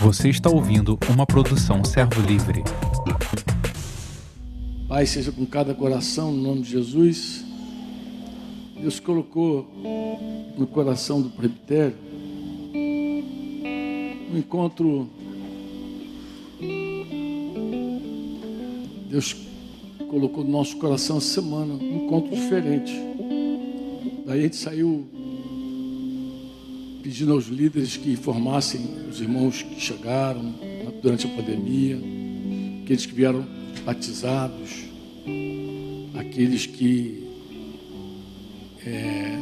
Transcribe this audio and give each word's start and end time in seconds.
Você 0.00 0.28
está 0.28 0.50
ouvindo 0.50 0.98
uma 1.12 1.26
produção 1.26 1.84
Servo 1.84 2.20
Livre. 2.22 2.62
Pai, 4.88 5.06
seja 5.06 5.32
com 5.32 5.46
cada 5.46 5.74
coração, 5.74 6.32
no 6.32 6.42
nome 6.42 6.62
de 6.62 6.70
Jesus. 6.70 7.44
Deus 8.80 9.00
colocou 9.00 9.66
no 10.56 10.66
coração 10.66 11.22
do 11.22 11.30
presbitério 11.30 11.96
um 14.34 14.38
encontro. 14.38 15.08
Deus 19.08 19.36
colocou 20.10 20.44
no 20.44 20.50
nosso 20.50 20.76
coração 20.76 21.18
essa 21.18 21.40
semana 21.40 21.74
um 21.74 22.04
encontro 22.04 22.34
diferente. 22.34 22.92
Daí 24.26 24.40
a 24.40 24.42
gente 24.42 24.56
saiu 24.56 25.06
pedindo 27.04 27.34
aos 27.34 27.48
líderes 27.48 27.98
que 27.98 28.12
informassem 28.12 28.80
os 29.10 29.20
irmãos 29.20 29.60
que 29.60 29.78
chegaram 29.78 30.54
durante 31.02 31.26
a 31.26 31.28
pandemia, 31.28 32.00
aqueles 32.82 33.04
que 33.04 33.12
vieram 33.12 33.46
batizados, 33.84 34.86
aqueles 36.14 36.64
que 36.64 37.22
é, 38.86 39.36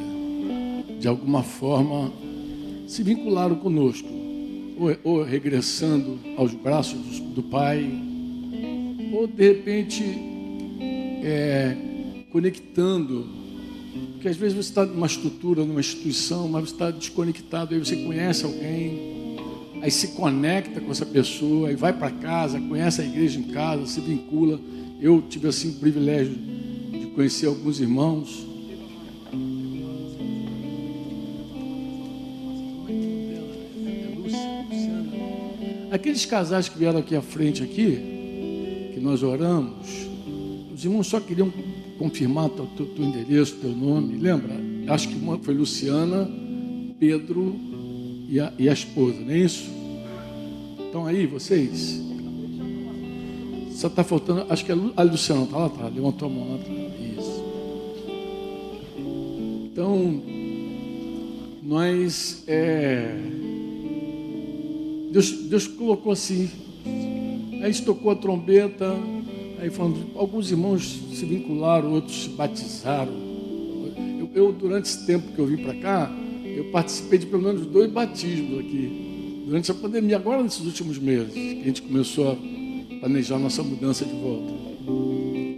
de 0.99 1.07
alguma 1.07 1.45
forma 1.45 2.13
se 2.89 3.05
vincularam 3.05 3.55
conosco, 3.55 4.09
ou, 4.77 4.97
ou 5.05 5.23
regressando 5.23 6.19
aos 6.37 6.53
braços 6.53 7.21
do, 7.21 7.35
do, 7.35 7.43
Pai, 7.45 7.89
ou 9.13 9.29
de 9.29 9.53
repente 9.53 10.03
é, 11.23 11.77
conectando 12.33 13.42
porque 14.23 14.29
às 14.29 14.37
vezes 14.37 14.55
você 14.55 14.69
está 14.69 14.87
numa 14.87 15.09
estrutura, 15.09 15.65
numa 15.65 15.81
instituição, 15.81 16.47
mas 16.47 16.69
você 16.69 16.75
está 16.75 16.93
desconectado, 16.93 17.75
aí 17.75 17.81
você 17.81 17.97
conhece 17.97 18.45
alguém, 18.45 19.37
aí 19.83 19.91
se 19.91 20.13
conecta 20.13 20.81
com 20.81 20.93
essa 20.93 21.05
pessoa, 21.05 21.69
aí 21.69 21.75
vai 21.75 21.93
para 21.93 22.09
casa, 22.09 22.61
conhece 22.61 23.03
a 23.03 23.05
igreja 23.05 23.41
em 23.41 23.43
casa, 23.43 23.85
se 23.85 24.01
vincula. 24.01 24.61
Eu 25.01 25.21
tive 25.23 25.49
assim 25.49 25.71
o 25.71 25.73
privilégio 25.73 26.37
de 26.37 27.07
conhecer 27.17 27.47
alguns 27.47 27.81
irmãos. 27.81 28.47
Aqueles 35.91 36.25
casais 36.27 36.69
que 36.69 36.79
vieram 36.79 37.01
aqui 37.01 37.17
à 37.17 37.23
frente 37.23 37.61
aqui, 37.61 38.93
que 38.95 39.01
nós 39.01 39.25
oramos, 39.25 40.07
os 40.73 40.85
irmãos 40.85 41.09
só 41.09 41.19
queriam 41.19 41.53
confirmar 41.99 42.49
teu, 42.51 42.67
teu, 42.77 42.87
teu 42.87 43.05
endereço, 43.05 43.57
teu 43.57 43.71
nome. 43.71 44.17
Lembra? 44.17 44.55
Acho 44.89 45.09
que 45.09 45.15
uma 45.15 45.39
foi 45.39 45.55
Luciana, 45.55 46.29
Pedro 46.99 47.57
e 48.29 48.41
a, 48.41 48.53
e 48.59 48.69
a 48.69 48.73
esposa, 48.73 49.21
não 49.21 49.31
é 49.31 49.39
isso? 49.39 49.71
Estão 50.87 51.07
aí 51.07 51.27
vocês? 51.27 52.01
Só 53.73 53.89
está 53.89 54.05
faltando, 54.05 54.47
acho 54.49 54.65
que 54.65 54.73
é 54.73 54.77
a 54.97 55.03
Luciana, 55.03 55.45
está 55.45 55.59
lá 55.59 55.91
levantou 55.95 56.29
a 56.29 56.31
mão 56.31 56.53
lá. 56.53 56.59
Isso. 57.19 57.45
Então, 59.65 60.23
nós, 61.63 62.45
é, 62.47 63.15
Deus, 65.11 65.31
Deus 65.49 65.67
colocou 65.67 66.13
assim, 66.13 66.51
aí 67.63 67.73
tocou 67.83 68.11
a 68.11 68.17
trombeta, 68.17 68.95
Aí 69.63 69.71
falando, 69.71 69.97
alguns 70.17 70.51
irmãos 70.51 71.01
se 71.15 71.25
vincularam, 71.25 71.93
outros 71.93 72.25
se 72.25 72.31
batizaram. 72.31 73.13
Eu, 74.19 74.29
eu 74.35 74.53
durante 74.53 74.87
esse 74.87 75.07
tempo 75.07 75.33
que 75.33 75.39
eu 75.39 75.47
vim 75.47 75.59
para 75.59 75.73
cá, 75.75 76.13
eu 76.45 76.65
participei 76.73 77.21
de 77.21 77.27
pelo 77.27 77.43
menos 77.43 77.65
dois 77.65 77.89
batismos 77.89 78.59
aqui. 78.59 79.45
Durante 79.47 79.71
a 79.71 79.75
pandemia, 79.75 80.17
agora 80.17 80.43
nesses 80.43 80.67
últimos 80.67 80.99
meses, 80.99 81.33
que 81.33 81.61
a 81.61 81.65
gente 81.65 81.81
começou 81.81 82.33
a 82.33 82.37
planejar 82.99 83.39
nossa 83.39 83.63
mudança 83.63 84.05
de 84.05 84.11
volta. 84.11 84.53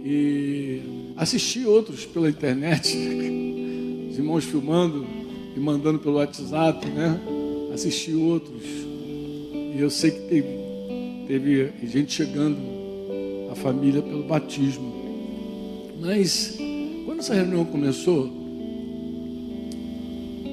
E 0.05 0.81
assisti 1.17 1.65
outros 1.65 2.05
pela 2.05 2.29
internet, 2.29 2.95
os 4.11 4.19
irmãos 4.19 4.43
filmando 4.43 5.03
e 5.57 5.59
mandando 5.59 5.97
pelo 5.97 6.17
WhatsApp, 6.17 6.87
né? 6.89 7.19
Assisti 7.73 8.13
outros. 8.13 8.61
E 8.61 9.77
eu 9.79 9.89
sei 9.89 10.11
que 10.11 10.19
teve, 10.27 10.47
teve 11.27 11.73
gente 11.87 12.13
chegando 12.13 12.74
família 13.65 13.99
pelo 13.99 14.21
batismo. 14.21 14.93
Mas 15.99 16.55
quando 17.03 17.17
essa 17.17 17.33
reunião 17.33 17.65
começou, 17.65 18.29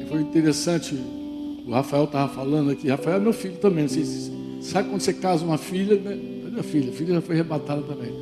foi 0.09 0.23
interessante, 0.23 0.95
o 1.67 1.71
Rafael 1.73 2.05
estava 2.05 2.33
falando 2.33 2.71
aqui, 2.71 2.89
Rafael 2.89 3.19
é 3.19 3.21
meu 3.21 3.35
filho 3.35 3.57
também. 3.57 3.87
Você 3.87 4.33
sabe 4.63 4.89
quando 4.89 5.03
você 5.03 5.13
casa 5.13 5.45
uma 5.45 5.59
filha, 5.59 5.97
né? 5.97 6.19
Minha 6.51 6.63
filha, 6.63 6.91
a 6.91 6.95
filha 6.95 7.15
já 7.15 7.21
foi 7.21 7.35
arrebatada 7.35 7.83
também. 7.83 8.13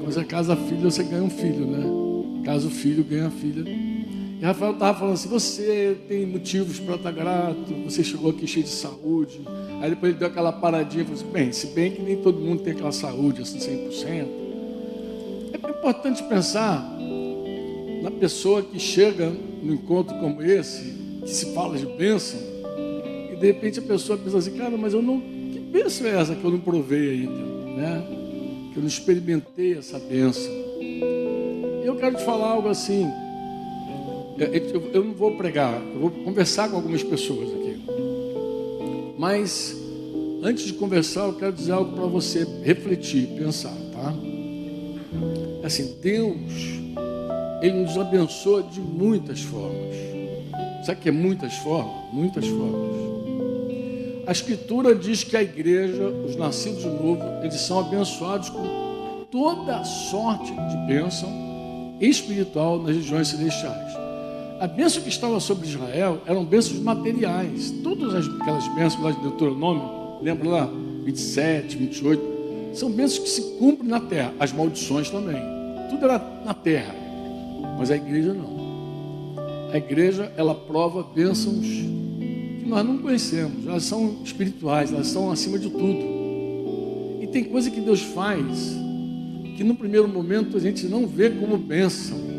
Quando 0.00 0.12
você 0.12 0.24
casa 0.24 0.52
a 0.52 0.56
filha, 0.56 0.90
você 0.90 1.02
ganha 1.04 1.22
um 1.22 1.30
filho, 1.30 1.66
né? 1.66 2.44
Casa 2.44 2.66
o 2.66 2.70
filho, 2.70 3.02
ganha 3.02 3.28
a 3.28 3.30
filha. 3.30 3.64
E 3.66 4.44
Rafael 4.44 4.72
estava 4.72 4.98
falando 4.98 5.14
assim: 5.14 5.28
você 5.28 5.96
tem 6.06 6.26
motivos 6.26 6.78
para 6.80 6.96
estar 6.96 7.12
grato, 7.12 7.72
você 7.84 8.04
chegou 8.04 8.30
aqui 8.30 8.46
cheio 8.46 8.64
de 8.64 8.70
saúde. 8.70 9.40
Aí 9.80 9.90
depois 9.90 10.10
ele 10.10 10.18
deu 10.18 10.28
aquela 10.28 10.52
paradinha 10.52 11.02
e 11.02 11.06
falou 11.06 11.20
assim: 11.20 11.32
bem, 11.32 11.52
se 11.52 11.66
bem 11.68 11.92
que 11.92 12.02
nem 12.02 12.16
todo 12.16 12.40
mundo 12.40 12.62
tem 12.62 12.72
aquela 12.72 12.92
saúde 12.92 13.42
assim 13.42 13.58
100%. 13.58 14.26
É 15.52 15.56
importante 15.56 16.22
pensar 16.24 16.96
na 18.02 18.10
pessoa 18.10 18.62
que 18.62 18.78
chega 18.78 19.32
no 19.62 19.74
encontro 19.74 20.14
como 20.18 20.42
esse, 20.42 20.94
que 21.22 21.30
se 21.30 21.54
fala 21.54 21.76
de 21.76 21.86
bênção, 21.86 22.40
e 23.32 23.36
de 23.36 23.46
repente 23.46 23.78
a 23.78 23.82
pessoa 23.82 24.18
pensa 24.18 24.38
assim: 24.38 24.56
cara, 24.56 24.76
mas 24.76 24.94
eu 24.94 25.02
não. 25.02 25.20
Que 25.20 25.58
bênção 25.58 26.06
é 26.06 26.20
essa 26.20 26.34
que 26.34 26.44
eu 26.44 26.50
não 26.50 26.60
provei 26.60 27.10
ainda? 27.10 27.32
Né? 27.32 28.04
Que 28.72 28.78
eu 28.78 28.82
não 28.82 28.88
experimentei 28.88 29.78
essa 29.78 29.98
bênção. 29.98 30.52
E 30.80 31.82
eu 31.84 31.96
quero 31.96 32.16
te 32.16 32.24
falar 32.24 32.48
algo 32.48 32.68
assim 32.68 33.06
eu 34.92 35.04
não 35.04 35.12
vou 35.12 35.36
pregar, 35.36 35.80
eu 35.80 36.00
vou 36.00 36.10
conversar 36.10 36.68
com 36.68 36.76
algumas 36.76 37.02
pessoas 37.02 37.48
aqui. 37.50 37.63
Mas 39.24 39.74
antes 40.42 40.66
de 40.66 40.74
conversar, 40.74 41.22
eu 41.22 41.32
quero 41.32 41.50
dizer 41.50 41.72
algo 41.72 41.96
para 41.96 42.04
você 42.04 42.46
refletir, 42.62 43.26
pensar, 43.28 43.72
tá? 43.90 44.12
Assim, 45.64 45.96
Deus, 46.02 46.52
Ele 47.62 47.84
nos 47.84 47.96
abençoa 47.96 48.62
de 48.64 48.82
muitas 48.82 49.40
formas. 49.40 49.96
Sabe 50.84 51.00
que 51.00 51.08
é 51.08 51.12
muitas 51.12 51.54
formas? 51.54 52.12
Muitas 52.12 52.46
formas. 52.46 52.96
A 54.26 54.32
Escritura 54.32 54.94
diz 54.94 55.24
que 55.24 55.38
a 55.38 55.42
igreja, 55.42 56.06
os 56.06 56.36
nascidos 56.36 56.82
de 56.82 56.90
novo, 56.90 57.22
eles 57.42 57.54
são 57.54 57.78
abençoados 57.78 58.50
com 58.50 59.24
toda 59.30 59.84
sorte 59.84 60.52
de 60.52 60.86
bênção 60.86 61.30
espiritual 61.98 62.78
nas 62.78 62.94
regiões 62.94 63.28
celestiais. 63.28 64.03
A 64.64 64.66
bênção 64.66 65.02
que 65.02 65.10
estava 65.10 65.38
sobre 65.40 65.68
Israel 65.68 66.22
eram 66.24 66.42
bênçãos 66.42 66.80
materiais. 66.80 67.70
Todas 67.82 68.26
aquelas 68.26 68.66
bênçãos 68.68 69.04
lá 69.04 69.10
de 69.10 69.20
Deuteronômio, 69.20 70.22
lembra 70.22 70.48
lá? 70.48 70.70
27, 71.04 71.76
28, 71.76 72.22
são 72.72 72.90
bênçãos 72.90 73.18
que 73.18 73.28
se 73.28 73.42
cumprem 73.58 73.90
na 73.90 74.00
terra. 74.00 74.32
As 74.40 74.54
maldições 74.54 75.10
também. 75.10 75.36
Tudo 75.90 76.06
era 76.06 76.18
na 76.46 76.54
terra. 76.54 76.94
Mas 77.78 77.90
a 77.90 77.96
igreja 77.96 78.32
não. 78.32 79.36
A 79.70 79.76
igreja, 79.76 80.32
ela 80.34 80.54
prova 80.54 81.02
bênçãos 81.14 81.66
que 81.66 82.64
nós 82.66 82.86
não 82.86 82.96
conhecemos. 82.96 83.66
Elas 83.66 83.84
são 83.84 84.22
espirituais, 84.24 84.90
elas 84.90 85.08
são 85.08 85.30
acima 85.30 85.58
de 85.58 85.68
tudo. 85.68 87.20
E 87.20 87.28
tem 87.30 87.44
coisa 87.44 87.70
que 87.70 87.82
Deus 87.82 88.00
faz 88.00 88.78
que 89.58 89.62
no 89.62 89.74
primeiro 89.74 90.08
momento 90.08 90.56
a 90.56 90.60
gente 90.60 90.86
não 90.86 91.06
vê 91.06 91.28
como 91.28 91.58
bênção 91.58 92.33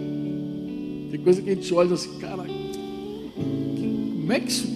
tem 1.15 1.23
coisa 1.23 1.41
que 1.41 1.49
a 1.49 1.55
gente 1.55 1.73
olha 1.73 1.93
assim, 1.93 2.19
cara, 2.19 2.43
como 3.33 4.33
é 4.33 4.39
que 4.41 4.51
isso, 4.51 4.67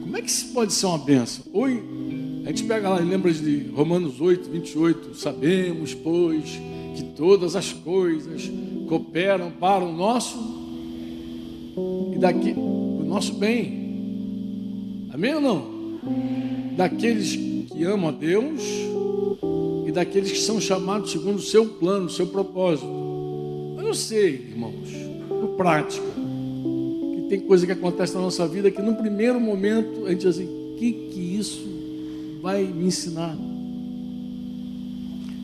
como 0.00 0.16
é 0.16 0.22
que 0.22 0.30
isso 0.30 0.52
pode 0.52 0.72
ser 0.72 0.86
uma 0.86 0.98
benção? 0.98 1.44
Ou 1.52 1.64
a 1.64 2.48
gente 2.48 2.62
pega 2.62 2.88
lá 2.88 3.02
e 3.02 3.04
lembra 3.04 3.32
de 3.32 3.66
Romanos 3.74 4.20
8, 4.20 4.48
28, 4.48 5.14
sabemos, 5.16 5.92
pois, 5.92 6.60
que 6.94 7.02
todas 7.16 7.56
as 7.56 7.72
coisas 7.72 8.48
cooperam 8.88 9.50
para 9.50 9.84
o 9.84 9.92
nosso 9.92 10.38
e 12.14 12.18
daqui 12.18 12.54
o 12.56 13.02
nosso 13.04 13.34
bem. 13.34 15.08
Amém 15.12 15.34
ou 15.34 15.40
não? 15.40 15.98
Daqueles 16.76 17.34
que 17.34 17.82
amam 17.82 18.10
a 18.10 18.12
Deus 18.12 18.62
e 19.84 19.90
daqueles 19.90 20.30
que 20.30 20.38
são 20.38 20.60
chamados 20.60 21.10
segundo 21.10 21.38
o 21.38 21.42
seu 21.42 21.66
plano, 21.66 22.06
o 22.06 22.10
seu 22.10 22.28
propósito. 22.28 22.86
Eu 22.86 23.82
não 23.82 23.94
sei, 23.94 24.46
irmãos 24.52 25.05
prática. 25.56 26.06
Que 26.06 27.26
tem 27.28 27.40
coisa 27.40 27.66
que 27.66 27.72
acontece 27.72 28.14
na 28.14 28.20
nossa 28.20 28.46
vida 28.46 28.70
que 28.70 28.82
no 28.82 28.94
primeiro 28.94 29.40
momento 29.40 30.06
a 30.06 30.10
gente 30.10 30.20
diz 30.20 30.36
assim, 30.36 30.44
o 30.44 30.76
que, 30.78 30.92
que 31.10 31.38
isso 31.38 32.40
vai 32.42 32.64
me 32.64 32.86
ensinar? 32.86 33.36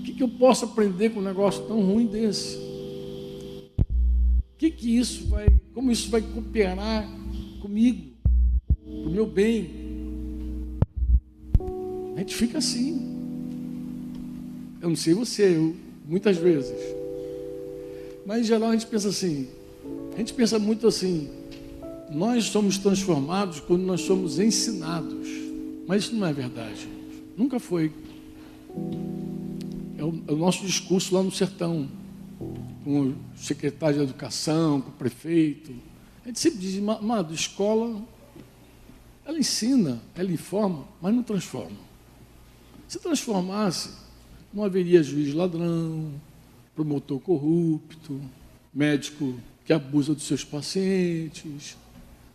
O 0.00 0.03
que, 0.05 0.12
que 0.12 0.23
eu 0.23 0.29
posso 0.29 0.64
aprender 0.64 1.11
com 1.11 1.20
um 1.20 1.25
negócio 1.25 1.64
tão 1.64 1.81
ruim 1.81 2.06
desse? 2.06 2.56
O 2.56 4.59
que, 4.59 4.70
que 4.70 4.99
isso 4.99 5.26
vai, 5.29 5.47
como 5.75 5.91
isso 5.91 6.11
vai 6.11 6.20
cooperar 6.20 7.08
comigo, 7.61 8.12
para 8.85 9.08
o 9.08 9.11
meu 9.11 9.26
bem? 9.26 9.82
gente 12.23 12.35
fica 12.35 12.58
assim. 12.58 13.11
Eu 14.81 14.88
não 14.88 14.97
sei 14.97 15.15
você, 15.15 15.56
eu, 15.56 15.76
muitas 16.06 16.37
vezes. 16.37 16.75
Mas 18.25 18.41
em 18.41 18.44
geral 18.44 18.70
a 18.70 18.73
gente 18.73 18.87
pensa 18.87 19.08
assim, 19.08 19.49
a 20.14 20.19
gente 20.19 20.35
pensa 20.35 20.59
muito 20.59 20.87
assim, 20.87 21.31
nós 22.11 22.44
somos 22.44 22.79
transformados 22.79 23.61
quando 23.61 23.82
nós 23.82 24.03
somos 24.03 24.38
ensinados. 24.38 25.29
Mas 25.87 26.05
isso 26.05 26.14
não 26.14 26.26
é 26.26 26.32
verdade. 26.32 26.88
Nunca 27.37 27.59
foi. 27.59 27.93
É 29.97 30.05
o, 30.05 30.23
é 30.29 30.32
o 30.32 30.37
nosso 30.37 30.64
discurso 30.64 31.14
lá 31.14 31.23
no 31.23 31.31
sertão, 31.31 31.88
com 32.85 33.09
o 33.09 33.17
secretário 33.37 33.99
de 33.99 34.03
educação, 34.03 34.81
com 34.81 34.91
o 34.91 34.93
prefeito. 34.93 35.75
A 36.25 36.29
gente 36.29 36.38
sempre 36.38 36.58
diz, 36.58 36.79
amado, 36.79 37.35
escola, 37.35 38.03
ela 39.25 39.38
ensina, 39.38 40.00
ela 40.15 40.31
informa, 40.31 40.85
mas 41.00 41.15
não 41.15 41.23
transforma. 41.23 41.79
Se 42.87 42.99
transformasse, 42.99 43.91
não 44.53 44.65
haveria 44.65 45.03
juiz 45.03 45.32
ladrão, 45.32 46.12
promotor 46.75 47.19
corrupto, 47.20 48.20
médico 48.73 49.35
que 49.64 49.73
abusa 49.73 50.14
dos 50.14 50.25
seus 50.25 50.44
pacientes, 50.44 51.76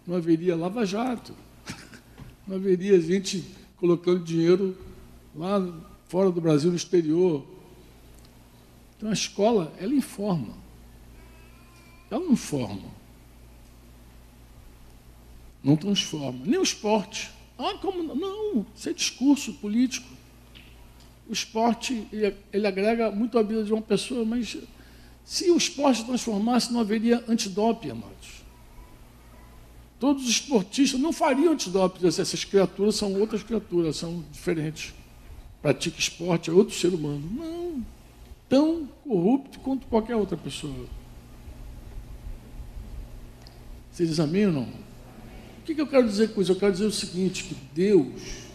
não 0.05 0.15
haveria 0.15 0.55
lava-jato, 0.55 1.33
não 2.47 2.55
haveria 2.55 2.99
gente 3.01 3.43
colocando 3.77 4.23
dinheiro 4.23 4.77
lá 5.35 5.61
fora 6.07 6.31
do 6.31 6.41
Brasil, 6.41 6.69
no 6.69 6.77
exterior. 6.77 7.45
Então 8.95 9.09
a 9.09 9.13
escola, 9.13 9.73
ela 9.79 9.93
informa. 9.93 10.53
Ela 12.09 12.23
não 12.23 12.35
forma. 12.35 12.89
Não 15.63 15.75
transforma. 15.75 16.45
Nem 16.45 16.59
o 16.59 16.63
esporte. 16.63 17.29
Ah, 17.57 17.73
como 17.81 18.01
não? 18.01 18.65
Isso 18.75 18.89
é 18.89 18.93
discurso 18.93 19.53
político. 19.55 20.07
O 21.27 21.33
esporte, 21.33 22.07
ele, 22.11 22.35
ele 22.53 22.67
agrega 22.67 23.11
muito 23.11 23.37
a 23.37 23.43
vida 23.43 23.63
de 23.63 23.73
uma 23.73 23.81
pessoa, 23.81 24.23
mas 24.23 24.57
se 25.27 25.51
o 25.51 25.57
esporte 25.57 26.05
transformasse, 26.05 26.71
não 26.71 26.79
haveria 26.79 27.21
antidoping, 27.27 27.89
amados. 27.89 28.45
Todos 29.99 30.23
os 30.23 30.29
esportistas 30.29 30.97
não 31.01 31.11
fariam 31.11 31.51
antidoping. 31.51 32.07
Essas 32.07 32.45
criaturas 32.45 32.95
são 32.95 33.13
outras 33.19 33.43
criaturas, 33.43 33.97
são 33.97 34.23
diferentes. 34.31 34.93
Pratica 35.61 35.99
esporte, 35.99 36.49
é 36.49 36.53
outro 36.53 36.73
ser 36.73 36.93
humano. 36.93 37.29
Não. 37.29 37.85
Tão 38.47 38.87
corrupto 39.03 39.59
quanto 39.59 39.85
qualquer 39.87 40.15
outra 40.15 40.37
pessoa. 40.37 40.87
Vocês 43.91 44.09
examinam? 44.09 44.65
O 45.59 45.63
que 45.65 45.81
eu 45.81 45.87
quero 45.87 46.07
dizer 46.07 46.33
com 46.33 46.41
isso? 46.41 46.53
Eu 46.53 46.55
quero 46.55 46.71
dizer 46.71 46.85
o 46.85 46.91
seguinte: 46.91 47.43
que 47.43 47.55
Deus, 47.75 48.45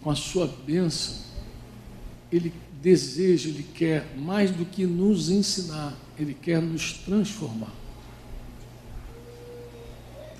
com 0.00 0.12
a 0.12 0.14
sua 0.14 0.46
bênção, 0.46 1.16
Ele 2.30 2.52
deseja, 2.80 3.48
Ele 3.48 3.62
quer 3.62 4.06
mais 4.16 4.50
do 4.50 4.64
que 4.64 4.86
nos 4.86 5.30
ensinar, 5.30 5.96
Ele 6.18 6.34
quer 6.34 6.60
nos 6.60 6.92
transformar. 6.92 7.72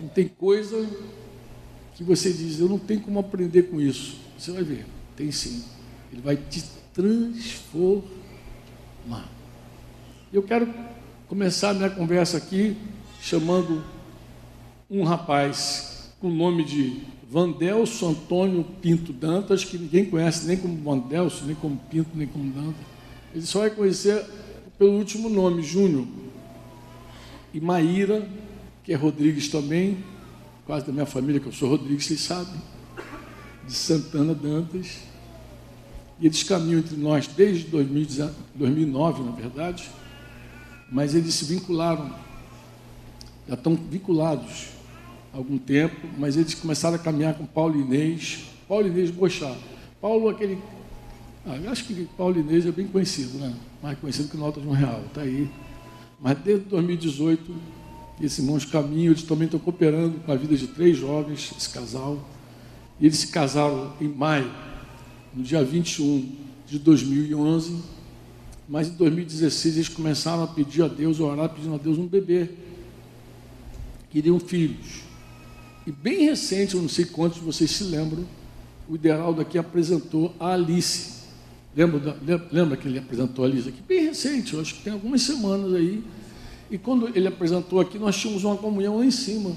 Não 0.00 0.08
tem 0.08 0.28
coisa 0.28 0.88
que 1.94 2.04
você 2.04 2.32
diz, 2.32 2.60
eu 2.60 2.68
não 2.68 2.78
tenho 2.78 3.00
como 3.00 3.18
aprender 3.18 3.64
com 3.64 3.80
isso. 3.80 4.16
Você 4.38 4.52
vai 4.52 4.62
ver, 4.62 4.86
tem 5.16 5.32
sim. 5.32 5.64
Ele 6.12 6.22
vai 6.22 6.36
te 6.36 6.62
transformar. 6.94 8.08
Eu 10.32 10.42
quero 10.42 10.72
começar 11.26 11.70
a 11.70 11.74
minha 11.74 11.90
conversa 11.90 12.36
aqui 12.36 12.76
chamando 13.20 13.84
um 14.88 15.02
rapaz 15.02 16.12
com 16.20 16.28
o 16.28 16.34
nome 16.34 16.64
de 16.64 17.02
Vandelso 17.30 18.06
Antônio 18.06 18.64
Pinto 18.80 19.12
Dantas, 19.12 19.64
que 19.64 19.76
ninguém 19.76 20.04
conhece 20.06 20.46
nem 20.46 20.56
como 20.56 20.76
Vandelso, 20.82 21.44
nem 21.44 21.54
como 21.54 21.76
Pinto, 21.90 22.10
nem 22.14 22.26
como 22.26 22.50
Dantas. 22.52 22.86
Ele 23.34 23.44
só 23.44 23.60
vai 23.60 23.70
conhecer 23.70 24.24
pelo 24.78 24.92
último 24.92 25.28
nome, 25.28 25.62
Júnior. 25.62 26.06
E 27.52 27.60
Maíra 27.60 28.26
que 28.88 28.94
é 28.94 28.96
Rodrigues 28.96 29.48
também, 29.48 30.02
quase 30.64 30.86
da 30.86 30.92
minha 30.94 31.04
família, 31.04 31.38
que 31.38 31.46
eu 31.46 31.52
sou 31.52 31.68
Rodrigues, 31.68 32.06
vocês 32.06 32.22
sabem, 32.22 32.58
de 33.66 33.74
Santana 33.74 34.34
Dantas. 34.34 35.00
E 36.18 36.24
eles 36.24 36.42
caminham 36.42 36.78
entre 36.78 36.96
nós 36.96 37.26
desde 37.26 37.66
2009, 37.66 39.24
na 39.24 39.32
verdade, 39.32 39.90
mas 40.90 41.14
eles 41.14 41.34
se 41.34 41.44
vincularam, 41.44 42.10
já 43.46 43.52
estão 43.52 43.74
vinculados 43.74 44.77
algum 45.32 45.58
tempo, 45.58 45.96
mas 46.18 46.36
eles 46.36 46.54
começaram 46.54 46.96
a 46.96 46.98
caminhar 46.98 47.34
com 47.34 47.44
Paulo 47.44 47.78
Inês, 47.78 48.44
Paulo 48.68 48.86
Inês 48.86 49.10
Bochá. 49.10 49.54
Paulo, 50.00 50.28
aquele. 50.28 50.58
Ah, 51.46 51.58
acho 51.70 51.84
que 51.84 52.08
Paulo 52.16 52.38
Inês 52.38 52.66
é 52.66 52.72
bem 52.72 52.86
conhecido, 52.86 53.38
né? 53.38 53.54
Mais 53.82 53.98
conhecido 53.98 54.28
que 54.28 54.36
Nota 54.36 54.60
de 54.60 54.66
um 54.66 54.72
Real, 54.72 55.02
está 55.06 55.22
aí. 55.22 55.48
Mas 56.20 56.38
desde 56.38 56.64
2018 56.66 57.54
e 58.20 58.26
esse 58.26 58.40
irmãos 58.40 58.64
Caminho, 58.64 59.12
eles 59.12 59.22
também 59.22 59.44
estão 59.46 59.60
cooperando 59.60 60.18
com 60.20 60.32
a 60.32 60.36
vida 60.36 60.56
de 60.56 60.66
três 60.66 60.96
jovens, 60.96 61.52
esse 61.56 61.70
casal. 61.70 62.18
E 63.00 63.06
eles 63.06 63.18
se 63.18 63.28
casaram 63.28 63.92
em 64.00 64.08
maio, 64.08 64.50
no 65.32 65.42
dia 65.42 65.62
21 65.62 66.28
de 66.66 66.78
2011. 66.78 67.80
Mas 68.68 68.88
em 68.88 68.94
2016 68.94 69.76
eles 69.76 69.88
começaram 69.88 70.42
a 70.42 70.46
pedir 70.48 70.82
a 70.82 70.88
Deus, 70.88 71.20
a 71.20 71.24
orar, 71.24 71.48
pedindo 71.48 71.74
a 71.74 71.78
Deus 71.78 71.96
um 71.96 72.06
bebê. 72.06 72.50
Queriam 74.10 74.38
filhos. 74.40 75.07
E 75.88 75.92
bem 75.92 76.26
recente, 76.26 76.74
eu 76.74 76.82
não 76.82 76.88
sei 76.88 77.06
quantos 77.06 77.38
de 77.38 77.44
vocês 77.46 77.70
se 77.70 77.82
lembram, 77.82 78.22
o 78.86 78.94
Ideal 78.94 79.32
daqui 79.32 79.56
apresentou 79.56 80.34
a 80.38 80.52
Alice. 80.52 81.22
Lembra, 81.74 82.14
lembra 82.52 82.76
que 82.76 82.86
ele 82.86 82.98
apresentou 82.98 83.42
a 83.42 83.48
Alice 83.48 83.70
aqui? 83.70 83.80
Bem 83.88 84.04
recente, 84.04 84.52
eu 84.52 84.60
acho 84.60 84.74
que 84.74 84.82
tem 84.82 84.92
algumas 84.92 85.22
semanas 85.22 85.72
aí. 85.72 86.04
E 86.70 86.76
quando 86.76 87.08
ele 87.16 87.26
apresentou 87.26 87.80
aqui, 87.80 87.98
nós 87.98 88.18
tínhamos 88.18 88.44
uma 88.44 88.58
comunhão 88.58 88.98
lá 88.98 89.06
em 89.06 89.10
cima. 89.10 89.56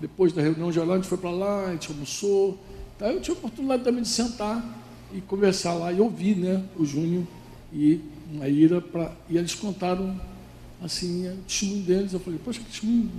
Depois 0.00 0.32
da 0.32 0.40
reunião 0.40 0.70
geral, 0.70 0.92
a 0.92 0.96
gente 0.98 1.08
foi 1.08 1.18
para 1.18 1.30
lá, 1.30 1.66
a 1.66 1.72
gente 1.72 1.90
almoçou. 1.90 2.56
Tá? 2.96 3.12
Eu 3.12 3.20
tive 3.20 3.32
a 3.32 3.38
oportunidade 3.40 3.82
também 3.82 4.02
de 4.02 4.08
sentar 4.08 4.64
e 5.12 5.20
conversar 5.20 5.74
lá 5.74 5.92
e 5.92 6.00
ouvir 6.00 6.36
né, 6.36 6.62
o 6.76 6.84
Júnior 6.84 7.24
e 7.72 8.00
a 8.40 8.48
Ira. 8.48 8.80
Pra... 8.80 9.10
E 9.28 9.36
eles 9.36 9.56
contaram 9.56 10.14
assim, 10.80 11.28
o 11.28 11.36
testemunho 11.38 11.82
deles. 11.82 12.12
Eu 12.12 12.20
falei, 12.20 12.38
poxa, 12.44 12.60
que 12.60 12.66
testemunho. 12.66 13.10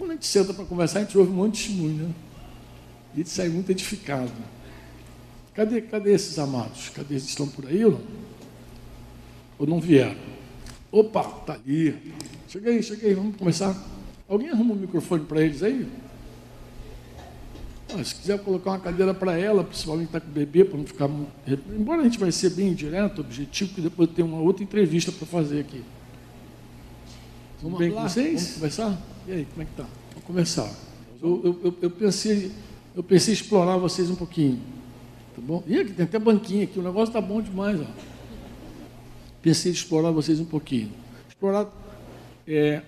Quando 0.00 0.12
a 0.12 0.14
gente 0.14 0.26
senta 0.26 0.54
para 0.54 0.64
conversar, 0.64 1.00
a 1.00 1.02
gente 1.02 1.18
ouve 1.18 1.30
um 1.30 1.34
monte 1.34 1.56
de 1.56 1.68
testemunho. 1.68 2.08
Né? 2.08 2.14
E 3.12 3.14
a 3.16 3.16
gente 3.18 3.28
sai 3.28 3.50
muito 3.50 3.70
edificado. 3.70 4.32
Cadê, 5.52 5.82
cadê 5.82 6.14
esses 6.14 6.38
amados? 6.38 6.88
Cadê 6.88 7.16
eles 7.16 7.24
estão 7.24 7.46
por 7.46 7.66
aí 7.66 7.84
ou 7.84 7.92
não? 7.92 8.00
Ou 9.58 9.66
não 9.66 9.78
vieram? 9.78 10.16
Opa, 10.90 11.22
tá 11.22 11.52
ali. 11.52 12.14
Cheguei, 12.48 12.82
cheguei, 12.82 13.12
vamos 13.12 13.36
começar. 13.36 13.76
Alguém 14.26 14.48
arruma 14.48 14.72
um 14.72 14.78
microfone 14.78 15.26
para 15.26 15.42
eles 15.42 15.62
aí? 15.62 15.86
Ah, 17.92 18.02
se 18.02 18.14
quiser 18.14 18.38
colocar 18.42 18.70
uma 18.70 18.80
cadeira 18.80 19.12
para 19.12 19.36
ela, 19.36 19.62
principalmente 19.62 20.06
está 20.06 20.18
com 20.18 20.28
o 20.28 20.32
bebê, 20.32 20.64
para 20.64 20.78
não 20.78 20.86
ficar. 20.86 21.10
Embora 21.76 22.00
a 22.00 22.04
gente 22.04 22.18
vai 22.18 22.32
ser 22.32 22.48
bem 22.50 22.72
direto, 22.72 23.20
objetivo, 23.20 23.74
que 23.74 23.82
depois 23.82 24.08
tem 24.08 24.24
uma 24.24 24.40
outra 24.40 24.64
entrevista 24.64 25.12
para 25.12 25.26
fazer 25.26 25.60
aqui. 25.60 25.84
Vamos 27.60 27.78
bem 27.78 27.92
com 27.92 28.00
vocês? 28.00 28.40
Vamos 28.40 28.54
conversar? 28.54 29.09
E 29.26 29.32
aí, 29.32 29.46
como 29.50 29.62
é 29.62 29.64
que 29.64 29.72
tá? 29.76 29.86
Vamos 30.10 30.24
começar. 30.24 30.72
Eu, 31.22 31.58
eu, 31.62 31.74
eu, 31.82 31.90
pensei, 31.90 32.50
eu 32.96 33.02
pensei 33.02 33.34
em 33.34 33.36
explorar 33.36 33.76
vocês 33.76 34.10
um 34.10 34.16
pouquinho. 34.16 34.60
Tá 35.34 35.42
bom? 35.42 35.62
E 35.66 35.78
aqui 35.78 35.92
tem 35.92 36.04
até 36.04 36.18
banquinha 36.18 36.64
aqui, 36.64 36.78
o 36.78 36.82
negócio 36.82 37.08
está 37.08 37.20
bom 37.20 37.40
demais, 37.40 37.80
ó 37.80 38.10
pensei 39.42 39.72
em 39.72 39.74
explorar 39.74 40.10
vocês 40.10 40.40
um 40.40 40.44
pouquinho. 40.44 40.90
Explorar 41.28 41.66
é, 42.46 42.82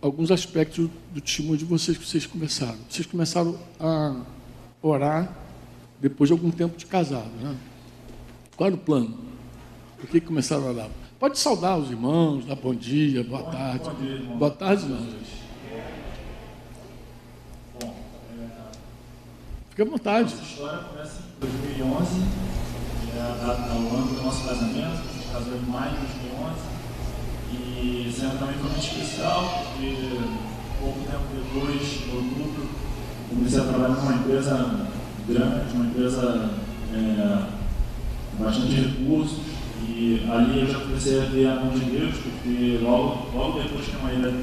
alguns 0.00 0.30
aspectos 0.30 0.88
do 1.12 1.20
testemunho 1.20 1.58
de 1.58 1.64
vocês 1.64 1.96
que 1.96 2.06
vocês 2.06 2.26
começaram. 2.26 2.78
Vocês 2.88 3.06
começaram 3.06 3.58
a 3.78 4.20
orar 4.82 5.36
depois 6.00 6.28
de 6.28 6.32
algum 6.32 6.50
tempo 6.50 6.76
de 6.76 6.86
casado, 6.86 7.30
né? 7.42 7.56
Qual 8.56 8.66
era 8.66 8.76
o 8.76 8.78
plano? 8.78 9.18
Por 9.98 10.08
que 10.08 10.20
começaram 10.20 10.66
a 10.66 10.70
orar? 10.70 10.90
Pode 11.18 11.38
saudar 11.38 11.78
os 11.78 11.90
irmãos, 11.90 12.46
dar 12.46 12.56
bom 12.56 12.74
dia, 12.74 13.22
boa 13.22 13.42
tarde. 13.42 13.84
Bom 13.84 13.94
dia. 13.94 14.36
Boa 14.36 14.50
tarde, 14.50 14.84
irmãos. 14.84 15.39
Fique 19.80 19.88
à 19.88 19.96
vontade. 19.96 20.34
A 20.38 20.42
história 20.42 20.78
começa 20.92 21.22
em 21.22 21.40
2011, 21.40 22.22
é, 23.16 23.20
o 23.72 23.96
ano 23.96 24.14
do 24.14 24.22
nosso 24.22 24.46
casamento 24.46 25.00
casou 25.32 25.54
em 25.56 25.70
maio 25.70 25.92
de 25.92 25.98
2011. 26.20 26.54
E 27.50 28.06
esse 28.06 28.20
ano 28.26 28.38
também 28.38 28.56
foi 28.56 28.68
muito 28.68 28.84
especial, 28.84 29.64
porque 29.72 29.96
pouco 30.78 31.00
tempo 31.00 31.24
depois, 31.32 32.02
em 32.06 32.14
outubro, 32.14 32.68
comecei 33.30 33.58
a 33.58 33.64
trabalhar 33.64 33.94
numa 33.94 34.14
empresa 34.16 34.86
grande, 35.26 35.74
uma 35.74 35.86
empresa 35.86 36.50
é, 36.92 37.46
bastante 38.38 38.74
recursos. 38.74 39.38
E 39.88 40.26
ali 40.30 40.60
eu 40.60 40.66
já 40.66 40.80
comecei 40.80 41.22
a 41.22 41.24
ver 41.24 41.46
a 41.46 41.54
mão 41.54 41.70
de 41.70 41.86
Deus, 41.86 42.16
porque 42.16 42.80
logo, 42.82 43.34
logo 43.34 43.62
depois 43.62 43.86
que 43.86 43.96
a 43.96 43.98
Maíra 44.00 44.34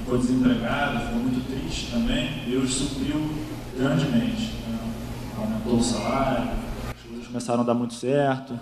ficou 0.00 0.18
desempregada, 0.18 0.98
ficou 0.98 1.20
muito 1.20 1.48
triste 1.48 1.92
também, 1.92 2.42
Deus 2.44 2.74
supriu 2.74 3.30
grandemente. 3.78 4.54
Né? 4.68 4.78
aumentou 5.38 5.76
o 5.76 5.82
salário, 5.82 6.50
as 6.90 7.02
coisas 7.02 7.26
começaram 7.28 7.60
a 7.60 7.64
dar 7.64 7.74
muito 7.74 7.94
certo. 7.94 8.58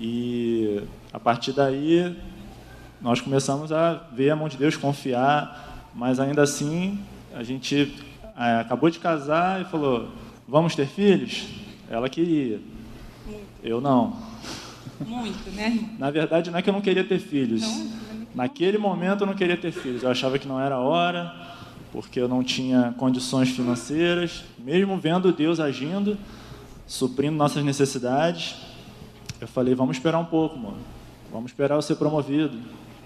E 0.00 0.82
a 1.12 1.20
partir 1.20 1.52
daí, 1.52 2.16
nós 3.00 3.20
começamos 3.20 3.70
a 3.72 4.06
ver 4.12 4.30
a 4.30 4.36
mão 4.36 4.48
de 4.48 4.56
Deus, 4.56 4.76
confiar, 4.76 5.88
mas 5.94 6.18
ainda 6.18 6.42
assim, 6.42 6.98
a 7.34 7.42
gente 7.42 7.94
é, 8.36 8.60
acabou 8.60 8.88
de 8.88 8.98
casar 8.98 9.60
e 9.60 9.64
falou: 9.66 10.08
Vamos 10.46 10.74
ter 10.74 10.86
filhos? 10.86 11.46
Ela 11.90 12.08
queria. 12.08 12.60
Eu 13.62 13.80
não. 13.80 14.16
Muito, 15.06 15.50
né? 15.50 15.90
Na 15.98 16.10
verdade, 16.10 16.50
não 16.50 16.58
é 16.58 16.62
que 16.62 16.70
eu 16.70 16.72
não 16.72 16.80
queria 16.80 17.04
ter 17.04 17.18
filhos. 17.18 17.62
Não. 17.62 17.98
Naquele 18.34 18.78
momento 18.78 19.22
eu 19.22 19.26
não 19.26 19.34
queria 19.34 19.56
ter 19.56 19.72
filhos. 19.72 20.02
Eu 20.02 20.10
achava 20.10 20.38
que 20.38 20.48
não 20.48 20.60
era 20.60 20.78
hora, 20.78 21.34
porque 21.92 22.20
eu 22.20 22.28
não 22.28 22.42
tinha 22.42 22.94
condições 22.98 23.50
financeiras, 23.50 24.44
mesmo 24.58 24.98
vendo 24.98 25.32
Deus 25.32 25.60
agindo, 25.60 26.16
suprindo 26.86 27.36
nossas 27.36 27.64
necessidades. 27.64 28.56
Eu 29.40 29.48
falei, 29.48 29.74
vamos 29.74 29.96
esperar 29.96 30.18
um 30.18 30.24
pouco, 30.24 30.58
mano. 30.58 30.78
Vamos 31.32 31.50
esperar 31.50 31.76
eu 31.76 31.82
ser 31.82 31.96
promovido. 31.96 32.58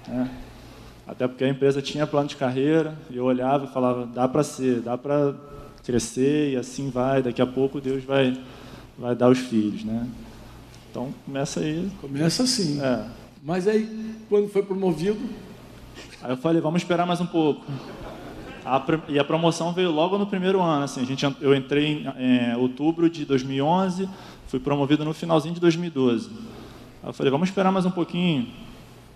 Né? 0.06 0.30
Até 1.06 1.26
porque 1.26 1.44
a 1.44 1.48
empresa 1.48 1.82
tinha 1.82 2.06
plano 2.06 2.28
de 2.28 2.36
carreira, 2.36 2.96
e 3.10 3.16
eu 3.16 3.24
olhava 3.24 3.66
e 3.66 3.68
falava, 3.68 4.06
dá 4.06 4.28
para 4.28 4.42
ser, 4.42 4.80
dá 4.80 4.96
para 4.96 5.34
crescer, 5.84 6.52
e 6.52 6.56
assim 6.56 6.90
vai, 6.90 7.22
daqui 7.22 7.42
a 7.42 7.46
pouco 7.46 7.80
Deus 7.80 8.04
vai, 8.04 8.40
vai 8.96 9.14
dar 9.14 9.28
os 9.28 9.38
filhos, 9.38 9.84
né? 9.84 10.08
Então, 10.90 11.12
começa 11.24 11.60
aí. 11.60 11.90
Começa 12.00 12.42
assim. 12.42 12.80
É. 12.80 13.04
Mas 13.42 13.66
aí, 13.66 14.14
quando 14.28 14.48
foi 14.48 14.62
promovido, 14.62 15.18
Aí 16.22 16.30
eu 16.30 16.36
falei, 16.36 16.62
vamos 16.62 16.82
esperar 16.82 17.04
mais 17.04 17.20
um 17.20 17.26
pouco. 17.26 17.66
A, 18.64 18.82
e 19.08 19.18
a 19.18 19.24
promoção 19.24 19.72
veio 19.72 19.90
logo 19.90 20.16
no 20.16 20.26
primeiro 20.26 20.60
ano. 20.60 20.84
Assim, 20.84 21.02
a 21.02 21.04
gente, 21.04 21.24
eu 21.40 21.54
entrei 21.54 22.04
em 22.04 22.50
é, 22.50 22.56
outubro 22.56 23.10
de 23.10 23.24
2011, 23.24 24.08
fui 24.46 24.60
promovido 24.60 25.04
no 25.04 25.12
finalzinho 25.12 25.54
de 25.54 25.60
2012. 25.60 26.30
Aí 27.02 27.08
eu 27.08 27.12
falei, 27.12 27.30
vamos 27.30 27.48
esperar 27.48 27.72
mais 27.72 27.84
um 27.84 27.90
pouquinho. 27.90 28.48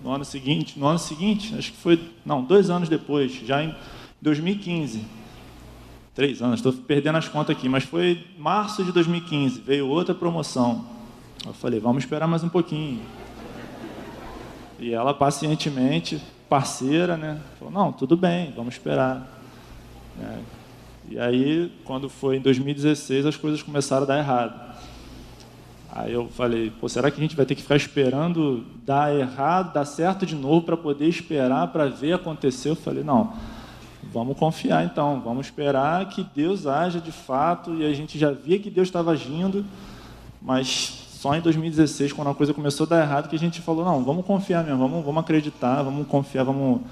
No 0.03 0.11
ano 0.11 0.25
seguinte, 0.25 0.79
no 0.79 0.87
ano 0.87 0.99
seguinte, 0.99 1.55
acho 1.57 1.73
que 1.73 1.79
foi, 1.79 2.01
não, 2.25 2.43
dois 2.43 2.69
anos 2.71 2.89
depois, 2.89 3.33
já 3.33 3.63
em 3.63 3.75
2015. 4.21 5.05
Três 6.15 6.41
anos, 6.41 6.61
estou 6.61 6.73
perdendo 6.73 7.19
as 7.19 7.29
contas 7.29 7.55
aqui, 7.57 7.69
mas 7.69 7.85
foi 7.85 8.25
março 8.39 8.83
de 8.83 8.91
2015, 8.91 9.61
veio 9.61 9.87
outra 9.87 10.15
promoção. 10.15 10.85
Eu 11.47 11.53
falei, 11.53 11.79
vamos 11.79 12.05
esperar 12.05 12.27
mais 12.27 12.43
um 12.43 12.49
pouquinho. 12.49 13.01
E 14.79 14.93
ela 14.93 15.15
pacientemente, 15.15 16.21
parceira, 16.49 17.17
né? 17.17 17.41
Falou, 17.59 17.73
não, 17.73 17.93
tudo 17.93 18.17
bem, 18.17 18.53
vamos 18.57 18.75
esperar. 18.75 19.36
É. 20.23 20.39
E 21.09 21.19
aí, 21.19 21.73
quando 21.85 22.09
foi 22.09 22.37
em 22.37 22.41
2016, 22.41 23.27
as 23.27 23.37
coisas 23.37 23.63
começaram 23.63 24.03
a 24.03 24.07
dar 24.07 24.19
errado. 24.19 24.77
Aí 25.97 26.13
eu 26.13 26.29
falei, 26.29 26.71
pô, 26.79 26.89
será 26.89 27.11
que 27.11 27.17
a 27.19 27.23
gente 27.23 27.37
vai 27.37 27.47
ter 27.47 27.55
que 27.55 27.63
ficar 27.63 27.77
esperando 27.77 28.67
dar 28.85 29.15
errado, 29.15 29.73
dar 29.73 29.85
certo 29.87 30.27
de 30.27 30.35
novo 30.35 30.63
para 30.63 30.77
poder 30.77 31.09
esperar 31.09 31.69
para 31.69 31.87
ver 31.87 32.13
acontecer? 32.13 32.71
Eu 32.71 32.77
falei, 32.77 33.03
não, 33.03 33.33
vamos 34.13 34.37
confiar 34.37 34.85
então, 34.85 35.23
vamos 35.25 35.47
esperar 35.47 36.07
que 36.09 36.27
Deus 36.35 36.67
haja 36.67 37.01
de 37.01 37.13
fato. 37.13 37.75
E 37.77 37.87
a 37.87 37.95
gente 37.95 38.19
já 38.19 38.31
via 38.31 38.59
que 38.59 38.69
Deus 38.69 38.89
estava 38.89 39.13
agindo, 39.13 39.65
mas 40.43 41.07
só 41.13 41.35
em 41.35 41.41
2016, 41.41 42.13
quando 42.13 42.29
a 42.29 42.35
coisa 42.35 42.53
começou 42.53 42.85
a 42.85 42.91
dar 42.91 43.03
errado, 43.03 43.29
que 43.29 43.37
a 43.37 43.39
gente 43.39 43.63
falou, 43.63 43.85
não, 43.85 44.05
vamos 44.05 44.27
confiar 44.27 44.63
mesmo, 44.65 44.79
vamos, 44.79 45.05
vamos 45.05 45.23
acreditar, 45.23 45.83
vamos 45.83 46.07
confiar, 46.07 46.45
vamos 46.45 46.83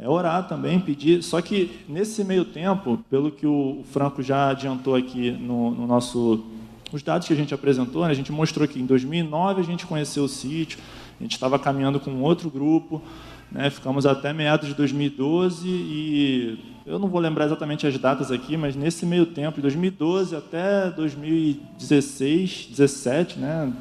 é, 0.00 0.08
orar 0.08 0.46
também, 0.46 0.78
pedir. 0.80 1.22
Só 1.22 1.40
que 1.40 1.84
nesse 1.88 2.24
meio 2.24 2.44
tempo, 2.44 2.98
pelo 3.10 3.30
que 3.30 3.46
o 3.46 3.82
Franco 3.92 4.22
já 4.22 4.50
adiantou 4.50 4.94
aqui 4.94 5.30
no, 5.30 5.70
no 5.70 5.86
nosso 5.86 6.44
os 6.92 7.02
dados 7.02 7.26
que 7.26 7.32
a 7.32 7.36
gente 7.36 7.52
apresentou, 7.52 8.04
né, 8.04 8.10
a 8.10 8.14
gente 8.14 8.30
mostrou 8.30 8.66
que 8.66 8.80
em 8.80 8.86
2009 8.86 9.60
a 9.60 9.64
gente 9.64 9.84
conheceu 9.86 10.24
o 10.24 10.28
sítio, 10.28 10.78
a 11.18 11.22
gente 11.22 11.32
estava 11.32 11.58
caminhando 11.58 11.98
com 11.98 12.22
outro 12.22 12.48
grupo, 12.48 13.02
né, 13.50 13.70
ficamos 13.70 14.06
até 14.06 14.32
meados 14.32 14.68
de 14.68 14.74
2012 14.74 15.66
e 15.68 16.58
eu 16.86 16.98
não 16.98 17.08
vou 17.08 17.20
lembrar 17.20 17.46
exatamente 17.46 17.86
as 17.86 17.98
datas 17.98 18.30
aqui, 18.30 18.56
mas 18.56 18.76
nesse 18.76 19.04
meio 19.04 19.26
tempo, 19.26 19.56
de 19.56 19.62
2012 19.62 20.36
até 20.36 20.90
2016, 20.90 22.68
17, 22.70 23.38
né, 23.38 23.72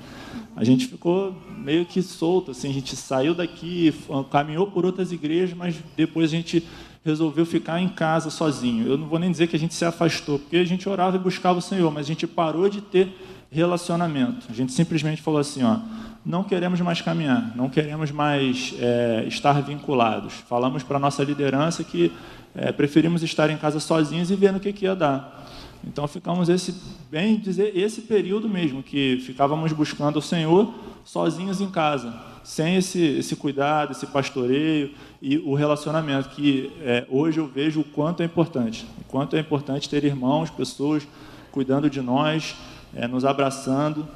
a 0.56 0.64
gente 0.64 0.88
ficou 0.88 1.36
meio 1.58 1.86
que 1.86 2.02
solto, 2.02 2.52
assim, 2.52 2.70
a 2.70 2.74
gente 2.74 2.96
saiu 2.96 3.34
daqui, 3.34 3.94
caminhou 4.32 4.68
por 4.68 4.86
outras 4.86 5.12
igrejas, 5.12 5.56
mas 5.56 5.76
depois 5.96 6.32
a 6.32 6.36
gente 6.36 6.66
resolveu 7.04 7.46
ficar 7.46 7.80
em 7.80 7.90
casa 7.90 8.30
sozinho. 8.30 8.88
Eu 8.88 8.98
não 8.98 9.08
vou 9.08 9.20
nem 9.20 9.30
dizer 9.30 9.48
que 9.48 9.56
a 9.56 9.60
gente 9.60 9.74
se 9.74 9.86
afastou, 9.86 10.40
porque 10.40 10.58
a 10.58 10.66
gente 10.66 10.90
orava 10.90 11.16
e 11.18 11.20
buscava 11.20 11.60
o 11.60 11.62
Senhor, 11.62 11.92
mas 11.92 12.06
a 12.06 12.08
gente 12.08 12.26
parou 12.26 12.68
de 12.68 12.82
ter 12.82 13.16
relacionamento. 13.52 14.48
A 14.50 14.54
gente 14.54 14.74
simplesmente 14.74 15.22
falou 15.22 15.40
assim, 15.40 15.64
ó, 15.64 15.78
não 16.26 16.44
queremos 16.44 16.82
mais 16.82 17.02
caminhar, 17.02 17.56
não 17.56 17.70
queremos 17.70 18.10
mais 18.10 18.74
é, 18.80 19.26
estar 19.28 19.62
vinculados. 19.62 20.34
Falamos 20.50 20.82
para 20.82 20.98
a 20.98 21.00
nossa 21.00 21.24
liderança 21.24 21.84
que 21.84 22.12
é, 22.56 22.72
preferimos 22.72 23.22
estar 23.22 23.50
em 23.52 23.58
casa 23.58 23.80
sozinhos 23.80 24.32
e 24.32 24.36
vendo 24.36 24.56
o 24.58 24.60
que, 24.60 24.74
que 24.74 24.86
ia 24.86 24.96
dar. 24.96 25.45
Então 25.86 26.08
ficamos 26.08 26.50
esse, 26.50 26.74
bem 27.12 27.38
dizer, 27.38 27.78
esse 27.78 28.02
período 28.02 28.50
mesmo, 28.50 28.82
que 28.82 29.20
ficávamos 29.20 29.72
buscando 29.72 30.18
o 30.18 30.22
Senhor 30.22 30.74
sozinhos 31.04 31.62
em 31.62 31.70
casa, 31.70 32.14
sem 32.44 32.76
esse, 32.76 33.00
esse 33.00 33.36
cuidado, 33.36 33.92
esse 33.92 34.08
pastoreio 34.08 34.92
e 35.22 35.38
o 35.38 35.54
relacionamento, 35.54 36.30
que 36.30 36.72
é, 36.82 37.06
hoje 37.10 37.40
eu 37.40 37.48
vejo 37.48 37.82
o 37.82 37.84
quanto 37.84 38.24
é 38.24 38.26
importante. 38.26 38.86
O 39.00 39.04
quanto 39.06 39.36
é 39.36 39.40
importante 39.40 39.88
ter 39.88 40.04
irmãos, 40.04 40.50
pessoas 40.50 41.08
cuidando 41.52 41.90
de 41.90 42.02
nós, 42.02 42.56
é, 42.94 43.08
nos 43.08 43.24
abraçando. 43.24 44.08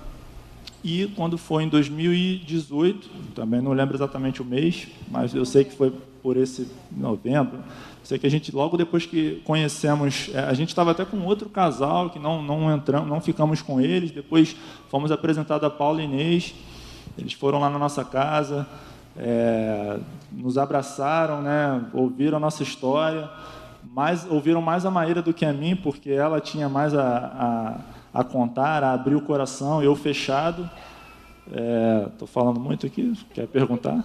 E 0.84 1.08
quando 1.16 1.38
foi 1.38 1.64
em 1.64 1.70
2018, 1.70 3.10
também 3.36 3.62
não 3.62 3.74
lembro 3.74 3.96
exatamente 3.96 4.42
o 4.42 4.46
mês, 4.46 4.88
mas 5.10 5.34
eu 5.36 5.46
sei 5.46 5.64
que 5.64 5.76
foi 5.76 5.94
por 6.22 6.38
esse 6.38 6.68
novembro, 6.92 7.60
Sei 8.10 8.18
que 8.18 8.26
a 8.26 8.32
gente, 8.32 8.52
logo 8.56 8.76
depois 8.76 9.06
que 9.06 9.40
conhecemos, 9.46 10.32
é, 10.34 10.40
a 10.40 10.54
gente 10.56 10.70
estava 10.70 10.90
até 10.90 11.06
com 11.06 11.20
outro 11.26 11.48
casal, 11.48 12.10
que 12.10 12.18
não, 12.18 12.42
não 12.42 12.76
entramos, 12.76 13.08
não 13.08 13.22
ficamos 13.22 13.62
com 13.62 13.80
eles, 13.80 14.10
depois 14.10 14.56
fomos 14.90 15.12
apresentados 15.12 15.64
a 15.64 15.70
Paulo 15.70 16.02
e 16.02 16.06
Inês, 16.06 16.56
eles 17.16 17.34
foram 17.34 17.60
lá 17.60 17.70
na 17.70 17.78
nossa 17.78 18.04
casa, 18.04 18.66
é, 19.16 20.00
nos 20.32 20.58
abraçaram, 20.58 21.44
né, 21.44 21.86
ouviram 21.94 22.38
a 22.38 22.40
nossa 22.40 22.64
história, 22.64 23.30
mais, 23.94 24.26
ouviram 24.28 24.60
mais 24.60 24.88
a 24.88 24.90
Maíra 24.90 25.22
do 25.22 25.32
que 25.32 25.46
a 25.46 25.54
mim, 25.54 25.76
porque 25.76 26.10
ela 26.10 26.42
tinha 26.42 26.68
mais 26.68 26.96
a, 26.96 27.80
a, 28.12 28.22
a 28.22 28.24
contar, 28.24 28.84
a 28.84 28.92
abrir 28.92 29.18
o 29.18 29.22
coração, 29.22 29.84
eu 29.84 29.96
fechado. 29.96 30.68
Estou 31.46 32.28
é, 32.28 32.32
falando 32.32 32.60
muito 32.60 32.88
aqui, 32.88 33.14
quer 33.36 33.46
perguntar? 33.46 34.04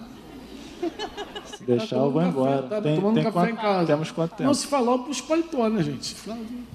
Deixar, 1.65 1.97
eu 1.97 2.11
vou 2.11 2.21
embora. 2.21 2.63
Tá 2.63 2.81
tem, 2.81 2.95
tomando 2.95 3.15
tem 3.15 3.23
café 3.23 3.39
quanto, 3.39 3.51
em 3.51 3.55
casa. 3.55 3.87
Temos 3.87 4.11
quanto 4.11 4.31
tempo? 4.31 4.43
Não, 4.43 4.53
se 4.53 4.67
falar 4.67 4.97
para 4.97 5.11
os 5.11 5.21
paletó, 5.21 5.69
né, 5.69 5.83
gente? 5.83 6.15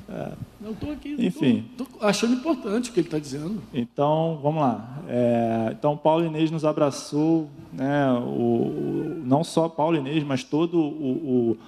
É. 0.08 0.32
Eu 0.62 0.72
estou 0.72 0.92
aqui. 0.92 1.16
Enfim. 1.18 1.64
Tô, 1.76 1.84
tô 1.84 2.06
achando 2.06 2.34
importante 2.34 2.90
o 2.90 2.92
que 2.92 3.00
ele 3.00 3.06
está 3.06 3.18
dizendo. 3.18 3.62
Então, 3.72 4.38
vamos 4.42 4.60
lá. 4.60 4.98
É, 5.08 5.68
então, 5.72 5.96
Paulo 5.96 6.24
Inês 6.24 6.50
nos 6.50 6.64
abraçou, 6.64 7.48
né, 7.72 8.10
o, 8.12 8.26
o, 8.26 9.22
não 9.24 9.42
só 9.42 9.68
Paulo 9.68 9.96
Inês, 9.96 10.22
mas 10.22 10.44
todo 10.44 10.78
o, 10.78 11.52
o 11.52 11.58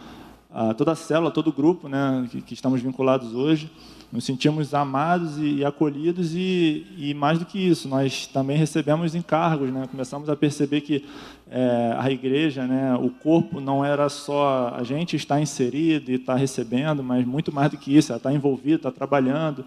a, 0.53 0.75
toda 0.75 0.93
a 0.93 0.97
célula, 0.97 1.31
todo 1.31 1.49
o 1.49 1.53
grupo 1.53 1.89
né, 1.89 2.29
que, 2.31 2.43
que 2.43 2.55
estamos 2.55 2.81
vinculados 2.81 3.35
hoje 3.35 3.71
nos 4.13 4.25
sentimos 4.25 4.75
amados 4.75 5.39
e, 5.39 5.57
e 5.57 5.65
acolhidos 5.65 6.35
e, 6.35 6.87
e, 6.99 7.15
mais 7.15 7.39
do 7.39 7.47
que 7.47 7.59
isso, 7.59 7.89
nós 7.89 8.27
também 8.27 8.59
recebemos 8.59 9.15
encargos, 9.15 9.73
né? 9.73 9.89
Começamos 9.91 10.29
a 10.29 10.37
perceber 10.37 10.83
que 10.83 11.07
é, 11.51 11.97
a 11.99 12.11
igreja, 12.11 12.67
né, 12.67 12.95
o 12.95 13.09
corpo 13.09 13.59
não 13.59 13.83
era 13.83 14.11
só 14.11 14.75
a 14.77 14.83
gente 14.83 15.17
estar 15.17 15.41
inserido 15.41 16.11
e 16.11 16.17
estar 16.17 16.35
recebendo, 16.35 17.03
mas 17.03 17.27
muito 17.27 17.51
mais 17.51 17.71
do 17.71 17.79
que 17.79 17.97
isso, 17.97 18.13
ela 18.13 18.19
está 18.19 18.31
envolvida, 18.31 18.77
está 18.77 18.91
trabalhando. 18.91 19.65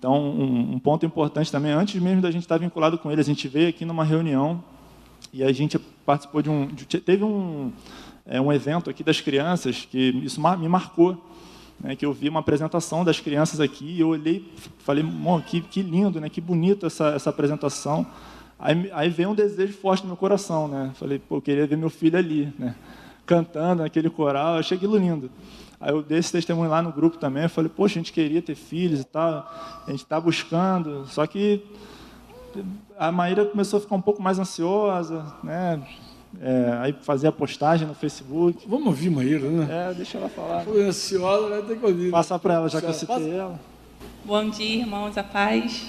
Então, 0.00 0.20
um, 0.20 0.74
um, 0.74 0.78
ponto 0.80 1.06
importante 1.06 1.50
também, 1.50 1.70
antes 1.70 2.00
mesmo 2.02 2.20
da 2.20 2.32
gente 2.32 2.42
estar 2.42 2.58
vinculado 2.58 2.98
com 2.98 3.10
ele, 3.10 3.20
a 3.20 3.24
gente 3.24 3.46
veio 3.46 3.68
aqui 3.68 3.84
numa 3.84 4.04
reunião 4.04 4.62
e 5.32 5.44
a 5.44 5.52
gente 5.52 5.78
participou 5.78 6.42
de 6.42 6.50
um, 6.50 6.66
de, 6.66 6.84
teve 6.84 7.22
um, 7.22 7.72
é, 8.26 8.40
um 8.40 8.52
evento 8.52 8.90
aqui 8.90 9.02
das 9.02 9.20
crianças 9.20 9.86
que 9.90 9.98
isso 10.24 10.40
me 10.40 10.68
marcou 10.68 11.22
né, 11.80 11.96
que 11.96 12.04
eu 12.04 12.12
vi 12.12 12.28
uma 12.28 12.40
apresentação 12.40 13.04
das 13.04 13.20
crianças 13.20 13.60
aqui 13.60 13.84
e 13.84 14.00
eu 14.00 14.08
olhei 14.08 14.50
falei, 14.78 15.04
que, 15.46 15.60
que 15.60 15.82
lindo, 15.82 16.20
né, 16.20 16.28
que 16.28 16.40
bonito 16.40 16.86
essa, 16.86 17.08
essa 17.08 17.30
apresentação. 17.30 18.06
Aí, 18.58 18.90
aí 18.92 19.10
veio 19.10 19.30
um 19.30 19.34
desejo 19.34 19.72
forte 19.74 20.02
no 20.02 20.08
meu 20.08 20.16
coração, 20.16 20.68
né? 20.68 20.92
Falei, 20.94 21.18
pô, 21.18 21.36
eu 21.36 21.42
queria 21.42 21.66
ver 21.66 21.76
meu 21.76 21.90
filho 21.90 22.16
ali, 22.16 22.52
né? 22.58 22.74
Cantando 23.26 23.82
naquele 23.82 24.08
coral, 24.08 24.54
achei 24.54 24.76
aquilo 24.76 24.96
lindo. 24.96 25.30
Aí 25.80 25.90
eu 25.90 26.02
dei 26.02 26.18
esse 26.18 26.30
testemunho 26.30 26.70
lá 26.70 26.80
no 26.80 26.92
grupo 26.92 27.18
também, 27.18 27.48
falei, 27.48 27.70
poxa, 27.74 27.98
a 27.98 28.00
gente 28.00 28.12
queria 28.12 28.40
ter 28.40 28.54
filhos 28.54 29.00
e 29.00 29.04
tal, 29.04 29.50
a 29.86 29.90
gente 29.90 30.02
está 30.02 30.20
buscando, 30.20 31.04
só 31.06 31.26
que 31.26 31.62
a 32.96 33.10
Maíra 33.10 33.44
começou 33.44 33.78
a 33.78 33.80
ficar 33.80 33.96
um 33.96 34.00
pouco 34.00 34.22
mais 34.22 34.38
ansiosa, 34.38 35.26
né? 35.42 35.82
É, 36.40 36.78
aí 36.80 36.92
fazer 37.02 37.28
a 37.28 37.32
postagem 37.32 37.86
no 37.86 37.94
Facebook. 37.94 38.66
Vamos 38.68 38.86
ouvir 38.86 39.10
Maíra, 39.10 39.48
né? 39.48 39.90
É, 39.90 39.94
deixa 39.94 40.18
ela 40.18 40.28
falar. 40.28 40.62
Foi 40.62 40.82
ansiosa, 40.82 41.48
vai 41.48 41.62
ter 41.62 41.78
que 41.78 41.86
ouvir. 41.86 42.10
Passar 42.10 42.38
para 42.38 42.54
ela, 42.54 42.68
já 42.68 42.80
que 42.80 42.86
eu 42.86 42.94
citei 42.94 43.30
ela. 43.30 43.60
Bom 44.24 44.48
dia, 44.48 44.80
irmãos, 44.80 45.16
a 45.16 45.22
paz. 45.22 45.86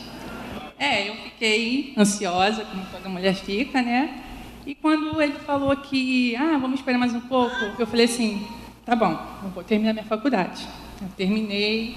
É, 0.77 1.09
eu 1.09 1.15
fiquei 1.15 1.93
ansiosa, 1.97 2.65
como 2.65 2.85
toda 2.91 3.07
mulher 3.09 3.33
fica, 3.33 3.81
né? 3.81 4.23
E 4.65 4.73
quando 4.75 5.21
ele 5.21 5.33
falou 5.33 5.75
que, 5.77 6.35
ah, 6.35 6.57
vamos 6.59 6.79
esperar 6.79 6.97
mais 6.97 7.13
um 7.13 7.21
pouco, 7.21 7.55
eu 7.77 7.85
falei 7.85 8.05
assim, 8.05 8.45
tá 8.83 8.95
bom, 8.95 9.17
eu 9.43 9.49
vou 9.49 9.63
terminar 9.63 9.93
minha 9.93 10.05
faculdade. 10.05 10.67
Eu 11.01 11.07
terminei, 11.15 11.95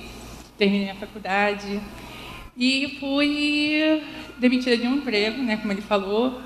terminei 0.57 0.91
a 0.91 0.95
faculdade 0.95 1.81
e 2.57 2.99
fui 3.01 4.03
demitida 4.39 4.77
de 4.77 4.87
um 4.87 4.97
emprego, 4.97 5.43
né, 5.43 5.57
como 5.57 5.73
ele 5.73 5.81
falou. 5.81 6.41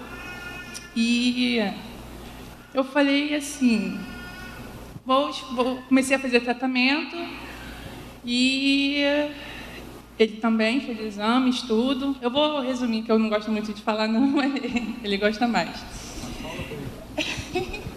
E 0.95 1.61
eu 2.75 2.85
falei 2.85 3.35
assim, 3.35 3.99
vou, 5.05 5.31
vou 5.55 5.83
comecei 5.83 6.17
a 6.17 6.19
fazer 6.19 6.41
tratamento 6.41 7.17
e 8.25 9.03
ele 10.19 10.37
também 10.37 10.81
fez 10.81 11.01
exames, 11.01 11.63
tudo. 11.63 12.17
Eu 12.21 12.31
vou 12.31 12.61
resumir, 12.61 13.03
que 13.03 13.11
eu 13.11 13.19
não 13.19 13.29
gosto 13.29 13.51
muito 13.51 13.73
de 13.73 13.83
falar, 13.83 14.07
não, 14.07 14.21
mas 14.27 14.53
ele 15.03 15.17
gosta 15.17 15.47
mais. 15.47 15.85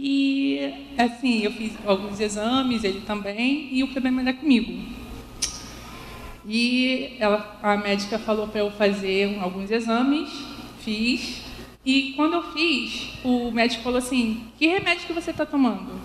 E, 0.00 0.94
assim, 0.96 1.40
eu 1.40 1.50
fiz 1.50 1.72
alguns 1.84 2.20
exames, 2.20 2.84
ele 2.84 3.00
também, 3.00 3.68
e 3.72 3.82
o 3.82 3.88
problema 3.88 4.20
era 4.20 4.32
comigo. 4.32 4.72
E 6.46 7.16
ela, 7.18 7.58
a 7.60 7.76
médica 7.76 8.16
falou 8.16 8.46
para 8.46 8.60
eu 8.60 8.70
fazer 8.70 9.36
alguns 9.40 9.72
exames, 9.72 10.30
fiz. 10.78 11.47
E 11.88 12.12
quando 12.12 12.34
eu 12.34 12.42
fiz, 12.52 13.14
o 13.24 13.50
médico 13.50 13.82
falou 13.82 13.98
assim: 13.98 14.46
Que 14.58 14.66
remédio 14.66 15.06
que 15.06 15.12
você 15.14 15.30
está 15.30 15.46
tomando? 15.46 15.98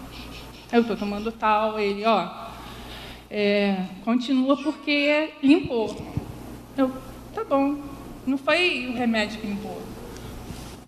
Eu 0.72 0.80
estou 0.80 0.96
tomando 0.96 1.30
tal. 1.30 1.78
Ele, 1.78 2.06
ó, 2.06 2.26
é, 3.30 3.88
continua 4.06 4.56
porque 4.56 5.32
limpou. 5.44 5.94
Eu, 6.78 6.90
tá 7.36 7.44
bom. 7.44 7.82
Não 8.26 8.38
foi 8.38 8.88
o 8.88 8.94
remédio 8.94 9.42
que 9.42 9.48
limpou. 9.48 9.82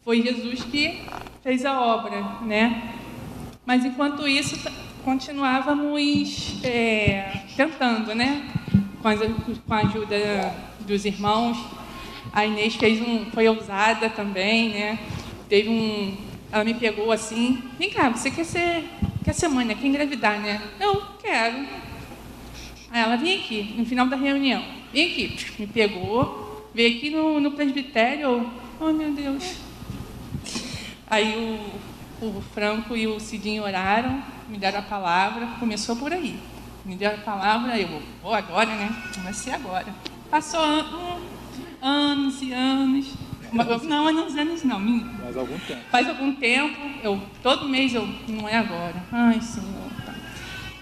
Foi 0.02 0.22
Jesus 0.22 0.64
que 0.64 1.02
fez 1.44 1.66
a 1.66 1.78
obra, 1.82 2.22
né? 2.44 2.96
Mas 3.66 3.84
enquanto 3.84 4.26
isso, 4.26 4.56
continuávamos 5.04 6.64
é, 6.64 7.42
tentando, 7.58 8.16
né? 8.16 8.50
Com 9.02 9.10
a, 9.10 9.16
com 9.18 9.74
a 9.74 9.78
ajuda 9.80 10.56
dos 10.88 11.04
irmãos. 11.04 11.85
A 12.36 12.46
Inês 12.46 12.76
fez 12.76 13.02
um, 13.02 13.32
foi 13.32 13.48
ousada 13.48 14.10
também, 14.10 14.72
né? 14.72 15.00
Teve 15.48 15.70
um, 15.70 16.18
ela 16.52 16.66
me 16.66 16.74
pegou 16.74 17.10
assim, 17.10 17.64
vem 17.80 17.90
cá, 17.90 18.10
você 18.10 18.30
quer 18.30 18.44
ser, 18.44 18.84
quer 19.24 19.34
ser 19.34 19.48
mãe, 19.48 19.64
né? 19.66 19.74
Quer 19.74 19.88
engravidar, 19.88 20.38
né? 20.42 20.62
Eu 20.78 21.02
quero. 21.24 21.66
Aí 22.92 23.02
ela, 23.02 23.16
vem 23.16 23.40
aqui, 23.40 23.74
no 23.78 23.86
final 23.86 24.08
da 24.08 24.18
reunião, 24.18 24.62
vem 24.92 25.12
aqui, 25.12 25.38
me 25.58 25.66
pegou, 25.66 26.70
veio 26.74 26.98
aqui 26.98 27.10
no, 27.10 27.40
no 27.40 27.52
presbitério, 27.52 28.52
oh 28.82 28.92
meu 28.92 29.14
Deus. 29.14 29.56
Aí 31.08 31.38
o, 32.22 32.26
o 32.26 32.42
Franco 32.54 32.98
e 32.98 33.08
o 33.08 33.18
Cidinho 33.18 33.64
oraram, 33.64 34.22
me 34.50 34.58
deram 34.58 34.80
a 34.80 34.82
palavra, 34.82 35.48
começou 35.58 35.96
por 35.96 36.12
aí. 36.12 36.38
Me 36.84 36.98
deram 36.98 37.16
a 37.16 37.22
palavra, 37.22 37.80
eu 37.80 38.02
vou 38.22 38.34
agora, 38.34 38.76
né? 38.76 38.94
Ser 39.34 39.52
agora. 39.52 39.88
Passou 40.30 40.60
an 40.60 41.35
anos 41.86 42.42
e 42.42 42.52
anos. 42.52 43.14
Não, 43.84 44.08
anos, 44.08 44.36
anos 44.36 44.64
não. 44.64 44.80
Faz 45.22 45.38
algum 45.38 45.60
tempo. 45.60 45.82
Faz 45.92 46.10
algum 46.10 46.36
tempo, 46.36 46.78
eu, 47.04 47.22
todo 47.42 47.70
mês 47.70 47.94
eu, 47.94 48.06
não 48.28 48.50
é 48.50 48.58
agora. 48.58 49.02
Ai, 49.12 49.40
Senhor. 49.40 49.86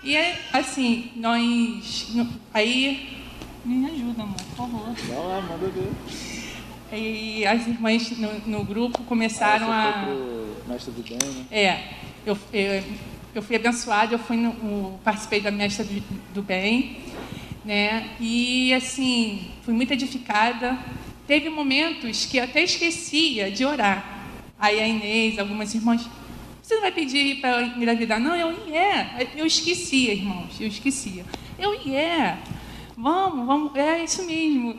E 0.02 0.16
é 0.16 0.40
assim, 0.52 1.12
nós. 1.16 2.12
Aí. 2.54 3.22
Me 3.66 3.86
ajuda, 3.86 4.24
amor, 4.24 4.36
por 4.36 4.56
favor. 4.58 4.94
Vai 4.94 5.18
lá, 5.18 5.42
manda 5.42 5.68
ver. 5.70 5.90
E 6.92 7.46
as 7.46 7.66
irmãs 7.66 8.18
no, 8.18 8.40
no 8.46 8.64
grupo 8.66 9.04
começaram 9.04 9.72
ah, 9.72 10.06
a. 10.06 10.70
Mestre 10.70 10.92
do 10.92 11.02
bem, 11.02 11.18
né? 11.18 11.46
É, 11.50 11.94
eu, 12.26 12.38
eu, 12.52 12.84
eu 13.34 13.42
fui 13.42 13.56
abençoada, 13.56 14.14
eu 14.14 14.20
fui 14.20 14.36
no, 14.36 14.54
no, 14.54 15.00
participei 15.00 15.40
da 15.40 15.50
mestra 15.50 15.86
do, 15.86 16.04
do 16.34 16.42
bem, 16.42 16.98
né? 17.64 18.12
E 18.20 18.74
assim, 18.74 19.52
fui 19.64 19.74
muito 19.74 19.94
edificada. 19.94 20.78
Teve 21.26 21.50
momentos 21.50 22.26
que 22.26 22.40
até 22.40 22.64
esquecia 22.64 23.52
de 23.52 23.66
orar. 23.66 24.28
Aí 24.60 24.80
a 24.80 24.88
Inês, 24.88 25.40
algumas 25.40 25.74
irmãs, 25.74 26.08
você 26.62 26.76
não 26.76 26.82
vai 26.82 26.92
pedir 26.92 27.42
para 27.42 27.62
engravidar? 27.62 28.20
Não, 28.20 28.36
eu 28.36 28.52
ia. 28.68 29.30
Eu 29.36 29.46
esquecia, 29.46 30.14
irmãos, 30.14 30.60
eu 30.60 30.68
esquecia. 30.68 31.26
Eu 31.60 31.74
ia. 31.86 32.38
Vamos, 32.96 33.46
vamos, 33.46 33.76
é 33.76 34.04
isso 34.04 34.26
mesmo. 34.26 34.76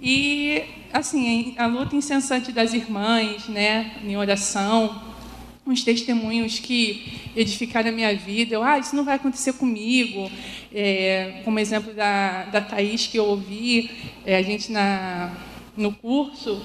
E, 0.00 0.62
assim, 0.92 1.54
a 1.58 1.66
luta 1.66 1.96
incessante 1.96 2.52
das 2.52 2.72
irmãs, 2.74 3.48
né, 3.48 3.96
em 4.04 4.16
oração, 4.16 5.02
uns 5.66 5.82
testemunhos 5.82 6.58
que 6.58 7.20
edificaram 7.34 7.88
a 7.88 7.92
minha 7.92 8.14
vida. 8.14 8.54
Eu, 8.54 8.62
ah, 8.62 8.78
isso 8.78 8.94
não 8.94 9.04
vai 9.04 9.16
acontecer 9.16 9.54
comigo. 9.54 10.30
É, 10.72 11.40
como 11.44 11.58
exemplo 11.58 11.92
da, 11.92 12.44
da 12.44 12.60
Thaís, 12.60 13.06
que 13.06 13.18
eu 13.18 13.24
ouvi, 13.24 13.90
é, 14.24 14.36
a 14.36 14.42
gente 14.42 14.70
na, 14.70 15.34
no 15.76 15.92
curso, 15.92 16.64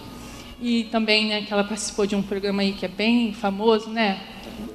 e 0.62 0.84
também 0.86 1.26
né, 1.28 1.42
que 1.42 1.52
ela 1.52 1.64
participou 1.64 2.06
de 2.06 2.16
um 2.16 2.22
programa 2.22 2.62
aí 2.62 2.74
que 2.74 2.86
é 2.86 2.90
bem 2.90 3.34
famoso, 3.34 3.90
né? 3.90 4.22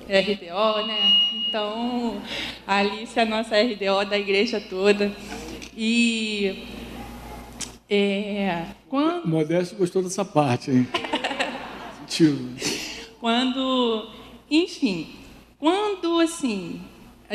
RDO, 0.09 0.87
né? 0.87 1.13
Então, 1.49 2.21
a 2.67 2.77
Alice 2.79 3.19
é 3.19 3.23
a 3.23 3.27
nossa 3.27 3.57
RDO 3.57 4.09
da 4.09 4.19
igreja 4.19 4.61
toda. 4.61 5.13
E. 5.77 6.65
É, 7.89 8.65
quando... 8.89 9.29
Modesto 9.29 9.77
gostou 9.77 10.03
dessa 10.03 10.25
parte, 10.25 10.71
hein? 10.73 10.89
Sentiu. 12.09 12.37
Quando. 13.21 14.16
Enfim, 14.51 15.09
quando 15.59 16.21
assim, 16.21 16.81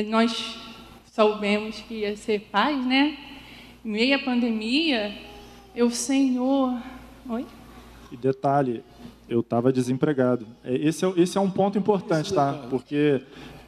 nós 0.08 0.58
soubemos 1.12 1.78
que 1.82 1.96
ia 1.96 2.16
ser 2.16 2.40
paz, 2.52 2.86
né? 2.86 3.18
À 4.16 4.20
pandemia, 4.20 5.14
eu, 5.76 5.90
Senhor. 5.90 6.82
Oi? 7.28 7.46
E 8.12 8.16
detalhe, 8.16 8.84
eu 9.28 9.42
estava 9.42 9.74
desempregado. 9.74 10.46
É, 10.64 10.76
esse 10.76 11.04
é, 11.04 11.14
esse 11.18 11.38
é 11.38 11.42
um 11.42 11.50
ponto 11.50 11.78
importante, 11.78 12.34
tá? 12.34 12.54
Porque 12.70 13.22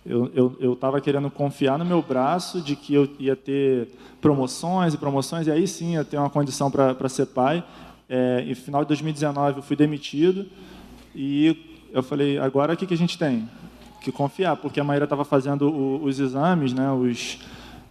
eu 0.05 0.73
estava 0.73 0.99
querendo 0.99 1.31
confiar 1.31 1.79
no 1.79 1.85
meu 1.85 2.01
braço 2.01 2.61
de 2.61 2.75
que 2.75 2.93
eu 2.93 3.09
ia 3.17 3.35
ter 3.35 3.87
promoções 4.21 4.93
e 4.93 4.97
promoções, 4.97 5.47
e 5.47 5.51
aí 5.51 5.67
sim 5.67 5.93
ia 5.93 6.03
ter 6.03 6.17
uma 6.17 6.29
condição 6.29 6.69
para 6.69 7.09
ser 7.09 7.27
pai. 7.27 7.63
É, 8.07 8.43
em 8.47 8.53
final 8.53 8.81
de 8.83 8.89
2019 8.89 9.59
eu 9.59 9.63
fui 9.63 9.75
demitido 9.75 10.45
e 11.15 11.72
eu 11.93 12.01
falei, 12.01 12.39
agora 12.39 12.73
o 12.73 12.77
que, 12.77 12.87
que 12.87 12.93
a 12.95 12.97
gente 12.97 13.17
tem? 13.17 13.47
Que 14.01 14.11
confiar, 14.11 14.57
porque 14.57 14.79
a 14.79 14.83
Maíra 14.83 15.03
estava 15.03 15.23
fazendo 15.23 15.69
o, 15.69 16.03
os 16.03 16.19
exames, 16.19 16.73
né, 16.73 16.91
os, 16.91 17.37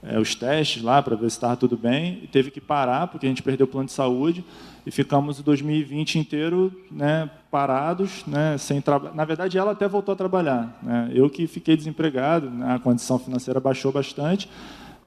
é, 0.02 0.18
os 0.18 0.34
testes 0.34 0.82
lá 0.82 1.00
para 1.00 1.14
ver 1.14 1.30
se 1.30 1.36
estava 1.36 1.56
tudo 1.56 1.76
bem, 1.76 2.18
e 2.24 2.26
teve 2.26 2.50
que 2.50 2.60
parar 2.60 3.06
porque 3.06 3.26
a 3.26 3.28
gente 3.28 3.44
perdeu 3.44 3.64
o 3.64 3.68
plano 3.68 3.86
de 3.86 3.92
saúde 3.92 4.44
e 4.84 4.90
ficamos 4.90 5.38
o 5.38 5.42
2020 5.44 6.18
inteiro 6.18 6.72
né, 6.90 7.30
parados, 7.48 8.26
né, 8.26 8.58
sem 8.58 8.80
trabalhar. 8.80 9.14
Na 9.14 9.24
verdade, 9.24 9.56
ela 9.56 9.70
até 9.70 9.86
voltou 9.86 10.12
a 10.12 10.16
trabalhar. 10.16 10.76
Né? 10.82 11.12
Eu 11.14 11.30
que 11.30 11.46
fiquei 11.46 11.76
desempregado, 11.76 12.50
né, 12.50 12.74
a 12.74 12.80
condição 12.80 13.20
financeira 13.20 13.60
baixou 13.60 13.92
bastante, 13.92 14.48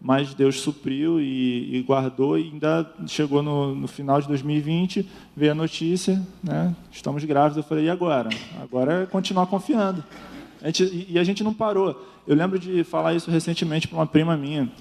mas 0.06 0.36
Deus 0.36 0.62
supriu 0.62 1.20
e, 1.20 1.78
e 1.78 1.82
guardou 1.82 2.38
e 2.38 2.44
ainda 2.44 2.88
chegou 3.08 3.42
no, 3.42 3.74
no, 3.74 3.88
final 3.88 4.22
de 4.22 4.28
2020, 4.28 5.10
veio 5.36 5.52
a 5.52 5.56
notícia, 5.56 6.22
né, 6.44 6.76
estamos 6.92 7.24
grávidos. 7.24 7.58
Eu 7.58 7.64
falei, 7.64 7.86
e 7.86 7.90
agora? 7.90 8.30
Agora 8.62 9.02
é 9.02 9.06
continuar 9.08 9.48
confiando. 9.48 10.04
A 10.62 10.68
gente, 10.68 11.08
e, 11.10 11.18
a 11.18 11.24
gente 11.24 11.44
não 11.44 11.56
parou. 11.56 12.08
Eu 12.28 12.36
lembro 12.36 12.60
de 12.60 12.84
falar 12.84 13.16
isso 13.16 13.32
recentemente 13.32 13.88
para 13.88 13.98
uma 13.98 14.06
prima 14.06 14.38
minha 14.38 14.72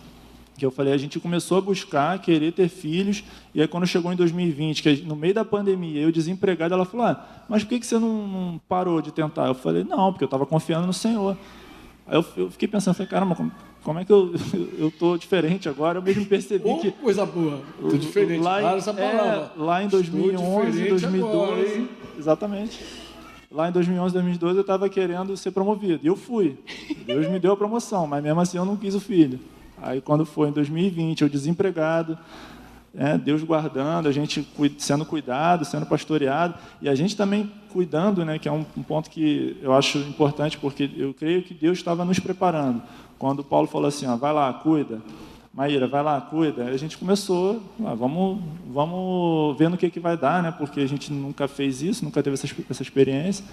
que 0.58 0.64
eu 0.64 0.70
falei, 0.70 0.92
a 0.92 0.98
gente 0.98 1.18
começou 1.18 1.56
a 1.56 1.60
buscar, 1.62 2.18
querer 2.20 2.52
ter 2.52 2.68
filhos, 2.68 3.24
e 3.54 3.62
aí 3.62 3.66
quando 3.66 3.86
chegou 3.86 4.12
em 4.12 4.16
2020, 4.16 4.82
que 4.82 4.96
no 5.02 5.16
meio 5.16 5.34
da 5.34 5.44
pandemia, 5.44 6.02
eu 6.02 6.12
desempregado, 6.12 6.74
ela 6.74 6.84
falou, 6.84 7.06
ah, 7.06 7.44
mas 7.48 7.64
por 7.64 7.70
que 7.70 7.84
você 7.84 7.98
não, 7.98 8.28
não 8.28 8.60
parou 8.68 9.02
de 9.02 9.10
tentar? 9.10 9.46
Eu 9.46 9.54
falei, 9.54 9.82
não, 9.84 10.12
porque 10.12 10.22
eu 10.22 10.26
estava 10.26 10.46
confiando 10.46 10.86
no 10.86 10.92
Senhor. 10.92 11.36
Aí 12.06 12.14
eu, 12.14 12.24
eu 12.36 12.50
fiquei 12.52 12.68
pensando, 12.68 12.94
falei, 12.94 13.10
caramba, 13.10 13.34
como, 13.34 13.50
como 13.84 14.00
é 14.00 14.04
que 14.04 14.12
eu 14.12 14.32
eu 14.78 14.90
tô 14.90 15.16
diferente 15.16 15.68
agora? 15.68 15.98
Eu 15.98 16.02
mesmo 16.02 16.24
percebi 16.26 16.68
oh, 16.68 16.78
que 16.78 16.90
coisa 16.90 17.24
boa, 17.24 17.60
tô 17.80 17.96
diferente. 17.96 18.42
Lá 18.42 18.60
em, 18.60 18.76
essa 18.78 18.92
palavra. 18.92 19.52
É, 19.56 19.62
lá 19.62 19.84
em 19.84 19.88
2011, 19.88 20.88
2012, 20.88 21.24
agora, 21.24 21.88
exatamente. 22.18 22.80
Lá 23.50 23.68
em 23.68 23.72
2011, 23.72 24.14
2012 24.14 24.56
eu 24.56 24.60
estava 24.62 24.88
querendo 24.88 25.36
ser 25.36 25.52
promovido 25.52 26.00
e 26.02 26.08
eu 26.08 26.16
fui. 26.16 26.58
Deus 27.06 27.28
me 27.28 27.38
deu 27.38 27.52
a 27.52 27.56
promoção, 27.56 28.04
mas 28.04 28.20
mesmo 28.20 28.40
assim 28.40 28.56
eu 28.56 28.64
não 28.64 28.76
quis 28.76 28.96
o 28.96 29.00
filho. 29.00 29.38
Aí, 29.80 30.00
quando 30.00 30.24
foi 30.24 30.48
em 30.48 30.52
2020, 30.52 31.22
eu 31.22 31.28
desempregado, 31.28 32.18
é, 32.96 33.18
Deus 33.18 33.42
guardando, 33.42 34.08
a 34.08 34.12
gente 34.12 34.46
sendo 34.78 35.04
cuidado, 35.04 35.64
sendo 35.64 35.84
pastoreado, 35.84 36.54
e 36.80 36.88
a 36.88 36.94
gente 36.94 37.16
também 37.16 37.50
cuidando, 37.70 38.24
né, 38.24 38.38
que 38.38 38.48
é 38.48 38.52
um, 38.52 38.64
um 38.76 38.82
ponto 38.82 39.10
que 39.10 39.56
eu 39.60 39.72
acho 39.72 39.98
importante, 39.98 40.56
porque 40.58 40.90
eu 40.96 41.12
creio 41.12 41.42
que 41.42 41.52
Deus 41.52 41.78
estava 41.78 42.04
nos 42.04 42.18
preparando. 42.18 42.82
Quando 43.18 43.44
Paulo 43.44 43.66
falou 43.66 43.88
assim, 43.88 44.06
ó, 44.06 44.16
vai 44.16 44.32
lá, 44.32 44.52
cuida. 44.52 45.00
Maíra, 45.52 45.86
vai 45.86 46.02
lá, 46.02 46.20
cuida. 46.20 46.64
A 46.64 46.76
gente 46.76 46.98
começou, 46.98 47.62
ah, 47.84 47.94
vamos, 47.94 48.40
vamos 48.66 49.56
ver 49.56 49.68
no 49.68 49.76
que, 49.76 49.88
que 49.88 50.00
vai 50.00 50.16
dar, 50.16 50.42
né? 50.42 50.50
Porque 50.50 50.80
a 50.80 50.86
gente 50.86 51.12
nunca 51.12 51.46
fez 51.46 51.80
isso, 51.80 52.04
nunca 52.04 52.22
teve 52.22 52.34
essa, 52.34 52.48
essa 52.68 52.82
experiência. 52.82 53.44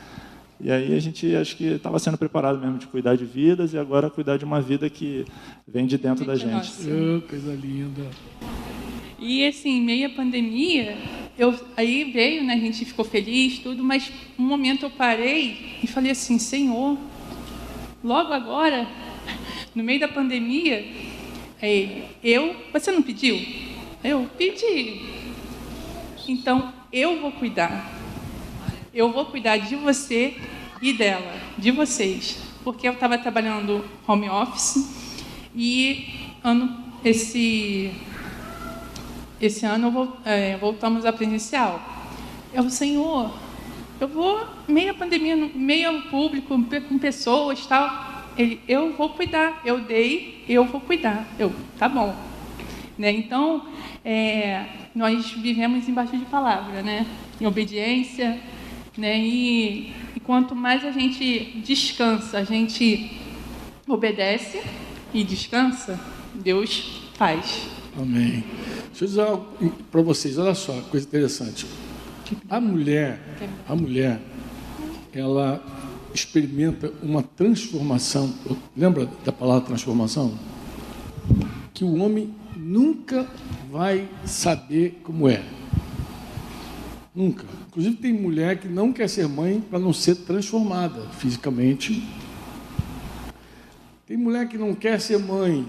E 0.63 0.71
aí 0.71 0.95
a 0.95 0.99
gente 0.99 1.35
acho 1.35 1.55
que 1.57 1.65
estava 1.65 1.97
sendo 1.97 2.17
preparado 2.17 2.59
mesmo 2.59 2.77
de 2.77 2.85
cuidar 2.87 3.15
de 3.15 3.25
vidas 3.25 3.73
e 3.73 3.79
agora 3.79 4.09
cuidar 4.09 4.37
de 4.37 4.45
uma 4.45 4.61
vida 4.61 4.89
que 4.89 5.25
vem 5.67 5.87
de 5.87 5.97
dentro 5.97 6.23
da 6.25 6.35
gente. 6.35 6.71
Oh, 6.83 7.21
coisa 7.27 7.53
linda. 7.53 8.03
E 9.19 9.45
assim, 9.45 9.81
meio 9.81 10.07
a 10.07 10.09
pandemia, 10.09 10.97
eu, 11.37 11.55
aí 11.77 12.11
veio, 12.11 12.43
né, 12.43 12.53
a 12.53 12.57
gente 12.57 12.85
ficou 12.85 13.05
feliz, 13.05 13.59
tudo, 13.59 13.83
mas 13.83 14.11
um 14.37 14.43
momento 14.43 14.85
eu 14.85 14.89
parei 14.89 15.77
e 15.83 15.87
falei 15.87 16.11
assim, 16.11 16.37
Senhor, 16.37 16.97
logo 18.03 18.33
agora, 18.33 18.87
no 19.73 19.83
meio 19.83 19.99
da 19.99 20.07
pandemia, 20.07 20.85
é, 21.61 22.07
eu, 22.23 22.55
você 22.73 22.91
não 22.91 23.01
pediu? 23.01 23.39
Eu 24.03 24.29
pedi. 24.37 25.01
Então, 26.27 26.73
eu 26.91 27.21
vou 27.21 27.31
cuidar. 27.31 27.89
Eu 28.93 29.11
vou 29.11 29.25
cuidar 29.25 29.57
de 29.57 29.75
você 29.75 30.35
e 30.81 30.91
dela, 30.91 31.33
de 31.57 31.71
vocês. 31.71 32.37
Porque 32.63 32.87
eu 32.87 32.93
estava 32.93 33.17
trabalhando 33.17 33.85
home 34.07 34.29
office 34.29 34.89
e 35.55 36.31
ano, 36.43 36.83
esse, 37.03 37.91
esse 39.39 39.65
ano 39.65 40.17
é, 40.25 40.57
voltamos 40.57 41.05
a 41.05 41.13
presencial. 41.13 41.81
Eu, 42.53 42.69
Senhor, 42.69 43.33
eu 43.99 44.07
vou, 44.07 44.45
meio 44.67 44.91
a 44.91 44.95
pandemia, 44.95 45.35
meio 45.35 46.01
público, 46.09 46.59
com 46.89 46.97
pessoas 46.99 47.65
tal 47.65 48.10
ele, 48.37 48.61
eu 48.67 48.93
vou 48.93 49.09
cuidar, 49.09 49.61
eu 49.65 49.81
dei, 49.81 50.43
eu 50.47 50.65
vou 50.65 50.81
cuidar. 50.81 51.27
Eu, 51.37 51.51
tá 51.77 51.87
bom. 51.87 52.15
Né? 52.97 53.11
Então, 53.11 53.67
é, 54.03 54.65
nós 54.95 55.31
vivemos 55.31 55.87
embaixo 55.87 56.17
de 56.17 56.25
palavra, 56.25 56.81
né? 56.81 57.05
em 57.39 57.45
obediência. 57.45 58.39
Né? 58.97 59.19
E, 59.19 59.93
e 60.15 60.19
quanto 60.19 60.55
mais 60.55 60.85
a 60.85 60.91
gente 60.91 61.61
descansa, 61.63 62.39
a 62.39 62.43
gente 62.43 63.11
obedece 63.87 64.61
e 65.13 65.23
descansa, 65.23 65.99
Deus 66.33 67.09
faz. 67.15 67.67
Amém. 67.97 68.43
Deixa 68.89 69.03
eu 69.03 69.07
dizer 69.07 69.21
algo 69.21 69.73
para 69.91 70.01
vocês, 70.01 70.37
olha 70.37 70.55
só, 70.55 70.73
coisa 70.89 71.05
interessante. 71.05 71.65
A 72.49 72.61
mulher, 72.61 73.19
a 73.67 73.75
mulher, 73.75 74.21
ela 75.13 75.61
experimenta 76.13 76.91
uma 77.01 77.23
transformação. 77.23 78.33
Lembra 78.75 79.09
da 79.25 79.31
palavra 79.31 79.65
transformação? 79.65 80.37
Que 81.73 81.83
o 81.83 81.95
homem 81.95 82.33
nunca 82.55 83.27
vai 83.71 84.07
saber 84.25 85.01
como 85.03 85.27
é. 85.27 85.43
Nunca. 87.13 87.45
Inclusive, 87.67 87.97
tem 87.97 88.13
mulher 88.13 88.59
que 88.59 88.67
não 88.67 88.93
quer 88.93 89.09
ser 89.09 89.27
mãe 89.27 89.61
para 89.61 89.79
não 89.79 89.91
ser 89.91 90.15
transformada 90.15 91.01
fisicamente. 91.17 92.07
Tem 94.07 94.17
mulher 94.17 94.47
que 94.47 94.57
não 94.57 94.73
quer 94.73 94.99
ser 94.99 95.17
mãe 95.19 95.65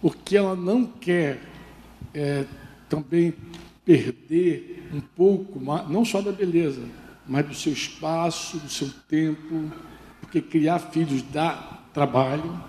porque 0.00 0.36
ela 0.36 0.56
não 0.56 0.86
quer 0.86 1.40
é, 2.14 2.44
também 2.88 3.34
perder 3.84 4.88
um 4.92 5.00
pouco, 5.00 5.60
não 5.88 6.04
só 6.04 6.20
da 6.20 6.32
beleza, 6.32 6.82
mas 7.30 7.46
do 7.46 7.54
seu 7.54 7.72
espaço, 7.72 8.58
do 8.58 8.68
seu 8.68 8.90
tempo, 9.08 9.70
porque 10.20 10.42
criar 10.42 10.80
filhos 10.80 11.22
dá 11.22 11.78
trabalho. 11.94 12.60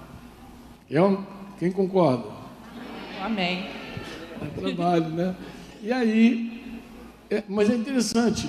É 0.88 1.00
quem 1.58 1.72
concorda? 1.72 2.30
Amém. 3.20 3.66
Dá 4.40 4.62
trabalho, 4.62 5.10
né? 5.10 5.36
E 5.82 5.92
aí, 5.92 6.80
é, 7.28 7.44
mas 7.50 7.72
é 7.72 7.76
interessante, 7.76 8.48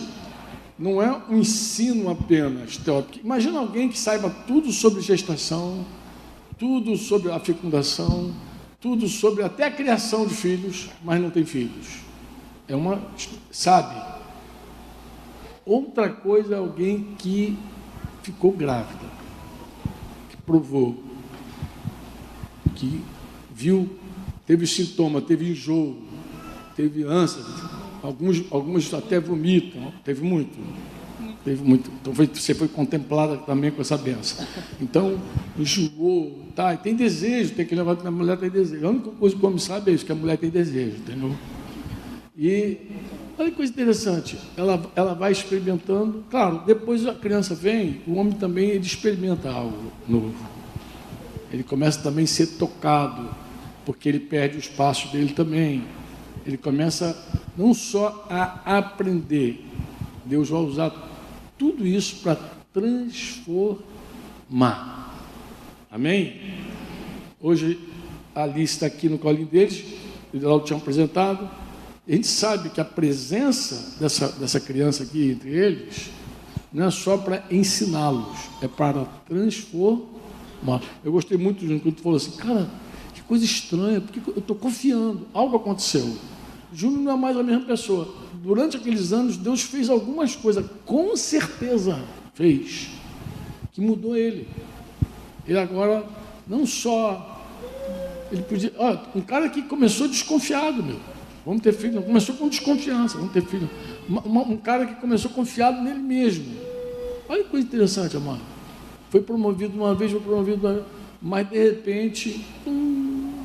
não 0.79 1.01
é 1.01 1.11
um 1.31 1.38
ensino 1.38 2.11
apenas 2.11 2.77
teórico. 2.77 3.18
Imagina 3.25 3.59
alguém 3.59 3.88
que 3.88 3.98
saiba 3.98 4.29
tudo 4.46 4.70
sobre 4.70 5.01
gestação, 5.01 5.87
tudo 6.59 6.94
sobre 6.98 7.33
a 7.33 7.40
fecundação, 7.40 8.35
tudo 8.79 9.09
sobre 9.09 9.44
até 9.44 9.64
a 9.64 9.70
criação 9.70 10.27
de 10.27 10.35
filhos, 10.35 10.90
mas 11.03 11.22
não 11.22 11.31
tem 11.31 11.46
filhos. 11.46 12.03
É 12.68 12.77
uma, 12.77 13.01
sabe, 13.51 14.12
Outra 15.64 16.09
coisa 16.09 16.55
é 16.55 16.59
alguém 16.59 17.14
que 17.18 17.57
ficou 18.22 18.53
grávida, 18.53 19.07
que 20.31 20.37
provou, 20.38 21.03
que 22.75 23.01
viu, 23.55 23.88
teve 24.46 24.66
sintoma, 24.66 25.20
teve 25.20 25.51
enjoo, 25.51 25.96
teve 26.75 27.05
ânsia, 27.05 27.42
alguns, 28.03 28.42
alguns 28.51 28.92
até 28.92 29.20
vomitam, 29.20 29.92
teve 30.05 30.25
muito. 30.25 30.59
Teve 31.44 31.62
muito. 31.64 31.90
Então 32.01 32.14
foi, 32.14 32.27
você 32.27 32.55
foi 32.55 32.68
contemplada 32.68 33.37
também 33.38 33.70
com 33.72 33.81
essa 33.81 33.98
benção. 33.98 34.46
Então, 34.81 35.20
enxugou, 35.59 36.38
tá, 36.55 36.72
e 36.72 36.77
tem 36.77 36.94
desejo, 36.94 37.55
tem 37.55 37.66
que 37.66 37.75
levar 37.75 37.96
que 37.96 38.07
a 38.07 38.11
mulher 38.11 38.37
tem 38.37 38.48
desejo. 38.48 38.87
A 38.87 38.90
única 38.90 39.11
coisa 39.11 39.35
que 39.35 39.42
o 39.44 39.46
homem 39.48 39.59
sabe 39.59 39.90
é 39.90 39.94
isso, 39.94 40.07
que 40.07 40.12
a 40.12 40.14
mulher 40.14 40.38
tem 40.38 40.51
desejo, 40.51 40.98
entendeu? 40.98 41.35
E 42.38 42.79
Olha 43.38 43.51
que 43.51 43.57
coisa 43.57 43.73
interessante. 43.73 44.38
Ela, 44.57 44.90
ela 44.95 45.14
vai 45.14 45.33
experimentando. 45.33 46.25
Claro, 46.31 46.62
depois 46.66 47.07
a 47.07 47.14
criança 47.14 47.55
vem, 47.55 48.03
o 48.07 48.14
homem 48.14 48.35
também 48.35 48.68
ele 48.71 48.85
experimenta 48.85 49.51
algo 49.51 49.90
novo. 50.09 50.35
Ele 51.51 51.62
começa 51.62 52.03
também 52.03 52.25
a 52.25 52.29
ser 52.29 52.47
tocado, 52.59 53.31
porque 53.85 54.09
ele 54.09 54.21
perde 54.21 54.57
o 54.57 54.61
espaço 54.61 55.11
dele 55.12 55.33
também. 55.33 55.85
Ele 56.45 56.57
começa 56.57 57.16
não 57.57 57.73
só 57.73 58.27
a 58.29 58.79
aprender, 58.79 59.64
Deus 60.25 60.49
vai 60.49 60.61
usar 60.61 60.92
tudo 61.59 61.87
isso 61.87 62.16
para 62.16 62.37
transformar. 62.73 63.83
Amém? 65.90 66.40
Hoje 67.40 67.79
a 68.35 68.47
lista 68.47 68.87
aqui 68.87 69.09
no 69.09 69.18
colinho 69.18 69.47
deles, 69.47 69.85
eles 70.33 70.45
lá 70.45 70.59
tinham 70.61 70.79
apresentado 70.79 71.62
a 72.06 72.12
gente 72.12 72.26
sabe 72.26 72.70
que 72.70 72.80
a 72.80 72.84
presença 72.84 73.96
dessa, 74.00 74.28
dessa 74.32 74.58
criança 74.58 75.04
aqui 75.04 75.30
entre 75.30 75.50
eles 75.50 76.10
não 76.72 76.86
é 76.86 76.90
só 76.90 77.16
para 77.16 77.44
ensiná-los, 77.50 78.36
é 78.60 78.66
para 78.66 79.04
transformar. 79.28 80.82
Eu 81.04 81.12
gostei 81.12 81.38
muito 81.38 81.64
de 81.64 81.78
quando 81.78 81.94
tu 81.94 82.02
falou 82.02 82.16
assim, 82.16 82.32
cara, 82.32 82.68
que 83.14 83.22
coisa 83.22 83.44
estranha, 83.44 84.00
porque 84.00 84.20
eu 84.30 84.38
estou 84.38 84.56
confiando, 84.56 85.28
algo 85.32 85.56
aconteceu. 85.56 86.16
Júnior 86.72 87.02
não 87.02 87.12
é 87.12 87.16
mais 87.16 87.36
a 87.36 87.42
mesma 87.42 87.66
pessoa. 87.66 88.12
Durante 88.42 88.76
aqueles 88.76 89.12
anos, 89.12 89.36
Deus 89.36 89.62
fez 89.62 89.88
algumas 89.88 90.34
coisas, 90.34 90.64
com 90.84 91.16
certeza 91.16 92.02
fez, 92.34 92.88
que 93.70 93.80
mudou 93.80 94.16
ele. 94.16 94.48
Ele 95.46 95.58
agora 95.58 96.04
não 96.48 96.66
só. 96.66 97.44
Ele 98.32 98.42
podia. 98.42 98.72
Ó, 98.78 98.96
um 99.14 99.20
cara 99.20 99.48
que 99.48 99.62
começou 99.62 100.08
desconfiado, 100.08 100.82
meu. 100.82 101.12
Vamos 101.44 101.62
ter 101.62 101.72
filho. 101.72 102.02
Começou 102.02 102.35
com 102.37 102.48
desconfiança, 102.48 103.18
vamos 103.18 103.33
ter 103.33 103.42
filho. 103.42 103.68
Um 104.09 104.57
cara 104.57 104.87
que 104.87 104.94
começou 104.96 105.31
confiado 105.31 105.81
nele 105.83 105.98
mesmo. 105.98 106.44
Olha 107.28 107.42
que 107.42 107.50
coisa 107.50 107.66
interessante, 107.66 108.16
amado. 108.16 108.40
Foi 109.11 109.20
promovido 109.20 109.76
uma 109.76 109.94
vez, 109.94 110.11
foi 110.11 110.20
promovido 110.20 110.66
uma 110.66 110.74
vez, 110.74 110.85
mas 111.20 111.48
de 111.48 111.62
repente. 111.62 112.44
Hum, 112.66 113.44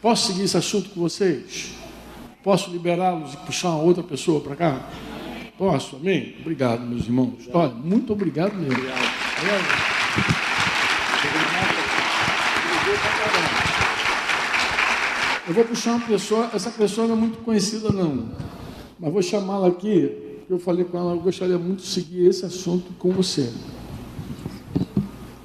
posso 0.00 0.28
seguir 0.28 0.44
esse 0.44 0.56
assunto 0.56 0.90
com 0.90 1.00
vocês? 1.00 1.74
Posso 2.42 2.70
liberá-los 2.70 3.34
e 3.34 3.36
puxar 3.38 3.70
uma 3.70 3.82
outra 3.82 4.02
pessoa 4.02 4.40
para 4.40 4.56
cá? 4.56 4.88
Posso, 5.58 5.96
amém? 5.96 6.36
Obrigado, 6.40 6.82
meus 6.82 7.04
irmãos. 7.04 7.48
Olha, 7.52 7.72
muito 7.72 8.12
obrigado 8.12 8.54
mesmo. 8.54 8.72
Obrigado. 8.72 9.97
Eu 15.48 15.54
vou 15.54 15.64
puxar 15.64 15.94
uma 15.94 16.06
pessoa, 16.06 16.50
essa 16.52 16.70
pessoa 16.70 17.06
não 17.06 17.14
é 17.14 17.18
muito 17.18 17.38
conhecida 17.38 17.90
não, 17.90 18.28
mas 19.00 19.10
vou 19.10 19.22
chamá-la 19.22 19.68
aqui, 19.68 20.44
eu 20.46 20.58
falei 20.58 20.84
com 20.84 20.98
ela, 20.98 21.12
eu 21.12 21.20
gostaria 21.20 21.56
muito 21.56 21.80
de 21.80 21.86
seguir 21.86 22.26
esse 22.26 22.44
assunto 22.44 22.92
com 22.98 23.10
você. 23.12 23.50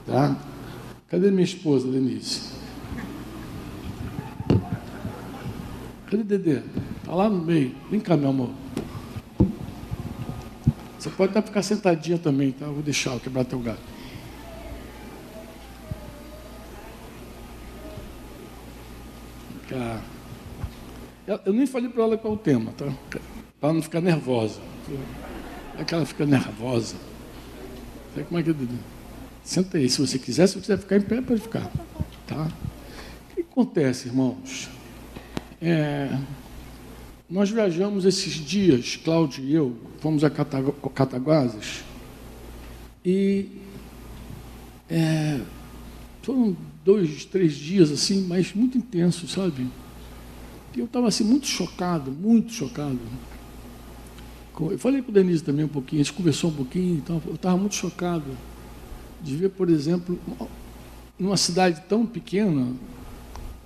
Tá? 0.06 0.36
Cadê 1.08 1.32
minha 1.32 1.46
esposa, 1.46 1.90
Denise? 1.90 2.42
Cadê 6.12 6.24
Dedê? 6.24 6.62
Está 7.00 7.16
lá 7.16 7.30
no 7.30 7.42
meio. 7.42 7.74
Vem 7.90 8.02
cá, 8.02 8.18
meu 8.18 8.30
amor. 8.30 8.50
Você 11.00 11.10
pode 11.12 11.32
até 11.32 11.42
ficar 11.42 11.62
sentadinha 11.64 12.18
também, 12.18 12.52
tá? 12.52 12.66
Eu 12.66 12.74
vou 12.74 12.84
deixar 12.84 13.14
eu 13.14 13.22
quebrar 13.22 13.46
teu 13.46 13.60
gato. 13.60 13.93
Cá. 19.74 20.02
Eu 21.46 21.54
nem 21.54 21.66
falei 21.66 21.90
para 21.90 22.04
ela 22.04 22.18
qual 22.18 22.34
o 22.34 22.38
tema, 22.38 22.72
tá? 22.74 22.92
Para 23.60 23.74
não 23.74 23.82
ficar 23.82 24.02
nervosa. 24.02 24.60
É 25.78 25.84
que 25.84 25.94
ela 25.94 26.06
fica 26.06 26.26
nervosa. 26.26 26.96
Como 28.28 28.40
é 28.40 28.44
que? 28.44 28.56
Senta 29.44 29.78
aí, 29.78 29.90
se 29.90 30.00
você 30.00 30.20
quiser, 30.20 30.48
se 30.48 30.54
você 30.54 30.62
quiser 30.62 30.78
ficar 30.78 30.98
em 30.98 31.02
pé, 31.02 31.22
pode 31.22 31.42
ficar. 31.42 31.70
Tá? 32.28 32.48
acontece, 33.54 34.08
irmãos? 34.08 34.70
É, 35.62 36.18
nós 37.30 37.50
viajamos 37.50 38.04
esses 38.04 38.34
dias, 38.34 38.96
Cláudio 38.96 39.44
e 39.44 39.54
eu, 39.54 39.78
fomos 40.00 40.24
a 40.24 40.30
Cataguases 40.30 41.84
e 43.06 43.48
é, 44.90 45.40
foram 46.22 46.56
dois, 46.84 47.26
três 47.26 47.54
dias 47.54 47.92
assim, 47.92 48.26
mas 48.28 48.54
muito 48.54 48.78
intensos, 48.78 49.32
sabe? 49.32 49.68
E 50.76 50.80
eu 50.80 50.86
estava 50.86 51.08
assim 51.08 51.24
muito 51.24 51.48
chocado, 51.48 52.12
muito 52.12 52.52
chocado. 52.52 53.00
Eu 54.60 54.78
falei 54.78 55.02
com 55.02 55.10
o 55.10 55.14
Denise 55.14 55.44
também 55.44 55.66
um 55.66 55.70
pouquinho, 55.70 56.02
a 56.02 56.04
gente 56.04 56.14
conversou 56.14 56.50
um 56.50 56.54
pouquinho, 56.54 56.96
então 56.96 57.22
eu 57.26 57.36
estava 57.36 57.58
muito 57.58 57.76
chocado 57.76 58.26
de 59.22 59.36
ver, 59.36 59.50
por 59.50 59.70
exemplo, 59.70 60.20
numa 61.18 61.38
cidade 61.38 61.82
tão 61.88 62.06
pequena, 62.06 62.74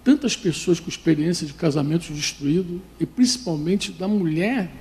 tantas 0.04 0.36
pessoas 0.36 0.80
com 0.80 0.88
experiência 0.88 1.46
de 1.46 1.54
casamento 1.54 2.14
destruído 2.14 2.82
e 3.00 3.06
principalmente 3.06 3.92
da 3.92 4.08
mulher 4.08 4.72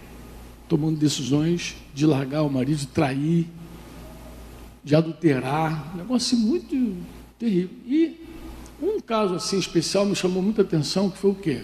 tomando 0.69 0.99
decisões 0.99 1.77
de 1.95 2.07
largar 2.07 2.43
o 2.43 2.51
marido, 2.51 2.79
de 2.79 2.87
trair, 2.89 3.47
de 4.85 4.95
adulterar, 4.95 5.93
um 5.95 5.99
negócio 5.99 6.37
muito 6.39 6.97
terrível. 7.39 7.71
E 7.87 8.26
um 8.81 9.01
caso 9.01 9.35
assim 9.35 9.59
especial 9.59 10.05
me 10.05 10.15
chamou 10.15 10.43
muita 10.43 10.63
atenção, 10.63 11.11
que 11.11 11.19
foi 11.19 11.31
o 11.31 11.35
quê? 11.35 11.63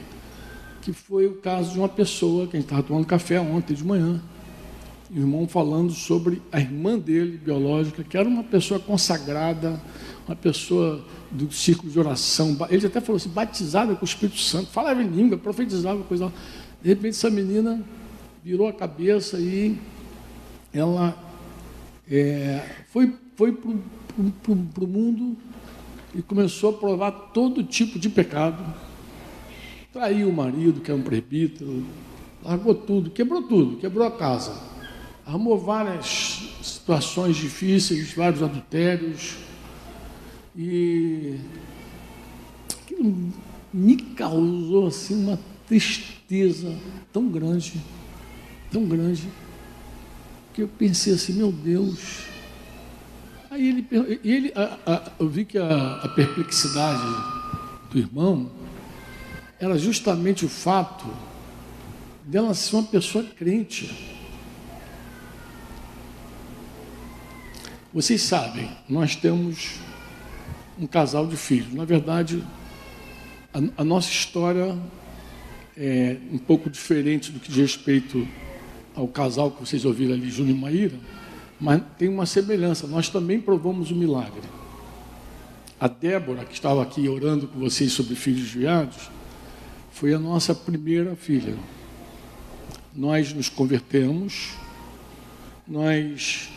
Que 0.81 0.92
foi 0.92 1.27
o 1.27 1.35
caso 1.35 1.72
de 1.72 1.79
uma 1.79 1.88
pessoa 1.88 2.46
que 2.46 2.57
a 2.57 2.61
gente 2.61 2.66
estava 2.66 2.83
tomando 2.83 3.07
café 3.07 3.40
ontem 3.40 3.75
de 3.75 3.85
manhã, 3.85 4.20
o 5.11 5.18
irmão 5.18 5.46
falando 5.46 5.92
sobre 5.92 6.40
a 6.51 6.59
irmã 6.59 6.98
dele, 6.98 7.37
biológica, 7.37 8.03
que 8.03 8.16
era 8.16 8.27
uma 8.27 8.42
pessoa 8.42 8.81
consagrada, 8.81 9.79
uma 10.27 10.35
pessoa 10.35 11.05
do 11.31 11.53
círculo 11.53 11.92
de 11.92 11.98
oração. 11.98 12.57
Ele 12.70 12.87
até 12.87 13.01
falou 13.01 13.16
assim, 13.16 13.29
batizada 13.29 13.94
com 13.94 14.03
o 14.03 14.09
Espírito 14.09 14.38
Santo, 14.38 14.70
falava 14.70 15.03
em 15.03 15.09
língua, 15.09 15.37
profetizava, 15.37 16.03
coisa 16.05 16.33
De 16.83 16.88
repente 16.88 17.11
essa 17.11 17.31
menina 17.31 17.83
virou 18.42 18.66
a 18.66 18.72
cabeça 18.72 19.38
e 19.38 19.79
ela 20.72 21.14
é, 22.11 22.62
foi, 22.88 23.14
foi 23.37 23.53
para 23.53 24.85
o 24.85 24.88
mundo 24.88 25.37
e 26.14 26.22
começou 26.22 26.70
a 26.70 26.72
provar 26.72 27.11
todo 27.33 27.64
tipo 27.64 27.98
de 27.98 28.09
pecado. 28.09 28.62
Traiu 29.92 30.29
o 30.29 30.33
marido, 30.33 30.81
que 30.81 30.90
é 30.90 30.94
um 30.94 31.03
presbítero, 31.03 31.85
largou 32.42 32.75
tudo, 32.75 33.11
quebrou 33.11 33.42
tudo, 33.42 33.77
quebrou 33.77 34.07
a 34.07 34.11
casa. 34.11 34.53
Arrumou 35.25 35.59
várias 35.59 36.59
situações 36.62 37.37
difíceis, 37.37 38.12
vários 38.12 38.42
adultérios. 38.42 39.37
E 40.57 41.38
aquilo 42.83 43.33
me 43.72 43.96
causou 43.96 44.88
assim 44.88 45.22
uma 45.25 45.38
tristeza 45.66 46.77
tão 47.12 47.29
grande, 47.29 47.75
tão 48.70 48.85
grande, 48.85 49.29
que 50.53 50.62
eu 50.62 50.68
pensei 50.68 51.14
assim, 51.14 51.35
meu 51.35 51.53
Deus. 51.53 52.32
Aí 53.52 53.68
ele, 53.68 53.86
ele 54.24 54.52
a, 54.56 54.78
a, 54.86 55.12
eu 55.20 55.28
vi 55.28 55.44
que 55.44 55.58
a, 55.58 55.96
a 55.96 56.08
perplexidade 56.08 57.02
do 57.90 57.98
irmão 57.98 58.50
era 59.60 59.78
justamente 59.78 60.46
o 60.46 60.48
fato 60.48 61.04
dela 62.24 62.54
ser 62.54 62.76
uma 62.76 62.84
pessoa 62.84 63.22
crente. 63.22 64.10
Vocês 67.92 68.22
sabem, 68.22 68.70
nós 68.88 69.16
temos 69.16 69.74
um 70.78 70.86
casal 70.86 71.26
de 71.26 71.36
filhos. 71.36 71.74
Na 71.74 71.84
verdade, 71.84 72.42
a, 73.52 73.82
a 73.82 73.84
nossa 73.84 74.08
história 74.08 74.78
é 75.76 76.16
um 76.32 76.38
pouco 76.38 76.70
diferente 76.70 77.30
do 77.30 77.38
que 77.38 77.50
diz 77.50 77.58
respeito 77.58 78.26
ao 78.94 79.06
casal 79.06 79.50
que 79.50 79.60
vocês 79.60 79.84
ouviram 79.84 80.14
ali, 80.14 80.30
Júnior 80.30 80.56
e 80.56 80.58
Maíra, 80.58 80.96
mas 81.62 81.81
tem 81.96 82.09
uma 82.09 82.27
semelhança. 82.27 82.88
Nós 82.88 83.09
também 83.09 83.40
provamos 83.40 83.92
o 83.92 83.94
milagre. 83.94 84.42
A 85.79 85.87
Débora, 85.87 86.44
que 86.44 86.53
estava 86.53 86.83
aqui 86.83 87.09
orando 87.09 87.46
com 87.46 87.61
vocês 87.61 87.92
sobre 87.92 88.16
filhos 88.16 88.51
viados, 88.51 89.09
foi 89.92 90.12
a 90.12 90.18
nossa 90.18 90.57
primeira 90.57 91.14
filha. 91.14 91.57
Nós 92.92 93.33
nos 93.33 93.48
convertemos, 93.48 94.51
nós 95.66 96.51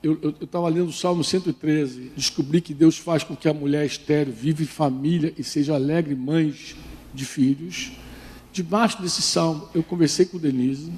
eu 0.00 0.34
estava 0.40 0.68
lendo 0.68 0.88
o 0.88 0.92
Salmo 0.92 1.24
113, 1.24 2.12
descobri 2.14 2.60
que 2.60 2.74
Deus 2.74 2.98
faz 2.98 3.24
com 3.24 3.34
que 3.34 3.48
a 3.48 3.54
mulher 3.54 3.86
estéreo 3.86 4.32
vive 4.32 4.66
família 4.66 5.32
e 5.36 5.42
seja 5.42 5.74
alegre 5.74 6.14
mãe 6.14 6.54
de 7.12 7.24
filhos. 7.24 7.92
Debaixo 8.52 9.00
desse 9.00 9.22
salmo, 9.22 9.68
eu 9.74 9.82
conversei 9.82 10.26
com 10.26 10.38
Denise, 10.38 10.92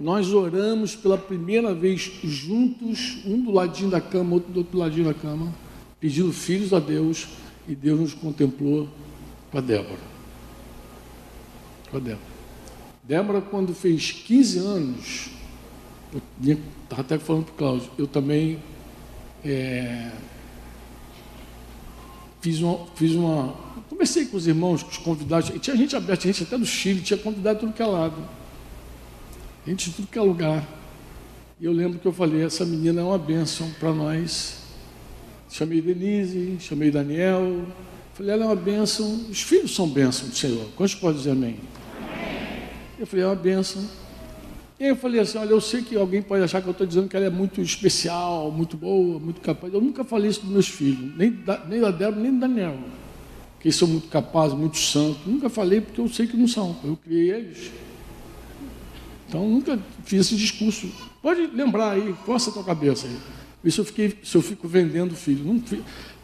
nós 0.00 0.32
oramos 0.32 0.94
pela 0.94 1.18
primeira 1.18 1.74
vez 1.74 2.10
juntos, 2.22 3.18
um 3.24 3.42
do 3.42 3.50
ladinho 3.50 3.90
da 3.90 4.00
cama, 4.00 4.34
outro 4.34 4.52
do 4.52 4.58
outro 4.58 4.78
ladinho 4.78 5.06
da 5.06 5.14
cama, 5.14 5.52
pedindo 6.00 6.32
filhos 6.32 6.72
a 6.72 6.78
Deus, 6.78 7.26
e 7.68 7.74
Deus 7.74 7.98
nos 7.98 8.14
contemplou 8.14 8.88
com 9.50 9.58
a 9.58 9.60
Débora. 9.60 9.98
Com 11.90 11.96
a 11.96 12.00
Débora. 12.00 12.36
Débora, 13.02 13.40
quando 13.40 13.74
fez 13.74 14.12
15 14.12 14.58
anos, 14.58 15.30
eu 16.12 16.58
estava 16.82 17.02
até 17.02 17.18
falando 17.18 17.44
para 17.44 17.54
o 17.54 17.56
Cláudio, 17.56 17.90
eu 17.98 18.06
também 18.06 18.58
é, 19.44 20.10
fiz, 22.40 22.60
uma, 22.60 22.86
fiz 22.94 23.12
uma. 23.12 23.54
Conversei 23.88 24.26
com 24.26 24.36
os 24.36 24.46
irmãos, 24.46 24.82
com 24.82 24.90
os 24.90 24.98
convidados, 24.98 25.52
tinha 25.60 25.76
gente 25.76 25.96
aberta, 25.96 26.22
tinha 26.22 26.32
gente 26.32 26.42
até 26.44 26.58
do 26.58 26.66
Chile, 26.66 27.00
tinha 27.00 27.18
convidado 27.18 27.60
tudo 27.60 27.72
que 27.72 27.82
é 27.82 27.86
lado. 27.86 28.16
Gente 29.66 29.90
de 29.90 29.96
tudo 29.96 30.06
que 30.06 30.18
é 30.18 30.22
lugar. 30.22 30.64
E 31.60 31.64
eu 31.64 31.72
lembro 31.72 31.98
que 31.98 32.06
eu 32.06 32.12
falei, 32.12 32.44
essa 32.44 32.64
menina 32.64 33.00
é 33.00 33.04
uma 33.04 33.18
bênção 33.18 33.68
para 33.80 33.92
nós. 33.92 34.58
Chamei 35.50 35.80
Denise, 35.80 36.56
chamei 36.60 36.90
Daniel. 36.90 37.64
Falei, 38.14 38.32
ela 38.32 38.44
é 38.44 38.46
uma 38.46 38.54
bênção. 38.54 39.26
Os 39.28 39.42
filhos 39.42 39.74
são 39.74 39.88
bênçãos 39.88 40.30
do 40.30 40.36
Senhor. 40.36 40.66
Quantos 40.76 40.94
podem 40.94 41.16
dizer 41.16 41.32
amém? 41.32 41.56
Eu 42.96 43.06
falei, 43.08 43.24
é 43.24 43.28
uma 43.28 43.34
bênção. 43.34 43.84
E 44.78 44.84
aí 44.84 44.90
eu 44.90 44.96
falei 44.96 45.20
assim, 45.20 45.38
olha, 45.38 45.50
eu 45.50 45.60
sei 45.60 45.82
que 45.82 45.96
alguém 45.96 46.22
pode 46.22 46.44
achar 46.44 46.62
que 46.62 46.68
eu 46.68 46.72
estou 46.72 46.86
dizendo 46.86 47.08
que 47.08 47.16
ela 47.16 47.26
é 47.26 47.30
muito 47.30 47.60
especial, 47.60 48.52
muito 48.52 48.76
boa, 48.76 49.18
muito 49.18 49.40
capaz. 49.40 49.74
Eu 49.74 49.80
nunca 49.80 50.04
falei 50.04 50.30
isso 50.30 50.42
dos 50.42 50.50
meus 50.50 50.68
filhos, 50.68 51.16
nem 51.16 51.32
da, 51.32 51.64
nem 51.64 51.80
da 51.80 51.90
Débora, 51.90 52.20
nem 52.20 52.32
do 52.32 52.38
Daniel. 52.38 52.76
Que 53.58 53.68
eles 53.68 53.76
são 53.76 53.88
muito 53.88 54.06
capazes, 54.08 54.56
muito 54.56 54.78
santos. 54.78 55.26
Nunca 55.26 55.48
falei 55.48 55.80
porque 55.80 56.00
eu 56.00 56.08
sei 56.08 56.28
que 56.28 56.36
não 56.36 56.46
são. 56.46 56.76
Eu 56.84 56.96
criei 56.96 57.30
eles. 57.32 57.72
Então 59.28 59.48
nunca 59.48 59.78
fiz 60.04 60.26
esse 60.26 60.36
discurso. 60.36 60.88
Pode 61.22 61.46
lembrar 61.48 61.92
aí, 61.92 62.14
força 62.24 62.50
a 62.50 62.52
tua 62.52 62.64
cabeça 62.64 63.06
aí. 63.06 63.16
Isso 63.64 63.80
eu, 63.80 63.84
fiquei, 63.84 64.16
se 64.22 64.36
eu 64.36 64.42
fico 64.42 64.68
vendendo 64.68 65.16
filho. 65.16 65.44
Não, 65.44 65.60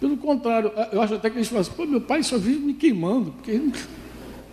pelo 0.00 0.16
contrário, 0.16 0.70
eu 0.92 1.02
acho 1.02 1.14
até 1.14 1.28
que 1.28 1.36
eles 1.36 1.48
falam 1.48 1.62
assim, 1.62 1.72
pô, 1.72 1.84
meu 1.84 2.00
pai 2.00 2.22
só 2.22 2.38
vive 2.38 2.60
me 2.60 2.74
queimando, 2.74 3.32
porque 3.32 3.52
nunca 3.52 3.80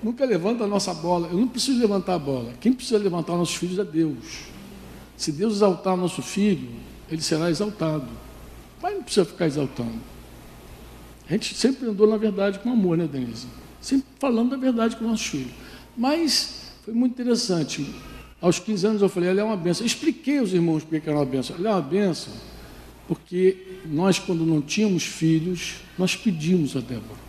nunca 0.02 0.26
levanta 0.26 0.64
a 0.64 0.68
nossa 0.68 0.94
bola. 0.94 1.28
Eu 1.28 1.38
não 1.38 1.48
preciso 1.48 1.80
levantar 1.80 2.16
a 2.16 2.20
bola. 2.20 2.54
Quem 2.60 2.74
precisa 2.74 2.98
levantar 2.98 3.36
nossos 3.36 3.56
filhos 3.56 3.78
é 3.78 3.84
Deus. 3.84 4.48
Se 5.18 5.32
Deus 5.32 5.56
exaltar 5.56 5.96
nosso 5.98 6.22
filho, 6.22 6.70
ele 7.12 7.22
será 7.22 7.50
exaltado. 7.50 8.08
O 8.78 8.82
pai 8.82 8.94
não 8.94 9.04
precisa 9.04 9.26
ficar 9.26 9.46
exaltando. 9.46 10.00
A 11.28 11.34
gente 11.34 11.54
sempre 11.56 11.88
andou 11.88 12.08
na 12.08 12.18
verdade 12.18 12.60
com 12.60 12.72
amor, 12.72 12.98
né, 12.98 13.08
Denise? 13.08 13.48
Sempre 13.82 14.08
falando 14.18 14.52
da 14.52 14.58
verdade 14.58 14.96
com 14.96 15.06
nossos 15.06 15.28
filhos. 15.28 15.52
Mas 15.96 16.72
foi 16.84 16.94
muito 16.94 17.14
interessante. 17.14 17.86
Aos 18.42 18.60
15 18.60 18.88
anos 18.88 19.02
eu 19.02 19.10
falei, 19.10 19.30
ela 19.30 19.42
é 19.42 19.44
uma 19.44 19.58
benção. 19.58 19.86
Expliquei 19.86 20.40
aos 20.40 20.54
irmãos 20.54 20.84
porque 20.84 21.10
era 21.10 21.18
uma 21.18 21.26
benção. 21.26 21.56
Ela 21.58 21.70
é 21.70 21.72
uma 21.74 21.82
benção 21.82 22.34
porque 23.10 23.80
nós, 23.88 24.20
quando 24.20 24.46
não 24.46 24.62
tínhamos 24.62 25.02
filhos, 25.02 25.78
nós 25.98 26.16
pedimos 26.16 26.78
a 26.78 26.80
Débora. 26.80 27.20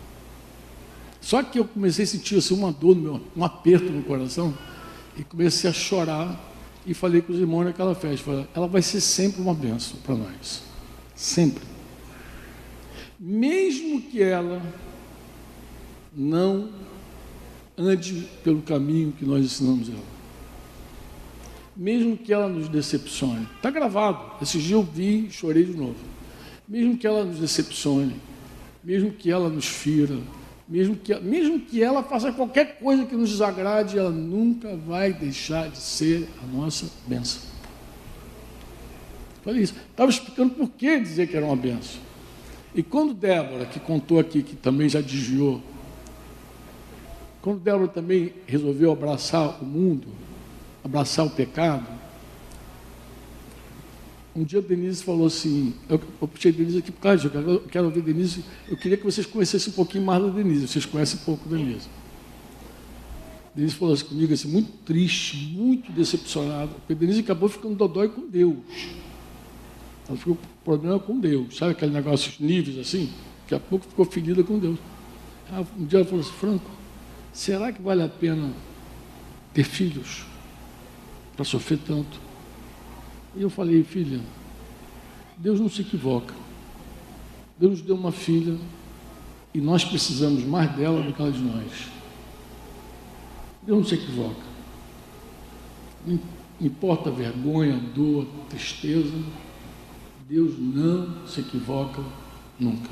Só 1.19 1.41
que 1.41 1.57
eu 1.57 1.65
comecei 1.65 2.03
a 2.03 2.07
sentir 2.07 2.37
assim, 2.37 2.53
uma 2.53 2.71
dor, 2.71 2.95
no 2.95 3.01
meu, 3.01 3.21
um 3.35 3.43
aperto 3.43 3.91
no 3.91 4.03
coração, 4.03 4.55
e 5.17 5.23
comecei 5.23 5.67
a 5.67 5.73
chorar 5.73 6.39
e 6.85 6.93
falei 6.93 7.19
com 7.23 7.33
os 7.33 7.39
irmãos 7.39 7.63
naquela 7.63 7.95
festa, 7.95 8.23
falei, 8.23 8.47
ela 8.53 8.67
vai 8.67 8.83
ser 8.83 9.01
sempre 9.01 9.41
uma 9.41 9.55
bênção 9.55 9.97
para 10.03 10.13
nós. 10.13 10.61
Sempre. 11.15 11.63
Mesmo 13.19 14.03
que 14.03 14.21
ela 14.21 14.61
não 16.15 16.69
ande 17.75 18.27
pelo 18.43 18.61
caminho 18.61 19.11
que 19.13 19.25
nós 19.25 19.43
ensinamos 19.43 19.89
ela. 19.89 20.20
Mesmo 21.75 22.17
que 22.17 22.33
ela 22.33 22.47
nos 22.47 22.67
decepcione. 22.67 23.47
Está 23.55 23.69
gravado. 23.69 24.19
Esse 24.41 24.59
dia 24.59 24.75
eu 24.75 24.83
vi 24.83 25.27
e 25.27 25.31
chorei 25.31 25.63
de 25.63 25.73
novo. 25.73 25.95
Mesmo 26.67 26.97
que 26.97 27.07
ela 27.07 27.23
nos 27.23 27.39
decepcione, 27.39 28.15
mesmo 28.83 29.11
que 29.11 29.31
ela 29.31 29.49
nos 29.49 29.65
fira, 29.65 30.17
mesmo 30.67 30.95
que, 30.95 31.13
mesmo 31.19 31.59
que 31.59 31.83
ela 31.83 32.01
faça 32.01 32.31
qualquer 32.31 32.79
coisa 32.79 33.05
que 33.05 33.15
nos 33.15 33.29
desagrade, 33.29 33.97
ela 33.97 34.09
nunca 34.09 34.75
vai 34.75 35.11
deixar 35.11 35.69
de 35.69 35.77
ser 35.77 36.29
a 36.41 36.55
nossa 36.55 36.89
bênção. 37.07 37.41
Falei 39.43 39.63
isso. 39.63 39.75
Estava 39.89 40.09
explicando 40.09 40.53
por 40.53 40.69
que 40.69 40.99
dizer 40.99 41.27
que 41.27 41.35
era 41.35 41.45
uma 41.45 41.55
bênção. 41.55 41.99
E 42.73 42.81
quando 42.81 43.13
Débora, 43.13 43.65
que 43.65 43.79
contou 43.79 44.19
aqui, 44.19 44.41
que 44.41 44.55
também 44.55 44.87
já 44.87 45.01
desviou, 45.01 45.61
Quando 47.41 47.59
Débora 47.59 47.87
também 47.87 48.33
resolveu 48.45 48.91
abraçar 48.91 49.61
o 49.61 49.65
mundo, 49.65 50.07
abraçar 50.83 51.25
o 51.25 51.29
pecado, 51.29 51.85
um 54.35 54.43
dia 54.43 54.59
a 54.59 54.61
Denise 54.61 55.03
falou 55.03 55.27
assim, 55.27 55.73
eu, 55.89 55.99
eu 56.21 56.27
puxei 56.27 56.51
a 56.51 56.55
Denise 56.55 56.77
aqui 56.77 56.91
por 56.91 57.01
causa 57.01 57.27
eu 57.27 57.59
quero 57.61 57.85
ouvir 57.85 57.99
a 57.99 58.03
Denise, 58.03 58.45
eu 58.69 58.77
queria 58.77 58.95
que 58.95 59.03
vocês 59.03 59.27
conhecessem 59.27 59.73
um 59.73 59.75
pouquinho 59.75 60.05
mais 60.05 60.23
da 60.23 60.29
Denise, 60.29 60.67
vocês 60.67 60.85
conhecem 60.85 61.19
pouco 61.25 61.49
da 61.49 61.57
Denise. 61.57 61.89
Denise 63.53 63.75
falou 63.75 63.93
assim 63.93 64.05
comigo, 64.05 64.33
assim, 64.33 64.47
muito 64.47 64.71
triste, 64.85 65.35
muito 65.53 65.91
decepcionado, 65.91 66.71
porque 66.75 66.95
Denise 66.95 67.19
acabou 67.19 67.49
ficando 67.49 67.75
dodói 67.75 68.07
com 68.07 68.25
Deus. 68.25 68.55
Ela 70.07 70.17
ficou 70.17 70.37
problema 70.63 70.97
com 70.97 71.19
Deus, 71.19 71.57
sabe 71.57 71.73
aquele 71.73 71.91
negócio, 71.91 72.31
níveis 72.39 72.77
assim? 72.77 73.11
Daqui 73.41 73.55
a 73.55 73.59
pouco 73.59 73.85
ficou 73.85 74.05
ferida 74.05 74.41
com 74.43 74.57
Deus. 74.57 74.79
um 75.77 75.85
dia 75.85 75.99
ela 75.99 76.07
falou 76.07 76.21
assim, 76.21 76.31
Franco, 76.31 76.71
será 77.33 77.73
que 77.73 77.81
vale 77.81 78.01
a 78.01 78.07
pena 78.07 78.53
ter 79.53 79.65
filhos 79.65 80.30
para 81.41 81.45
sofrer 81.45 81.79
tanto? 81.79 82.19
E 83.35 83.41
eu 83.41 83.49
falei, 83.49 83.83
filha, 83.83 84.21
Deus 85.37 85.59
não 85.59 85.69
se 85.69 85.81
equivoca. 85.81 86.35
Deus 87.59 87.71
nos 87.71 87.81
deu 87.81 87.95
uma 87.95 88.11
filha 88.11 88.57
e 89.51 89.59
nós 89.59 89.83
precisamos 89.83 90.43
mais 90.43 90.71
dela 90.75 91.01
do 91.01 91.11
que 91.11 91.19
ela 91.19 91.31
de 91.31 91.41
nós. 91.41 91.87
Deus 93.63 93.79
não 93.79 93.85
se 93.85 93.95
equivoca. 93.95 94.41
Não 96.05 96.19
importa 96.59 97.09
a 97.09 97.11
vergonha, 97.11 97.75
a 97.75 97.95
dor, 97.95 98.27
a 98.43 98.49
tristeza, 98.49 99.17
Deus 100.29 100.53
não 100.59 101.25
se 101.25 101.39
equivoca 101.39 102.03
nunca. 102.59 102.89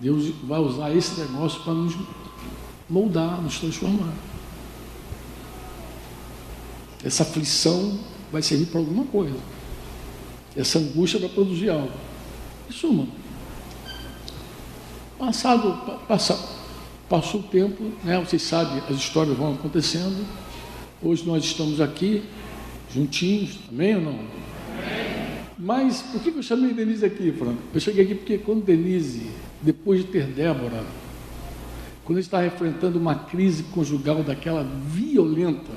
Deus 0.00 0.28
vai 0.44 0.60
usar 0.60 0.94
esse 0.94 1.20
negócio 1.20 1.60
para 1.64 1.74
nos 1.74 1.96
moldar, 2.88 3.42
nos 3.42 3.58
transformar. 3.58 4.12
Essa 7.06 7.22
aflição 7.22 7.96
vai 8.32 8.42
servir 8.42 8.66
para 8.66 8.80
alguma 8.80 9.04
coisa. 9.04 9.36
Essa 10.56 10.80
angústia 10.80 11.20
vai 11.20 11.28
produzir 11.28 11.70
algo. 11.70 11.92
Em 12.68 12.72
suma, 12.72 13.06
passado, 15.16 16.00
passa, 16.08 16.36
passou 17.08 17.40
o 17.40 17.44
tempo, 17.44 17.92
né? 18.02 18.18
vocês 18.18 18.42
sabem, 18.42 18.82
as 18.90 18.96
histórias 18.96 19.36
vão 19.36 19.54
acontecendo. 19.54 20.26
Hoje 21.00 21.24
nós 21.24 21.44
estamos 21.44 21.80
aqui, 21.80 22.24
juntinhos, 22.92 23.60
amém 23.68 23.94
ou 23.94 24.02
não? 24.02 24.18
Mas 25.56 26.02
por 26.02 26.20
que 26.20 26.30
eu 26.30 26.42
chamei 26.42 26.74
Denise 26.74 27.06
aqui, 27.06 27.30
Franco? 27.30 27.62
Eu 27.72 27.78
cheguei 27.78 28.04
aqui 28.04 28.14
porque 28.16 28.38
quando 28.38 28.64
Denise, 28.64 29.30
depois 29.62 30.00
de 30.00 30.08
ter 30.08 30.24
Débora, 30.26 30.84
quando 32.04 32.18
está 32.18 32.44
enfrentando 32.44 32.98
uma 32.98 33.14
crise 33.14 33.62
conjugal 33.62 34.24
daquela 34.24 34.64
violenta, 34.64 35.70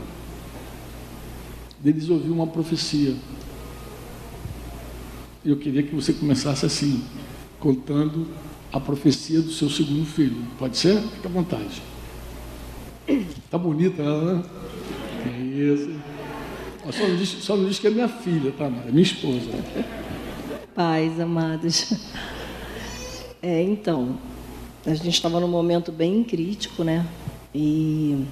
deles 1.81 2.09
ouviu 2.09 2.33
uma 2.33 2.47
profecia. 2.47 3.15
Eu 5.43 5.57
queria 5.57 5.83
que 5.83 5.95
você 5.95 6.13
começasse 6.13 6.65
assim, 6.65 7.03
contando 7.59 8.27
a 8.71 8.79
profecia 8.79 9.41
do 9.41 9.51
seu 9.51 9.69
segundo 9.69 10.05
filho. 10.05 10.37
Pode 10.57 10.77
ser? 10.77 11.01
Fique 11.01 11.27
à 11.27 11.29
vontade. 11.29 11.81
Tá 13.49 13.57
bonita 13.57 14.01
ela, 14.01 14.35
né? 14.35 14.43
Isso. 15.39 15.99
Só 16.91 17.07
não, 17.07 17.15
diz, 17.15 17.29
só 17.29 17.55
não 17.55 17.65
diz 17.65 17.79
que 17.79 17.87
é 17.87 17.89
minha 17.89 18.07
filha, 18.07 18.51
tá? 18.51 18.65
É 18.65 18.91
minha 18.91 19.03
esposa. 19.03 19.49
Pais 20.75 21.19
amados. 21.19 21.93
É, 23.41 23.63
então, 23.63 24.17
a 24.85 24.93
gente 24.93 25.13
estava 25.13 25.39
num 25.39 25.47
momento 25.47 25.93
bem 25.93 26.23
crítico, 26.25 26.83
né? 26.83 27.07
E 27.55 28.25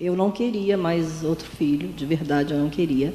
eu 0.00 0.16
não 0.16 0.30
queria 0.30 0.76
mais 0.76 1.22
outro 1.22 1.46
filho, 1.46 1.88
de 1.88 2.04
verdade 2.04 2.52
eu 2.52 2.58
não 2.58 2.68
queria. 2.68 3.14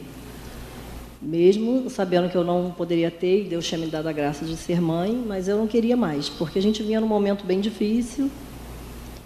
Mesmo 1.22 1.90
sabendo 1.90 2.30
que 2.30 2.38
eu 2.38 2.44
não 2.46 2.72
poderia 2.72 3.12
ter, 3.12 3.46
e 3.46 3.50
Deus 3.50 3.68
tinha 3.68 3.78
me 3.78 3.88
dado 3.88 4.08
a 4.08 4.14
graça 4.14 4.46
de 4.46 4.56
ser 4.56 4.80
mãe, 4.80 5.12
mas 5.28 5.50
eu 5.50 5.58
não 5.58 5.68
queria 5.68 5.98
mais, 5.98 6.30
porque 6.30 6.60
a 6.60 6.62
gente 6.62 6.82
vinha 6.82 7.02
num 7.02 7.08
momento 7.08 7.46
bem 7.46 7.60
difícil. 7.60 8.32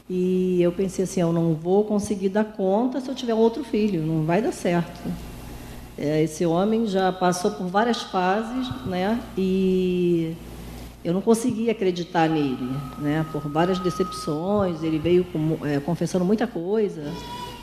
E 0.09 0.61
eu 0.61 0.71
pensei 0.71 1.05
assim, 1.05 1.21
eu 1.21 1.31
não 1.31 1.53
vou 1.53 1.83
conseguir 1.83 2.29
dar 2.29 2.43
conta 2.43 2.99
se 2.99 3.07
eu 3.09 3.15
tiver 3.15 3.35
outro 3.35 3.63
filho, 3.63 4.01
não 4.01 4.25
vai 4.25 4.41
dar 4.41 4.51
certo. 4.51 4.99
É, 5.97 6.23
esse 6.23 6.45
homem 6.45 6.87
já 6.87 7.11
passou 7.11 7.51
por 7.51 7.67
várias 7.67 8.01
fases, 8.01 8.67
né? 8.85 9.21
E 9.37 10.35
eu 11.05 11.13
não 11.13 11.21
conseguia 11.21 11.71
acreditar 11.71 12.27
nele, 12.27 12.69
né? 12.97 13.23
Por 13.31 13.47
várias 13.47 13.77
decepções, 13.77 14.81
ele 14.81 14.97
veio 14.97 15.23
com, 15.25 15.59
é, 15.63 15.79
confessando 15.79 16.25
muita 16.25 16.47
coisa. 16.47 17.03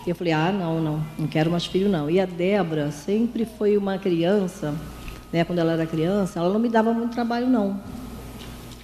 Eu 0.07 0.15
falei, 0.15 0.33
ah, 0.33 0.51
não, 0.51 0.81
não, 0.81 1.05
não 1.19 1.27
quero 1.27 1.51
mais 1.51 1.67
filho, 1.67 1.89
não. 1.89 2.09
E 2.09 2.19
a 2.19 2.25
Débora 2.25 2.91
sempre 2.91 3.45
foi 3.45 3.77
uma 3.77 3.99
criança, 3.99 4.75
né, 5.33 5.45
quando 5.45 5.59
ela 5.59 5.73
era 5.73 5.87
criança, 5.87 6.39
ela 6.39 6.51
não 6.51 6.59
me 6.59 6.69
dava 6.69 6.93
muito 6.93 7.13
trabalho, 7.13 7.47
não. 7.47 7.79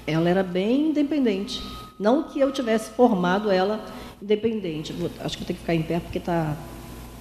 Ela 0.07 0.29
era 0.29 0.43
bem 0.43 0.91
independente. 0.91 1.63
Não 1.99 2.25
que 2.25 2.39
eu 2.39 2.53
tivesse 2.53 2.91
formado 2.91 3.51
ela 3.51 3.85
independente. 4.23 4.95
Acho 5.21 5.37
que 5.39 5.43
eu 5.43 5.47
tenho 5.47 5.57
que 5.57 5.63
ficar 5.63 5.75
em 5.75 5.83
pé 5.83 6.01
porque 6.01 6.19
está 6.19 6.55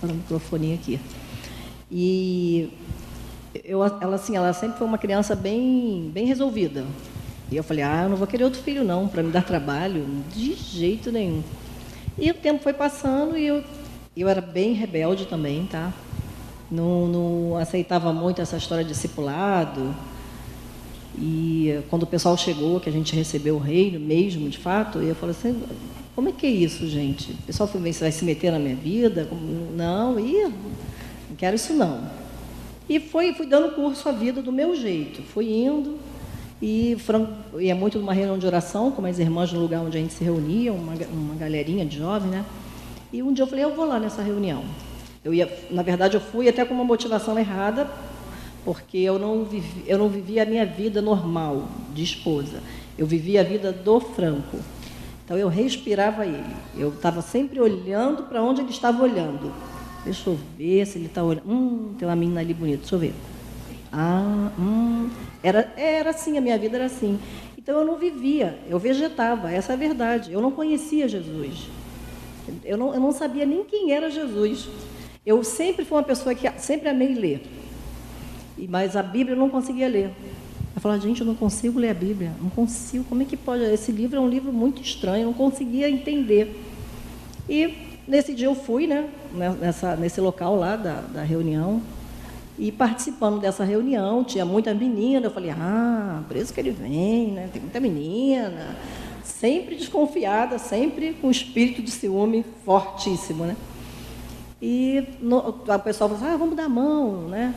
tá 0.01 0.07
no 0.07 0.13
microfone 0.13 0.73
aqui. 0.73 0.99
E 1.89 2.69
eu, 3.63 3.83
ela, 3.83 4.15
assim, 4.15 4.35
ela 4.35 4.51
sempre 4.51 4.77
foi 4.77 4.85
uma 4.85 4.97
criança 4.97 5.35
bem, 5.35 6.11
bem 6.13 6.25
resolvida. 6.25 6.85
E 7.49 7.55
eu 7.55 7.63
falei, 7.63 7.83
ah, 7.83 8.03
eu 8.03 8.09
não 8.09 8.17
vou 8.17 8.27
querer 8.27 8.43
outro 8.43 8.61
filho, 8.61 8.83
não, 8.83 9.07
para 9.07 9.23
me 9.23 9.31
dar 9.31 9.43
trabalho, 9.43 10.05
de 10.35 10.53
jeito 10.53 11.11
nenhum. 11.11 11.41
E 12.17 12.29
o 12.31 12.33
tempo 12.33 12.61
foi 12.61 12.73
passando 12.73 13.37
e 13.37 13.45
eu 13.45 13.63
eu 14.21 14.29
era 14.29 14.41
bem 14.41 14.73
rebelde 14.73 15.25
também, 15.25 15.65
tá? 15.65 15.93
Não, 16.71 17.07
não 17.07 17.57
aceitava 17.57 18.11
muito 18.13 18.41
essa 18.41 18.57
história 18.57 18.83
de 18.83 18.91
discipulado. 18.91 19.95
E 21.17 21.79
quando 21.89 22.03
o 22.03 22.07
pessoal 22.07 22.37
chegou, 22.37 22.79
que 22.79 22.89
a 22.89 22.91
gente 22.91 23.15
recebeu 23.15 23.55
o 23.55 23.59
reino 23.59 23.99
mesmo, 23.99 24.49
de 24.49 24.57
fato, 24.57 24.99
eu 24.99 25.15
falei 25.15 25.35
assim, 25.37 25.63
como 26.15 26.29
é 26.29 26.31
que 26.31 26.45
é 26.45 26.49
isso, 26.49 26.87
gente? 26.87 27.31
O 27.33 27.43
pessoal 27.43 27.69
vai 27.73 28.11
se 28.11 28.25
meter 28.25 28.51
na 28.51 28.59
minha 28.59 28.75
vida? 28.75 29.27
Não, 29.75 30.19
e 30.19 30.43
não 30.43 31.35
quero 31.37 31.55
isso 31.55 31.73
não. 31.73 32.09
E 32.87 32.99
foi, 32.99 33.33
fui 33.33 33.47
dando 33.47 33.73
curso 33.75 34.07
à 34.07 34.11
vida 34.11 34.41
do 34.41 34.51
meu 34.51 34.75
jeito. 34.75 35.21
Fui 35.23 35.51
indo 35.51 35.97
e 36.61 36.95
ia 37.59 37.75
muito 37.75 37.99
numa 37.99 38.13
reunião 38.13 38.37
de 38.37 38.45
oração 38.45 38.91
com 38.91 39.05
as 39.05 39.19
irmãs 39.19 39.51
no 39.51 39.59
lugar 39.59 39.81
onde 39.81 39.97
a 39.97 40.01
gente 40.01 40.13
se 40.13 40.23
reunia, 40.23 40.71
uma, 40.71 40.93
uma 41.11 41.35
galerinha 41.35 41.85
de 41.85 41.97
jovens, 41.97 42.29
né? 42.29 42.45
E 43.15 43.23
um 43.23 43.31
dia 43.31 43.43
eu 43.43 43.47
falei, 43.47 43.63
eu 43.63 43.73
vou 43.73 43.85
lá 43.85 43.97
nessa 43.97 44.21
reunião. 44.21 44.61
Eu 45.23 45.33
ia, 45.33 45.49
na 45.71 45.81
verdade, 45.81 46.17
eu 46.17 46.19
fui 46.19 46.49
até 46.49 46.65
com 46.65 46.73
uma 46.73 46.83
motivação 46.83 47.39
errada, 47.39 47.89
porque 48.65 48.97
eu 48.97 49.17
não 49.17 49.45
vivi, 49.45 49.85
eu 49.87 49.97
não 49.97 50.09
vivia 50.09 50.43
a 50.43 50.45
minha 50.45 50.65
vida 50.65 51.01
normal 51.01 51.65
de 51.93 52.03
esposa. 52.03 52.61
Eu 52.97 53.07
vivia 53.07 53.39
a 53.39 53.43
vida 53.45 53.71
do 53.71 54.01
Franco. 54.01 54.57
Então 55.23 55.37
eu 55.37 55.47
respirava 55.47 56.25
ele. 56.25 56.53
Eu 56.77 56.89
estava 56.89 57.21
sempre 57.21 57.57
olhando 57.61 58.23
para 58.23 58.43
onde 58.43 58.59
ele 58.59 58.71
estava 58.71 59.01
olhando. 59.01 59.49
Deixa 60.03 60.29
eu 60.29 60.37
ver 60.57 60.85
se 60.85 60.97
ele 60.97 61.05
está 61.05 61.23
olhando. 61.23 61.49
Hum, 61.49 61.93
tem 61.97 62.05
uma 62.05 62.17
menina 62.17 62.41
ali 62.41 62.53
bonita. 62.53 62.79
Deixa 62.79 62.95
eu 62.95 62.99
ver. 62.99 63.13
Ah, 63.93 64.51
hum. 64.59 65.09
Era, 65.41 65.71
era 65.77 66.09
assim, 66.09 66.37
a 66.37 66.41
minha 66.41 66.57
vida 66.57 66.75
era 66.75 66.87
assim. 66.87 67.17
Então 67.57 67.79
eu 67.79 67.85
não 67.85 67.95
vivia, 67.95 68.59
eu 68.69 68.77
vegetava, 68.77 69.49
essa 69.49 69.71
é 69.71 69.75
a 69.75 69.77
verdade. 69.77 70.33
Eu 70.33 70.41
não 70.41 70.51
conhecia 70.51 71.07
Jesus. 71.07 71.65
Eu 72.63 72.77
não, 72.77 72.93
eu 72.93 72.99
não 72.99 73.11
sabia 73.11 73.45
nem 73.45 73.63
quem 73.63 73.91
era 73.91 74.09
Jesus. 74.09 74.67
Eu 75.25 75.43
sempre 75.43 75.83
fui 75.83 75.97
uma 75.97 76.03
pessoa 76.03 76.35
que 76.35 76.49
sempre 76.59 76.89
amei 76.89 77.13
ler. 77.13 77.41
Mas 78.69 78.95
a 78.95 79.03
Bíblia 79.03 79.35
eu 79.35 79.39
não 79.39 79.49
conseguia 79.49 79.87
ler. 79.87 80.11
Eu 80.75 80.81
falava, 80.81 81.01
gente, 81.01 81.21
eu 81.21 81.27
não 81.27 81.35
consigo 81.35 81.79
ler 81.79 81.89
a 81.89 81.93
Bíblia. 81.93 82.31
Não 82.41 82.49
consigo. 82.49 83.03
Como 83.05 83.21
é 83.21 83.25
que 83.25 83.35
pode? 83.35 83.63
Esse 83.63 83.91
livro 83.91 84.17
é 84.17 84.19
um 84.19 84.29
livro 84.29 84.53
muito 84.53 84.81
estranho. 84.81 85.23
Eu 85.23 85.27
não 85.27 85.33
conseguia 85.33 85.89
entender. 85.89 86.61
E 87.49 87.73
nesse 88.07 88.33
dia 88.33 88.47
eu 88.47 88.55
fui, 88.55 88.85
né? 88.85 89.09
Nessa, 89.59 89.95
nesse 89.95 90.21
local 90.21 90.55
lá 90.55 90.75
da, 90.75 91.01
da 91.01 91.23
reunião. 91.23 91.81
E 92.57 92.71
participando 92.71 93.41
dessa 93.41 93.63
reunião, 93.63 94.23
tinha 94.23 94.45
muita 94.45 94.73
menina. 94.73 95.27
Eu 95.27 95.31
falei, 95.31 95.49
ah, 95.51 96.23
por 96.27 96.37
isso 96.37 96.53
que 96.53 96.59
ele 96.59 96.71
vem, 96.71 97.31
né? 97.31 97.49
Tem 97.51 97.61
muita 97.61 97.79
menina 97.79 98.75
sempre 99.25 99.75
desconfiada, 99.75 100.57
sempre 100.57 101.13
com 101.13 101.29
espírito 101.29 101.81
de 101.81 101.91
ciúme 101.91 102.45
fortíssimo, 102.63 103.43
né? 103.45 103.55
E 104.61 105.03
no, 105.19 105.37
o 105.49 105.79
pessoal 105.79 106.09
falou 106.09 106.23
assim, 106.23 106.33
ah, 106.33 106.37
vamos 106.37 106.55
dar 106.55 106.65
a 106.65 106.69
mão, 106.69 107.27
né? 107.27 107.53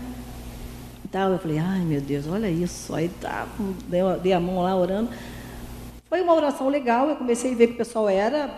E 1.04 1.08
tal. 1.08 1.30
Eu 1.30 1.38
falei, 1.38 1.58
ai 1.58 1.80
meu 1.80 2.00
Deus, 2.00 2.26
olha 2.26 2.50
isso. 2.50 2.94
Aí 2.94 3.08
tá, 3.08 3.46
dei, 3.86 4.00
dei 4.22 4.32
a 4.32 4.40
mão 4.40 4.62
lá 4.62 4.74
orando. 4.74 5.10
Foi 6.08 6.22
uma 6.22 6.34
oração 6.34 6.68
legal, 6.68 7.08
eu 7.08 7.16
comecei 7.16 7.52
a 7.52 7.54
ver 7.54 7.68
que 7.68 7.74
o 7.74 7.76
pessoal 7.76 8.08
era 8.08 8.50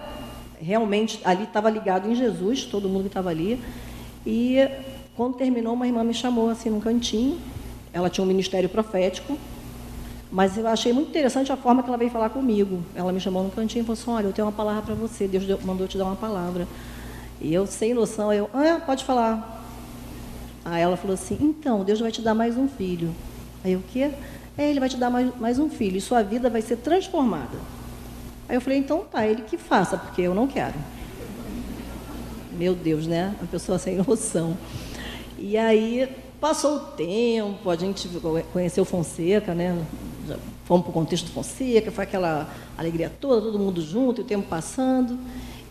realmente 0.61 1.20
ali 1.24 1.44
estava 1.44 1.70
ligado 1.70 2.08
em 2.08 2.14
Jesus, 2.14 2.64
todo 2.64 2.88
mundo 2.88 3.02
que 3.02 3.08
estava 3.08 3.30
ali. 3.30 3.61
E 4.24 4.56
quando 5.16 5.34
terminou, 5.34 5.74
uma 5.74 5.86
irmã 5.86 6.04
me 6.04 6.14
chamou 6.14 6.48
assim 6.48 6.70
num 6.70 6.80
cantinho. 6.80 7.38
Ela 7.92 8.08
tinha 8.08 8.24
um 8.24 8.28
ministério 8.28 8.68
profético 8.68 9.36
Mas 10.31 10.57
eu 10.57 10.66
achei 10.68 10.93
muito 10.93 11.09
interessante 11.09 11.51
a 11.51 11.57
forma 11.57 11.83
que 11.83 11.89
ela 11.89 11.99
veio 11.99 12.11
falar 12.11 12.31
comigo. 12.31 12.83
Ela 12.95 13.12
me 13.12 13.20
chamou 13.20 13.43
no 13.43 13.51
cantinho 13.51 13.83
e 13.83 13.85
falou 13.85 14.01
assim: 14.01 14.11
Olha, 14.11 14.26
eu 14.26 14.33
tenho 14.33 14.47
uma 14.47 14.53
palavra 14.53 14.83
para 14.83 14.95
você. 14.95 15.26
Deus 15.26 15.45
mandou 15.64 15.89
te 15.89 15.99
dar 15.99 16.05
uma 16.05 16.16
palavra. 16.16 16.68
E 17.41 17.53
eu, 17.53 17.66
sem 17.66 17.93
noção, 17.93 18.33
eu, 18.33 18.49
ah, 18.55 18.81
pode 18.85 19.05
falar. 19.05 19.64
Aí 20.64 20.83
ela 20.83 20.97
falou 20.97 21.14
assim: 21.14 21.37
Então, 21.41 21.83
Deus 21.83 21.99
vai 21.99 22.12
te 22.12 22.22
dar 22.22 22.35
mais 22.35 22.57
um 22.57 22.68
filho. 22.68 23.12
Aí 23.64 23.72
eu, 23.72 23.81
o 23.81 23.83
quê? 23.83 24.12
É, 24.57 24.70
ele 24.70 24.78
vai 24.78 24.89
te 24.89 24.97
dar 24.97 25.11
mais, 25.11 25.37
mais 25.39 25.59
um 25.59 25.68
filho 25.68 25.97
e 25.97 26.01
sua 26.01 26.22
vida 26.22 26.49
vai 26.49 26.62
ser 26.62 26.76
transformada. 26.76 27.59
Aí 28.49 28.57
eu 28.57 28.61
falei: 28.61 28.78
Então 28.78 29.05
tá, 29.11 29.26
ele 29.26 29.43
que 29.43 29.59
faça, 29.59 29.99
porque 29.99 30.22
eu 30.22 30.35
não 30.35 30.47
quero. 30.47 30.74
Meu 32.53 32.74
Deus, 32.74 33.07
né? 33.07 33.35
Uma 33.41 33.49
pessoa 33.49 33.78
sem 33.78 33.97
noção. 33.97 34.57
E 35.37 35.57
aí 35.57 36.09
passou 36.41 36.76
o 36.76 36.81
tempo, 36.81 37.68
a 37.68 37.74
gente 37.74 38.09
conheceu 38.53 38.85
Fonseca, 38.85 39.55
né? 39.55 39.76
Fomos 40.64 40.83
para 40.83 40.91
o 40.91 40.93
contexto 40.93 41.31
Fonseca, 41.31 41.91
foi 41.91 42.05
aquela 42.05 42.49
alegria 42.77 43.11
toda, 43.21 43.43
todo 43.43 43.59
mundo 43.59 43.81
junto, 43.81 44.21
e 44.21 44.23
o 44.23 44.27
tempo 44.27 44.47
passando. 44.49 45.18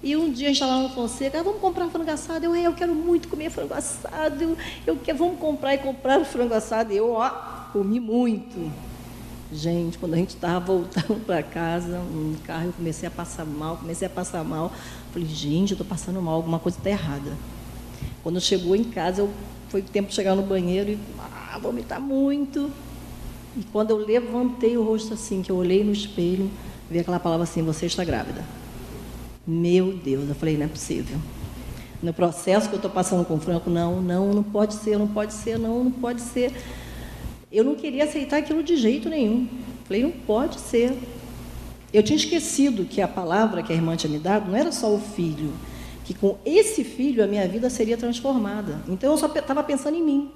E 0.01 0.15
um 0.15 0.31
dia 0.31 0.47
a 0.47 0.49
gente 0.49 0.61
estava 0.61 0.77
lá 0.77 0.83
no 0.83 0.89
Fonseca, 0.89 1.39
ah, 1.39 1.43
vamos 1.43 1.59
comprar 1.59 1.89
frango 1.89 2.09
assado. 2.09 2.45
Eu, 2.45 2.55
eu 2.55 2.73
quero 2.73 2.95
muito 2.95 3.27
comer 3.27 3.49
frango 3.49 3.73
assado. 3.73 4.41
Eu, 4.41 4.57
eu 4.87 4.95
quero, 4.95 5.17
vamos 5.17 5.39
comprar 5.39 5.75
e 5.75 5.77
comprar 5.77 6.23
frango 6.23 6.53
assado. 6.53 6.93
E 6.93 6.97
eu, 6.97 7.11
ó, 7.11 7.29
comi 7.73 7.99
muito. 7.99 8.71
Gente, 9.51 9.97
quando 9.97 10.13
a 10.13 10.17
gente 10.17 10.29
estava 10.29 10.59
voltando 10.65 11.19
para 11.25 11.43
casa, 11.43 11.99
no 11.99 12.37
carro, 12.39 12.67
eu 12.67 12.73
comecei 12.73 13.07
a 13.07 13.11
passar 13.11 13.45
mal, 13.45 13.75
comecei 13.77 14.07
a 14.07 14.09
passar 14.09 14.43
mal. 14.43 14.71
Falei, 15.11 15.27
gente, 15.27 15.71
eu 15.71 15.75
estou 15.75 15.87
passando 15.87 16.21
mal, 16.21 16.35
alguma 16.35 16.59
coisa 16.59 16.77
está 16.77 16.89
errada. 16.89 17.35
Quando 18.23 18.39
chegou 18.39 18.75
em 18.75 18.85
casa, 18.85 19.21
eu, 19.21 19.29
foi 19.67 19.81
tempo 19.81 20.09
de 20.09 20.15
chegar 20.15 20.35
no 20.35 20.43
banheiro 20.43 20.91
e 20.91 20.99
ah, 21.19 21.57
vomitar 21.59 21.99
muito. 21.99 22.71
E 23.57 23.63
quando 23.71 23.91
eu 23.91 23.97
levantei 23.97 24.77
o 24.77 24.83
rosto 24.83 25.13
assim, 25.13 25.41
que 25.41 25.51
eu 25.51 25.55
olhei 25.55 25.83
no 25.83 25.91
espelho, 25.91 26.49
vi 26.89 26.99
aquela 26.99 27.19
palavra 27.19 27.43
assim, 27.43 27.63
você 27.63 27.85
está 27.85 28.03
grávida. 28.03 28.43
Meu 29.45 29.93
Deus, 29.93 30.29
eu 30.29 30.35
falei, 30.35 30.57
não 30.57 30.65
é 30.65 30.67
possível. 30.67 31.17
No 32.01 32.13
processo 32.13 32.69
que 32.69 32.75
eu 32.75 32.77
estou 32.77 32.91
passando 32.91 33.25
com 33.25 33.35
o 33.35 33.39
Franco, 33.39 33.69
não, 33.69 34.01
não, 34.01 34.33
não 34.33 34.43
pode 34.43 34.75
ser, 34.75 34.97
não 34.97 35.07
pode 35.07 35.33
ser, 35.33 35.57
não, 35.57 35.83
não 35.83 35.91
pode 35.91 36.21
ser. 36.21 36.53
Eu 37.51 37.63
não 37.63 37.75
queria 37.75 38.03
aceitar 38.03 38.37
aquilo 38.37 38.63
de 38.63 38.77
jeito 38.77 39.09
nenhum. 39.09 39.47
Falei, 39.85 40.03
não 40.03 40.11
pode 40.11 40.59
ser. 40.59 40.95
Eu 41.91 42.03
tinha 42.03 42.15
esquecido 42.15 42.85
que 42.85 43.01
a 43.01 43.07
palavra 43.07 43.63
que 43.63 43.73
a 43.73 43.75
irmã 43.75 43.95
tinha 43.95 44.11
me 44.11 44.19
dado 44.19 44.49
não 44.49 44.55
era 44.55 44.71
só 44.71 44.93
o 44.93 44.99
filho, 44.99 45.51
que 46.05 46.13
com 46.13 46.37
esse 46.45 46.83
filho 46.83 47.23
a 47.23 47.27
minha 47.27 47.47
vida 47.47 47.69
seria 47.69 47.97
transformada. 47.97 48.79
Então 48.87 49.11
eu 49.11 49.17
só 49.17 49.25
estava 49.25 49.63
pensando 49.63 49.97
em 49.97 50.03
mim 50.03 50.31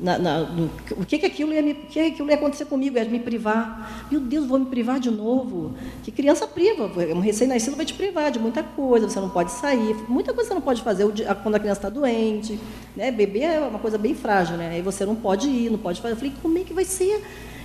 na, 0.00 0.18
na, 0.18 0.40
no, 0.40 0.70
o 0.92 1.04
que 1.04 1.18
que 1.18 1.26
aquilo 1.26 1.52
ia 1.52 1.60
me, 1.60 1.72
o 1.72 1.86
que 1.86 2.00
aquilo 2.00 2.28
ia 2.30 2.36
acontecer 2.36 2.64
comigo, 2.64 2.96
ia 2.96 3.04
me 3.04 3.20
privar. 3.20 4.06
Meu 4.10 4.20
Deus, 4.20 4.46
vou 4.46 4.58
me 4.58 4.66
privar 4.66 4.98
de 4.98 5.10
novo. 5.10 5.74
Que 6.02 6.10
criança 6.10 6.46
priva, 6.46 6.90
um 7.14 7.20
recém-nascido 7.20 7.76
vai 7.76 7.84
te 7.84 7.94
privar 7.94 8.30
de 8.30 8.38
muita 8.38 8.62
coisa, 8.62 9.08
você 9.08 9.20
não 9.20 9.28
pode 9.28 9.52
sair, 9.52 9.94
muita 10.08 10.32
coisa 10.32 10.48
você 10.48 10.54
não 10.54 10.62
pode 10.62 10.82
fazer 10.82 11.04
quando 11.42 11.54
a 11.54 11.58
criança 11.58 11.80
está 11.80 11.88
doente, 11.90 12.58
né? 12.96 13.10
Bebê 13.10 13.40
é 13.40 13.60
uma 13.60 13.78
coisa 13.78 13.98
bem 13.98 14.14
frágil, 14.14 14.56
né? 14.56 14.70
Aí 14.70 14.82
você 14.82 15.04
não 15.04 15.14
pode 15.14 15.48
ir, 15.48 15.70
não 15.70 15.78
pode 15.78 16.00
fazer. 16.00 16.14
Eu 16.14 16.18
falei, 16.18 16.32
como 16.40 16.58
é 16.58 16.62
que 16.62 16.72
vai 16.72 16.84
ser? 16.84 17.22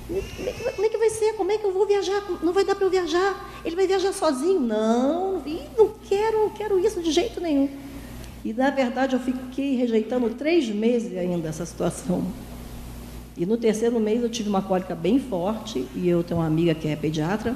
Como 0.07 0.19
é, 0.19 0.21
que 0.21 0.63
vai, 0.63 0.73
como 0.73 0.85
é 0.85 0.89
que 0.89 0.97
vai 0.97 1.09
ser? 1.09 1.33
Como 1.33 1.51
é 1.51 1.57
que 1.57 1.65
eu 1.65 1.73
vou 1.73 1.87
viajar? 1.87 2.21
Não 2.43 2.53
vai 2.53 2.63
dar 2.63 2.75
para 2.75 2.85
eu 2.85 2.91
viajar? 2.91 3.59
Ele 3.63 3.75
vai 3.75 3.87
viajar 3.87 4.13
sozinho? 4.13 4.59
Não, 4.59 5.41
não 5.77 5.91
quero, 6.07 6.41
não 6.41 6.49
quero 6.49 6.79
isso 6.79 7.01
de 7.01 7.11
jeito 7.11 7.41
nenhum. 7.41 7.69
E, 8.45 8.53
na 8.53 8.69
verdade, 8.69 9.15
eu 9.15 9.19
fiquei 9.19 9.75
rejeitando 9.75 10.29
três 10.29 10.69
meses 10.69 11.17
ainda 11.17 11.49
essa 11.49 11.65
situação. 11.65 12.23
E 13.35 13.43
no 13.43 13.57
terceiro 13.57 13.99
mês 13.99 14.21
eu 14.21 14.29
tive 14.29 14.47
uma 14.47 14.61
cólica 14.61 14.93
bem 14.93 15.19
forte, 15.19 15.87
e 15.95 16.07
eu 16.07 16.23
tenho 16.23 16.39
uma 16.39 16.45
amiga 16.45 16.75
que 16.75 16.87
é 16.87 16.95
pediatra, 16.95 17.55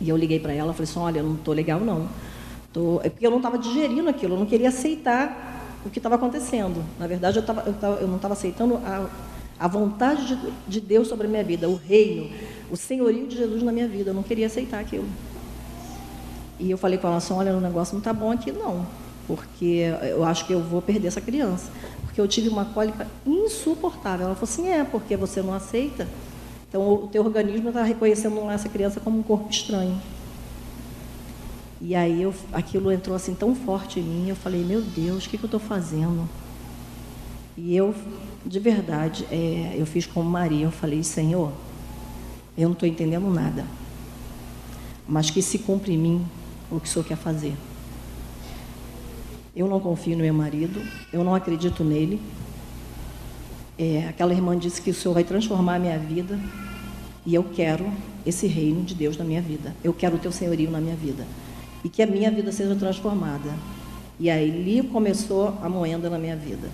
e 0.00 0.08
eu 0.08 0.16
liguei 0.16 0.40
para 0.40 0.54
ela 0.54 0.72
e 0.72 0.74
falei 0.74 0.90
assim, 0.90 0.98
olha, 0.98 1.18
eu 1.18 1.24
não 1.24 1.34
estou 1.34 1.52
legal 1.52 1.78
não. 1.78 2.08
Tô... 2.72 3.02
É 3.04 3.10
porque 3.10 3.26
eu 3.26 3.30
não 3.30 3.36
estava 3.36 3.58
digerindo 3.58 4.08
aquilo, 4.08 4.32
eu 4.34 4.38
não 4.38 4.46
queria 4.46 4.70
aceitar 4.70 5.76
o 5.84 5.90
que 5.90 5.98
estava 5.98 6.14
acontecendo. 6.14 6.82
Na 6.98 7.06
verdade, 7.06 7.38
eu, 7.38 7.44
tava, 7.44 7.62
eu, 7.66 7.74
tava, 7.74 8.00
eu 8.00 8.08
não 8.08 8.16
estava 8.16 8.32
aceitando 8.32 8.76
a, 8.76 9.10
a 9.60 9.68
vontade 9.68 10.26
de, 10.26 10.52
de 10.66 10.80
Deus 10.80 11.06
sobre 11.06 11.26
a 11.26 11.30
minha 11.30 11.44
vida, 11.44 11.68
o 11.68 11.76
reino, 11.76 12.30
o 12.70 12.78
senhorio 12.78 13.26
de 13.26 13.36
Jesus 13.36 13.62
na 13.62 13.70
minha 13.70 13.86
vida. 13.86 14.08
Eu 14.08 14.14
não 14.14 14.22
queria 14.22 14.46
aceitar 14.46 14.80
aquilo. 14.80 15.06
E 16.58 16.70
eu 16.70 16.78
falei 16.78 16.96
com 16.96 17.06
ela 17.06 17.18
assim, 17.18 17.34
olha, 17.34 17.54
o 17.54 17.60
negócio 17.60 17.92
não 17.92 17.98
está 17.98 18.14
bom 18.14 18.32
aqui 18.32 18.50
não 18.50 19.01
porque 19.26 19.90
eu 20.02 20.24
acho 20.24 20.46
que 20.46 20.52
eu 20.52 20.62
vou 20.62 20.82
perder 20.82 21.08
essa 21.08 21.20
criança. 21.20 21.70
Porque 22.02 22.20
eu 22.20 22.28
tive 22.28 22.48
uma 22.48 22.64
cólica 22.66 23.06
insuportável. 23.26 24.26
Ela 24.26 24.34
falou 24.34 24.50
assim: 24.50 24.68
é, 24.68 24.84
porque 24.84 25.16
você 25.16 25.40
não 25.40 25.54
aceita. 25.54 26.06
Então, 26.68 26.92
o 26.92 27.08
teu 27.08 27.24
organismo 27.24 27.68
está 27.68 27.82
reconhecendo 27.82 28.50
essa 28.50 28.68
criança 28.68 29.00
como 29.00 29.18
um 29.18 29.22
corpo 29.22 29.50
estranho. 29.50 30.00
E 31.80 31.94
aí, 31.94 32.22
eu, 32.22 32.34
aquilo 32.52 32.92
entrou 32.92 33.16
assim 33.16 33.34
tão 33.34 33.54
forte 33.54 34.00
em 34.00 34.02
mim, 34.02 34.28
eu 34.28 34.36
falei: 34.36 34.64
meu 34.64 34.80
Deus, 34.80 35.24
o 35.24 35.28
que, 35.28 35.36
que 35.36 35.44
eu 35.44 35.48
estou 35.48 35.60
fazendo? 35.60 36.28
E 37.56 37.76
eu, 37.76 37.94
de 38.44 38.58
verdade, 38.58 39.26
é, 39.30 39.74
eu 39.76 39.86
fiz 39.86 40.06
como 40.06 40.28
Maria: 40.28 40.64
eu 40.64 40.70
falei, 40.70 41.02
Senhor, 41.02 41.52
eu 42.56 42.68
não 42.68 42.74
estou 42.74 42.88
entendendo 42.88 43.28
nada, 43.28 43.64
mas 45.08 45.30
que 45.30 45.42
se 45.42 45.58
cumpre 45.58 45.92
em 45.92 45.98
mim 45.98 46.26
o 46.70 46.78
que 46.78 46.86
o 46.86 46.90
Senhor 46.90 47.04
quer 47.04 47.16
fazer. 47.16 47.54
Eu 49.54 49.68
não 49.68 49.78
confio 49.78 50.16
no 50.16 50.22
meu 50.22 50.32
marido, 50.32 50.80
eu 51.12 51.22
não 51.22 51.34
acredito 51.34 51.84
nele. 51.84 52.20
É, 53.78 54.06
aquela 54.08 54.32
irmã 54.32 54.56
disse 54.56 54.80
que 54.80 54.90
o 54.90 54.94
Senhor 54.94 55.12
vai 55.12 55.24
transformar 55.24 55.74
a 55.74 55.78
minha 55.78 55.98
vida 55.98 56.38
e 57.26 57.34
eu 57.34 57.44
quero 57.44 57.92
esse 58.24 58.46
reino 58.46 58.82
de 58.82 58.94
Deus 58.94 59.16
na 59.16 59.24
minha 59.24 59.42
vida. 59.42 59.74
Eu 59.84 59.92
quero 59.92 60.16
o 60.16 60.18
teu 60.18 60.32
senhorio 60.32 60.70
na 60.70 60.80
minha 60.80 60.96
vida 60.96 61.26
e 61.84 61.88
que 61.88 62.02
a 62.02 62.06
minha 62.06 62.30
vida 62.30 62.50
seja 62.50 62.74
transformada. 62.74 63.52
E 64.18 64.30
aí 64.30 64.50
ali 64.50 64.88
começou 64.88 65.58
a 65.62 65.68
moenda 65.68 66.08
na 66.08 66.18
minha 66.18 66.36
vida. 66.36 66.70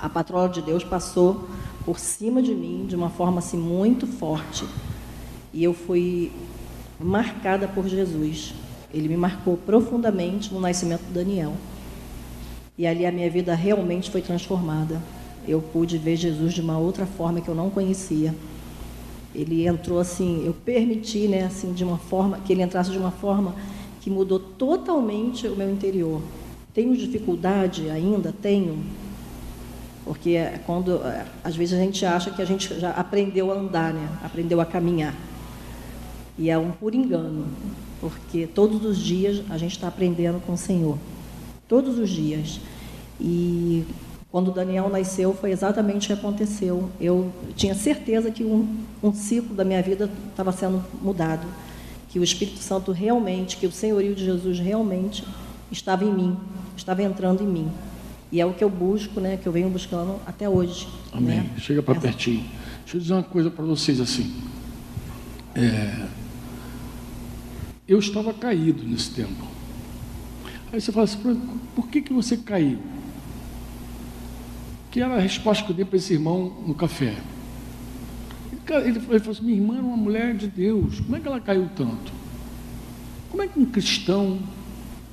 A 0.00 0.08
patroa 0.08 0.48
de 0.48 0.62
Deus 0.62 0.84
passou 0.84 1.48
por 1.84 1.98
cima 1.98 2.40
de 2.40 2.54
mim 2.54 2.86
de 2.86 2.96
uma 2.96 3.10
forma 3.10 3.40
assim 3.40 3.58
muito 3.58 4.06
forte. 4.06 4.64
E 5.52 5.62
eu 5.62 5.74
fui 5.74 6.32
marcada 6.98 7.68
por 7.68 7.86
Jesus. 7.88 8.54
Ele 8.92 9.08
me 9.08 9.16
marcou 9.16 9.56
profundamente 9.56 10.52
no 10.52 10.60
nascimento 10.60 11.02
de 11.06 11.12
Daniel. 11.12 11.54
E 12.76 12.86
ali 12.86 13.06
a 13.06 13.12
minha 13.12 13.30
vida 13.30 13.54
realmente 13.54 14.10
foi 14.10 14.22
transformada. 14.22 15.00
Eu 15.46 15.60
pude 15.60 15.98
ver 15.98 16.16
Jesus 16.16 16.54
de 16.54 16.60
uma 16.60 16.78
outra 16.78 17.06
forma 17.06 17.40
que 17.40 17.48
eu 17.48 17.54
não 17.54 17.70
conhecia. 17.70 18.34
Ele 19.34 19.66
entrou 19.66 19.98
assim, 19.98 20.44
eu 20.44 20.52
permiti, 20.52 21.26
né, 21.26 21.44
assim, 21.44 21.72
de 21.72 21.84
uma 21.84 21.98
forma 21.98 22.38
que 22.44 22.52
ele 22.52 22.62
entrasse 22.62 22.90
de 22.90 22.98
uma 22.98 23.10
forma 23.10 23.54
que 24.00 24.10
mudou 24.10 24.38
totalmente 24.38 25.46
o 25.46 25.56
meu 25.56 25.70
interior. 25.70 26.20
Tenho 26.74 26.96
dificuldade 26.96 27.88
ainda, 27.88 28.32
tenho, 28.42 28.84
porque 30.04 30.30
é 30.30 30.60
quando 30.66 30.96
é, 30.96 31.24
às 31.44 31.54
vezes 31.54 31.78
a 31.78 31.82
gente 31.82 32.04
acha 32.04 32.30
que 32.30 32.42
a 32.42 32.44
gente 32.44 32.78
já 32.78 32.90
aprendeu 32.90 33.52
a 33.52 33.54
andar, 33.54 33.94
né? 33.94 34.08
Aprendeu 34.22 34.60
a 34.60 34.66
caminhar. 34.66 35.14
E 36.38 36.50
é 36.50 36.58
um 36.58 36.70
por 36.70 36.94
engano 36.94 37.46
porque 38.02 38.48
todos 38.48 38.84
os 38.84 38.98
dias 38.98 39.44
a 39.48 39.56
gente 39.56 39.76
está 39.76 39.86
aprendendo 39.86 40.44
com 40.44 40.54
o 40.54 40.58
Senhor. 40.58 40.98
Todos 41.68 42.00
os 42.00 42.10
dias. 42.10 42.60
E 43.20 43.84
quando 44.28 44.50
Daniel 44.50 44.88
nasceu, 44.88 45.32
foi 45.32 45.52
exatamente 45.52 46.04
o 46.04 46.06
que 46.08 46.12
aconteceu. 46.20 46.90
Eu 47.00 47.32
tinha 47.54 47.76
certeza 47.76 48.28
que 48.32 48.42
um, 48.42 48.76
um 49.00 49.14
ciclo 49.14 49.54
da 49.54 49.64
minha 49.64 49.80
vida 49.80 50.10
estava 50.30 50.50
sendo 50.50 50.84
mudado. 51.00 51.46
Que 52.08 52.18
o 52.18 52.24
Espírito 52.24 52.58
Santo 52.58 52.90
realmente, 52.90 53.56
que 53.56 53.68
o 53.68 53.70
senhorio 53.70 54.16
de 54.16 54.24
Jesus 54.24 54.58
realmente 54.58 55.24
estava 55.70 56.04
em 56.04 56.12
mim, 56.12 56.36
estava 56.76 57.04
entrando 57.04 57.40
em 57.44 57.46
mim. 57.46 57.70
E 58.32 58.40
é 58.40 58.44
o 58.44 58.52
que 58.52 58.64
eu 58.64 58.68
busco, 58.68 59.20
né, 59.20 59.38
que 59.40 59.46
eu 59.46 59.52
venho 59.52 59.68
buscando 59.70 60.16
até 60.26 60.48
hoje. 60.48 60.88
Amém. 61.12 61.36
Né? 61.36 61.50
Chega 61.58 61.82
para 61.82 62.00
pertinho. 62.00 62.44
Deixa 62.80 62.96
eu 62.96 63.00
dizer 63.00 63.12
uma 63.12 63.22
coisa 63.22 63.48
para 63.48 63.64
vocês 63.64 64.00
assim. 64.00 64.34
É, 65.54 66.06
eu 67.92 67.98
estava 67.98 68.32
caído 68.32 68.82
nesse 68.84 69.10
tempo. 69.10 69.46
Aí 70.72 70.80
você 70.80 70.90
fala 70.90 71.04
assim, 71.04 71.18
por 71.74 71.88
que, 71.88 72.00
que 72.00 72.12
você 72.12 72.38
caiu? 72.38 72.78
Que 74.90 75.00
era 75.00 75.16
a 75.16 75.20
resposta 75.20 75.62
que 75.64 75.70
eu 75.70 75.76
dei 75.76 75.84
para 75.84 75.98
esse 75.98 76.14
irmão 76.14 76.52
no 76.66 76.74
café. 76.74 77.16
Ele, 78.84 79.00
falou 79.00 79.32
assim, 79.32 79.44
minha 79.44 79.58
irmã 79.58 79.74
era 79.74 79.84
uma 79.84 79.96
mulher 79.96 80.34
de 80.34 80.46
Deus, 80.46 81.00
como 81.00 81.16
é 81.16 81.20
que 81.20 81.28
ela 81.28 81.40
caiu 81.40 81.68
tanto? 81.76 82.12
Como 83.30 83.42
é 83.42 83.48
que 83.48 83.60
um 83.60 83.66
cristão 83.66 84.38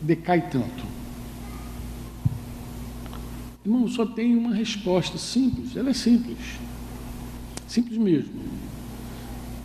decai 0.02 0.50
tanto? 0.50 0.86
Irmão, 3.66 3.88
só 3.90 4.06
tem 4.06 4.38
uma 4.38 4.56
resposta 4.56 5.18
simples, 5.18 5.76
ela 5.76 5.90
é 5.90 5.94
simples. 5.94 6.38
Simples 7.68 7.98
mesmo. 7.98 8.40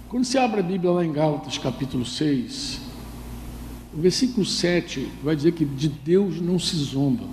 Quando 0.09 0.25
você 0.25 0.39
abre 0.39 0.61
a 0.61 0.63
Bíblia 0.65 0.91
lá 0.91 1.05
em 1.05 1.13
Gálatas, 1.13 1.59
capítulo 1.59 2.05
6, 2.05 2.84
o 3.97 4.01
versículo 4.01 4.45
7 4.45 5.09
vai 5.23 5.37
dizer 5.37 5.53
que 5.53 5.65
de 5.65 5.89
Deus 5.89 6.41
não 6.41 6.59
se 6.59 6.77
zomba, 6.77 7.25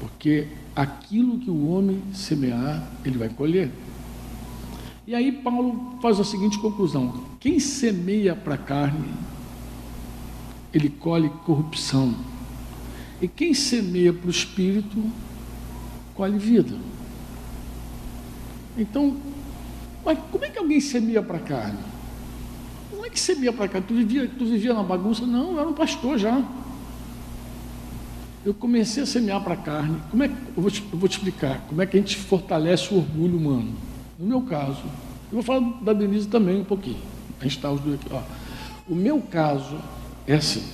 porque 0.00 0.48
aquilo 0.74 1.38
que 1.38 1.50
o 1.50 1.68
homem 1.68 2.02
semear, 2.12 2.90
ele 3.04 3.18
vai 3.18 3.28
colher. 3.28 3.70
E 5.06 5.14
aí 5.14 5.30
Paulo 5.30 5.98
faz 6.00 6.18
a 6.18 6.24
seguinte 6.24 6.58
conclusão: 6.58 7.24
quem 7.38 7.60
semeia 7.60 8.34
para 8.34 8.54
a 8.54 8.58
carne, 8.58 9.12
ele 10.72 10.88
colhe 10.88 11.28
corrupção. 11.44 12.14
E 13.20 13.28
quem 13.28 13.54
semeia 13.54 14.12
para 14.12 14.26
o 14.26 14.30
espírito, 14.30 15.02
colhe 16.14 16.38
vida. 16.38 16.76
Então, 18.76 19.16
mas 20.04 20.18
como 20.32 20.44
é 20.44 20.48
que 20.48 20.58
alguém 20.58 20.80
semeia 20.80 21.22
para 21.22 21.36
a 21.36 21.40
carne? 21.40 21.93
Que 23.14 23.20
semeia 23.20 23.52
para 23.52 23.68
carne? 23.68 23.86
Tu 23.86 23.94
vivia, 23.94 24.28
tu 24.28 24.44
vivia 24.44 24.74
na 24.74 24.82
bagunça? 24.82 25.24
Não, 25.24 25.52
eu 25.52 25.60
era 25.60 25.68
um 25.68 25.72
pastor 25.72 26.18
já. 26.18 26.42
Eu 28.44 28.52
comecei 28.52 29.04
a 29.04 29.06
semear 29.06 29.40
para 29.40 29.54
a 29.54 29.56
carne. 29.56 30.02
Como 30.10 30.24
é 30.24 30.28
que, 30.28 30.34
eu, 30.34 30.60
vou 30.60 30.68
te, 30.68 30.84
eu 30.92 30.98
vou 30.98 31.08
te 31.08 31.16
explicar 31.18 31.60
como 31.68 31.80
é 31.80 31.86
que 31.86 31.96
a 31.96 32.00
gente 32.00 32.16
fortalece 32.16 32.92
o 32.92 32.96
orgulho 32.96 33.36
humano. 33.36 33.72
No 34.18 34.26
meu 34.26 34.42
caso, 34.42 34.82
eu 35.30 35.40
vou 35.40 35.42
falar 35.44 35.60
da 35.80 35.92
Denise 35.92 36.26
também 36.26 36.60
um 36.60 36.64
pouquinho. 36.64 36.98
A 37.40 37.44
gente 37.44 37.56
está 37.56 37.70
os 37.70 37.80
dois 37.80 38.00
aqui. 38.00 38.08
Ó. 38.12 38.20
O 38.88 38.96
meu 38.96 39.20
caso 39.20 39.78
é 40.26 40.34
assim. 40.34 40.64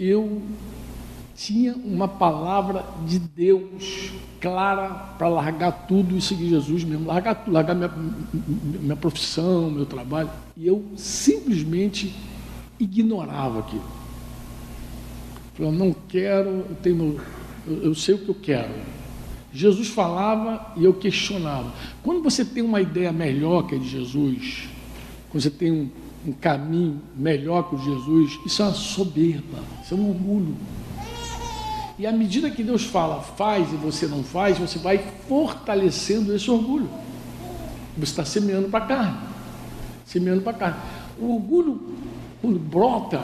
Eu 0.00 0.42
tinha 1.36 1.74
uma 1.74 2.08
palavra 2.08 2.82
de 3.06 3.18
Deus 3.18 4.10
clara 4.40 4.88
para 5.18 5.28
largar 5.28 5.86
tudo 5.86 6.16
e 6.16 6.20
seguir 6.20 6.48
Jesus 6.48 6.82
mesmo, 6.82 7.06
largar 7.06 7.34
tudo, 7.34 7.52
largar 7.52 7.74
minha, 7.74 7.92
minha 8.80 8.96
profissão, 8.96 9.70
meu 9.70 9.84
trabalho. 9.84 10.30
E 10.56 10.66
eu 10.66 10.82
simplesmente 10.96 12.14
ignorava 12.80 13.60
aquilo. 13.60 13.84
Eu 15.58 15.70
não 15.70 15.94
quero, 16.08 16.48
eu, 16.48 16.76
tenho, 16.82 17.20
eu, 17.66 17.82
eu 17.84 17.94
sei 17.94 18.14
o 18.14 18.18
que 18.18 18.28
eu 18.30 18.34
quero. 18.34 18.72
Jesus 19.52 19.88
falava 19.88 20.72
e 20.76 20.84
eu 20.84 20.94
questionava. 20.94 21.72
Quando 22.02 22.22
você 22.22 22.44
tem 22.44 22.62
uma 22.62 22.80
ideia 22.80 23.12
melhor 23.12 23.66
que 23.66 23.74
a 23.74 23.78
de 23.78 23.88
Jesus, 23.88 24.68
quando 25.30 25.42
você 25.42 25.50
tem 25.50 25.70
um, 25.70 25.90
um 26.26 26.32
caminho 26.32 27.00
melhor 27.14 27.68
que 27.68 27.74
o 27.74 27.78
de 27.78 27.84
Jesus, 27.84 28.38
isso 28.44 28.62
é 28.62 28.66
uma 28.66 28.74
soberba, 28.74 29.58
isso 29.82 29.94
é 29.94 29.96
um 29.96 30.08
orgulho. 30.10 30.54
E 31.98 32.06
à 32.06 32.12
medida 32.12 32.50
que 32.50 32.62
Deus 32.62 32.84
fala, 32.84 33.22
faz 33.22 33.72
e 33.72 33.76
você 33.76 34.06
não 34.06 34.22
faz, 34.22 34.58
você 34.58 34.78
vai 34.78 34.98
fortalecendo 35.28 36.34
esse 36.34 36.50
orgulho. 36.50 36.88
Você 37.96 38.10
está 38.10 38.24
semeando 38.24 38.68
para 38.68 38.84
a 38.84 38.86
carne. 38.86 39.18
Semeando 40.04 40.42
para 40.42 40.52
a 40.52 40.54
carne. 40.54 40.76
O 41.18 41.34
orgulho, 41.34 41.80
quando 42.42 42.58
brota, 42.58 43.22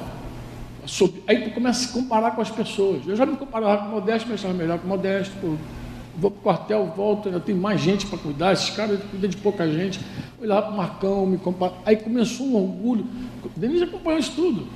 aí 1.26 1.42
tu 1.42 1.50
começa 1.50 1.84
a 1.84 1.88
se 1.88 1.92
comparar 1.92 2.30
com 2.30 2.40
as 2.40 2.50
pessoas. 2.50 3.06
Eu 3.06 3.14
já 3.14 3.26
me 3.26 3.36
comparava 3.36 3.82
com 3.82 3.88
o 3.88 3.90
Modesto, 3.92 4.28
mas 4.28 4.38
estava 4.38 4.54
melhor 4.54 4.78
que 4.78 4.86
o 4.86 4.88
Modesto. 4.88 5.34
Pô. 5.40 5.54
Vou 6.14 6.30
para 6.30 6.40
o 6.40 6.42
quartel, 6.42 6.92
volto, 6.94 7.28
eu 7.30 7.40
tenho 7.40 7.58
mais 7.58 7.80
gente 7.80 8.04
para 8.06 8.18
cuidar, 8.18 8.52
esses 8.52 8.68
caras 8.68 9.00
cuidam 9.10 9.30
de 9.30 9.36
pouca 9.38 9.66
gente. 9.70 9.98
Olhava 10.40 10.62
para 10.62 10.72
o 10.72 10.76
Marcão, 10.76 11.26
me 11.26 11.38
compara. 11.38 11.72
Aí 11.86 11.96
começou 11.96 12.46
um 12.46 12.56
orgulho. 12.56 13.06
Denise 13.56 13.84
acompanhou 13.84 14.18
isso 14.18 14.32
tudo. 14.34 14.66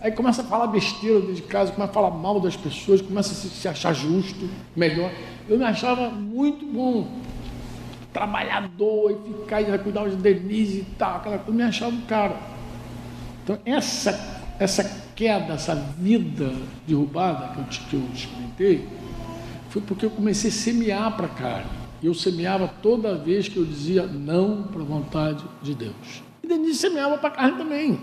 Aí 0.00 0.12
começa 0.12 0.42
a 0.42 0.44
falar 0.44 0.66
besteira 0.66 1.20
de 1.32 1.42
casa, 1.42 1.72
começa 1.72 1.90
a 1.90 1.94
falar 1.94 2.10
mal 2.10 2.38
das 2.38 2.56
pessoas, 2.56 3.00
começa 3.00 3.32
a 3.32 3.34
se, 3.34 3.48
se 3.48 3.66
achar 3.66 3.94
justo, 3.94 4.48
melhor. 4.74 5.10
Eu 5.48 5.58
me 5.58 5.64
achava 5.64 6.10
muito 6.10 6.66
bom, 6.66 7.08
trabalhador, 8.12 9.10
e 9.10 9.32
ficar 9.40 9.62
e 9.62 9.78
cuidar 9.78 10.08
de 10.08 10.16
Denise 10.16 10.80
e 10.80 10.86
tal, 10.98 11.16
aquela 11.16 11.38
coisa, 11.38 11.50
eu 11.50 11.54
me 11.54 11.62
achava 11.62 11.94
um 11.94 12.00
cara. 12.02 12.36
Então, 13.42 13.58
essa, 13.64 14.44
essa 14.58 14.84
queda, 15.14 15.54
essa 15.54 15.74
vida 15.74 16.52
derrubada 16.86 17.54
que 17.54 17.60
eu, 17.60 17.64
que 17.88 17.96
eu 17.96 18.14
experimentei, 18.14 18.88
foi 19.70 19.80
porque 19.82 20.06
eu 20.06 20.10
comecei 20.10 20.50
a 20.50 20.52
semear 20.52 21.16
para 21.16 21.26
a 21.26 21.30
carne. 21.30 21.70
Eu 22.02 22.12
semeava 22.12 22.68
toda 22.82 23.16
vez 23.16 23.48
que 23.48 23.56
eu 23.56 23.64
dizia 23.64 24.06
não 24.06 24.64
para 24.64 24.82
a 24.82 24.84
vontade 24.84 25.44
de 25.62 25.74
Deus. 25.74 26.22
E 26.42 26.46
Denise 26.46 26.78
semeava 26.78 27.16
para 27.18 27.28
a 27.28 27.32
carne 27.32 27.56
também. 27.56 27.98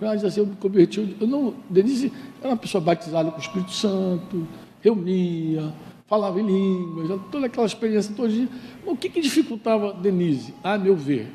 Ela 0.00 0.14
diz 0.14 0.24
assim, 0.24 0.40
eu 0.40 0.46
me 0.46 0.56
converti, 0.56 1.16
eu 1.20 1.26
não, 1.26 1.54
Denise 1.68 2.12
era 2.40 2.50
uma 2.50 2.56
pessoa 2.56 2.82
batizada 2.82 3.30
com 3.30 3.36
o 3.36 3.40
Espírito 3.40 3.72
Santo, 3.72 4.48
reunia, 4.80 5.74
falava 6.06 6.40
em 6.40 6.46
línguas, 6.46 7.20
toda 7.30 7.46
aquela 7.46 7.66
experiência 7.66 8.14
todo 8.16 8.30
dia. 8.30 8.48
O 8.86 8.96
que, 8.96 9.08
que 9.08 9.20
dificultava 9.20 9.92
Denise? 9.92 10.54
A 10.64 10.78
meu 10.78 10.96
ver. 10.96 11.28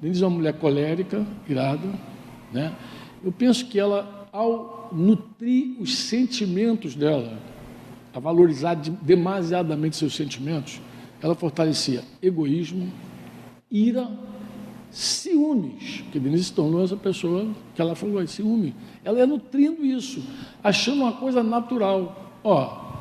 Denise 0.00 0.22
é 0.22 0.26
uma 0.26 0.36
mulher 0.36 0.54
colérica, 0.54 1.24
irada, 1.48 1.88
né? 2.52 2.74
Eu 3.24 3.32
penso 3.32 3.66
que 3.66 3.78
ela, 3.78 4.28
ao 4.32 4.90
nutrir 4.92 5.76
os 5.80 5.96
sentimentos 5.96 6.94
dela, 6.94 7.38
a 8.12 8.20
valorizar 8.20 8.74
demasiadamente 8.74 9.96
seus 9.96 10.14
sentimentos, 10.14 10.80
ela 11.22 11.34
fortalecia 11.34 12.02
egoísmo, 12.22 12.92
ira 13.70 14.08
ciúmes, 14.96 16.02
que 16.10 16.18
Denise 16.18 16.44
se 16.44 16.52
tornou 16.54 16.82
essa 16.82 16.96
pessoa 16.96 17.46
que 17.74 17.82
ela 17.82 17.94
falou, 17.94 18.26
ciúme. 18.26 18.74
Ela 19.04 19.20
é 19.20 19.26
nutrindo 19.26 19.84
isso, 19.84 20.22
achando 20.64 21.02
uma 21.02 21.12
coisa 21.12 21.42
natural. 21.42 22.38
Ó, 22.42 22.94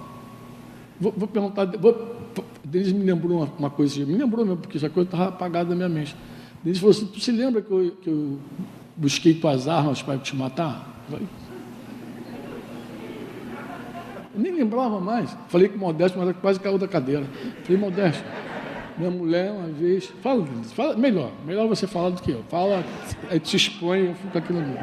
vou, 0.99 1.13
vou 1.15 1.25
perguntar, 1.25 1.65
vou, 1.77 2.17
Denise 2.65 2.93
me 2.93 3.05
lembrou 3.05 3.37
uma, 3.37 3.49
uma 3.57 3.69
coisa, 3.69 4.05
me 4.05 4.13
lembrou 4.13 4.45
mesmo, 4.45 4.59
porque 4.59 4.75
essa 4.75 4.89
coisa 4.89 5.07
estava 5.07 5.29
apagada 5.29 5.69
da 5.69 5.75
minha 5.75 5.87
mente. 5.87 6.13
Denise 6.61 6.81
falou 6.81 6.91
assim, 6.91 7.05
tu 7.05 7.21
se 7.21 7.31
lembra 7.31 7.61
que 7.61 7.71
eu, 7.71 7.91
que 8.01 8.09
eu 8.09 8.39
busquei 8.97 9.33
tuas 9.33 9.65
armas 9.65 10.01
para 10.01 10.17
te 10.17 10.35
matar? 10.35 11.05
Eu 11.09 11.21
nem 14.35 14.53
lembrava 14.53 14.99
mais. 14.99 15.33
Falei 15.47 15.69
com 15.69 15.77
o 15.77 15.79
Modesto, 15.79 16.19
mas 16.19 16.35
quase 16.41 16.59
caiu 16.59 16.77
da 16.77 16.89
cadeira. 16.89 17.25
Falei, 17.63 17.79
Modesto, 17.79 18.21
minha 18.97 19.11
mulher, 19.11 19.51
uma 19.51 19.67
vez. 19.67 20.05
Fala, 20.21 20.45
fala 20.73 20.95
melhor. 20.95 21.31
Melhor 21.45 21.67
você 21.67 21.85
falar 21.85 22.11
do 22.11 22.21
que 22.21 22.31
eu. 22.31 22.43
Fala, 22.49 22.83
aí 23.29 23.39
te 23.39 23.57
expõe, 23.57 24.07
eu 24.07 24.15
fico 24.15 24.37
aqui 24.37 24.53
no 24.53 24.61
meio. 24.61 24.79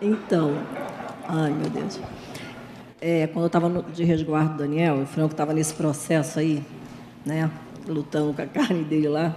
Então, 0.00 0.52
ai 1.26 1.50
meu 1.50 1.68
Deus. 1.68 2.00
É, 3.00 3.26
quando 3.28 3.44
eu 3.44 3.46
estava 3.46 3.82
de 3.92 4.04
resguardo 4.04 4.54
do 4.54 4.58
Daniel, 4.58 5.02
o 5.02 5.06
Franco 5.06 5.32
estava 5.32 5.52
nesse 5.52 5.74
processo 5.74 6.38
aí, 6.38 6.62
né? 7.24 7.50
Lutando 7.86 8.32
com 8.34 8.42
a 8.42 8.46
carne 8.46 8.84
dele 8.84 9.08
lá, 9.08 9.34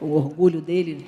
o 0.00 0.14
orgulho 0.14 0.60
dele. 0.60 1.06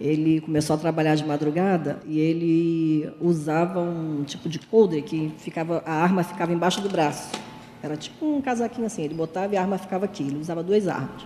Ele 0.00 0.40
começou 0.40 0.74
a 0.74 0.78
trabalhar 0.78 1.14
de 1.14 1.24
madrugada 1.24 2.00
e 2.06 2.18
ele 2.18 3.08
usava 3.20 3.80
um 3.80 4.24
tipo 4.24 4.48
de 4.48 4.58
coldre 4.58 5.00
que 5.02 5.32
ficava, 5.38 5.82
a 5.86 5.92
arma 5.92 6.24
ficava 6.24 6.52
embaixo 6.52 6.80
do 6.80 6.88
braço. 6.88 7.30
Era 7.82 7.96
tipo 7.96 8.24
um 8.24 8.40
casaquinho 8.40 8.86
assim, 8.86 9.02
ele 9.02 9.14
botava 9.14 9.54
e 9.54 9.56
a 9.56 9.62
arma 9.62 9.76
ficava 9.76 10.04
aqui, 10.04 10.22
ele 10.22 10.38
usava 10.38 10.62
duas 10.62 10.86
armas. 10.86 11.22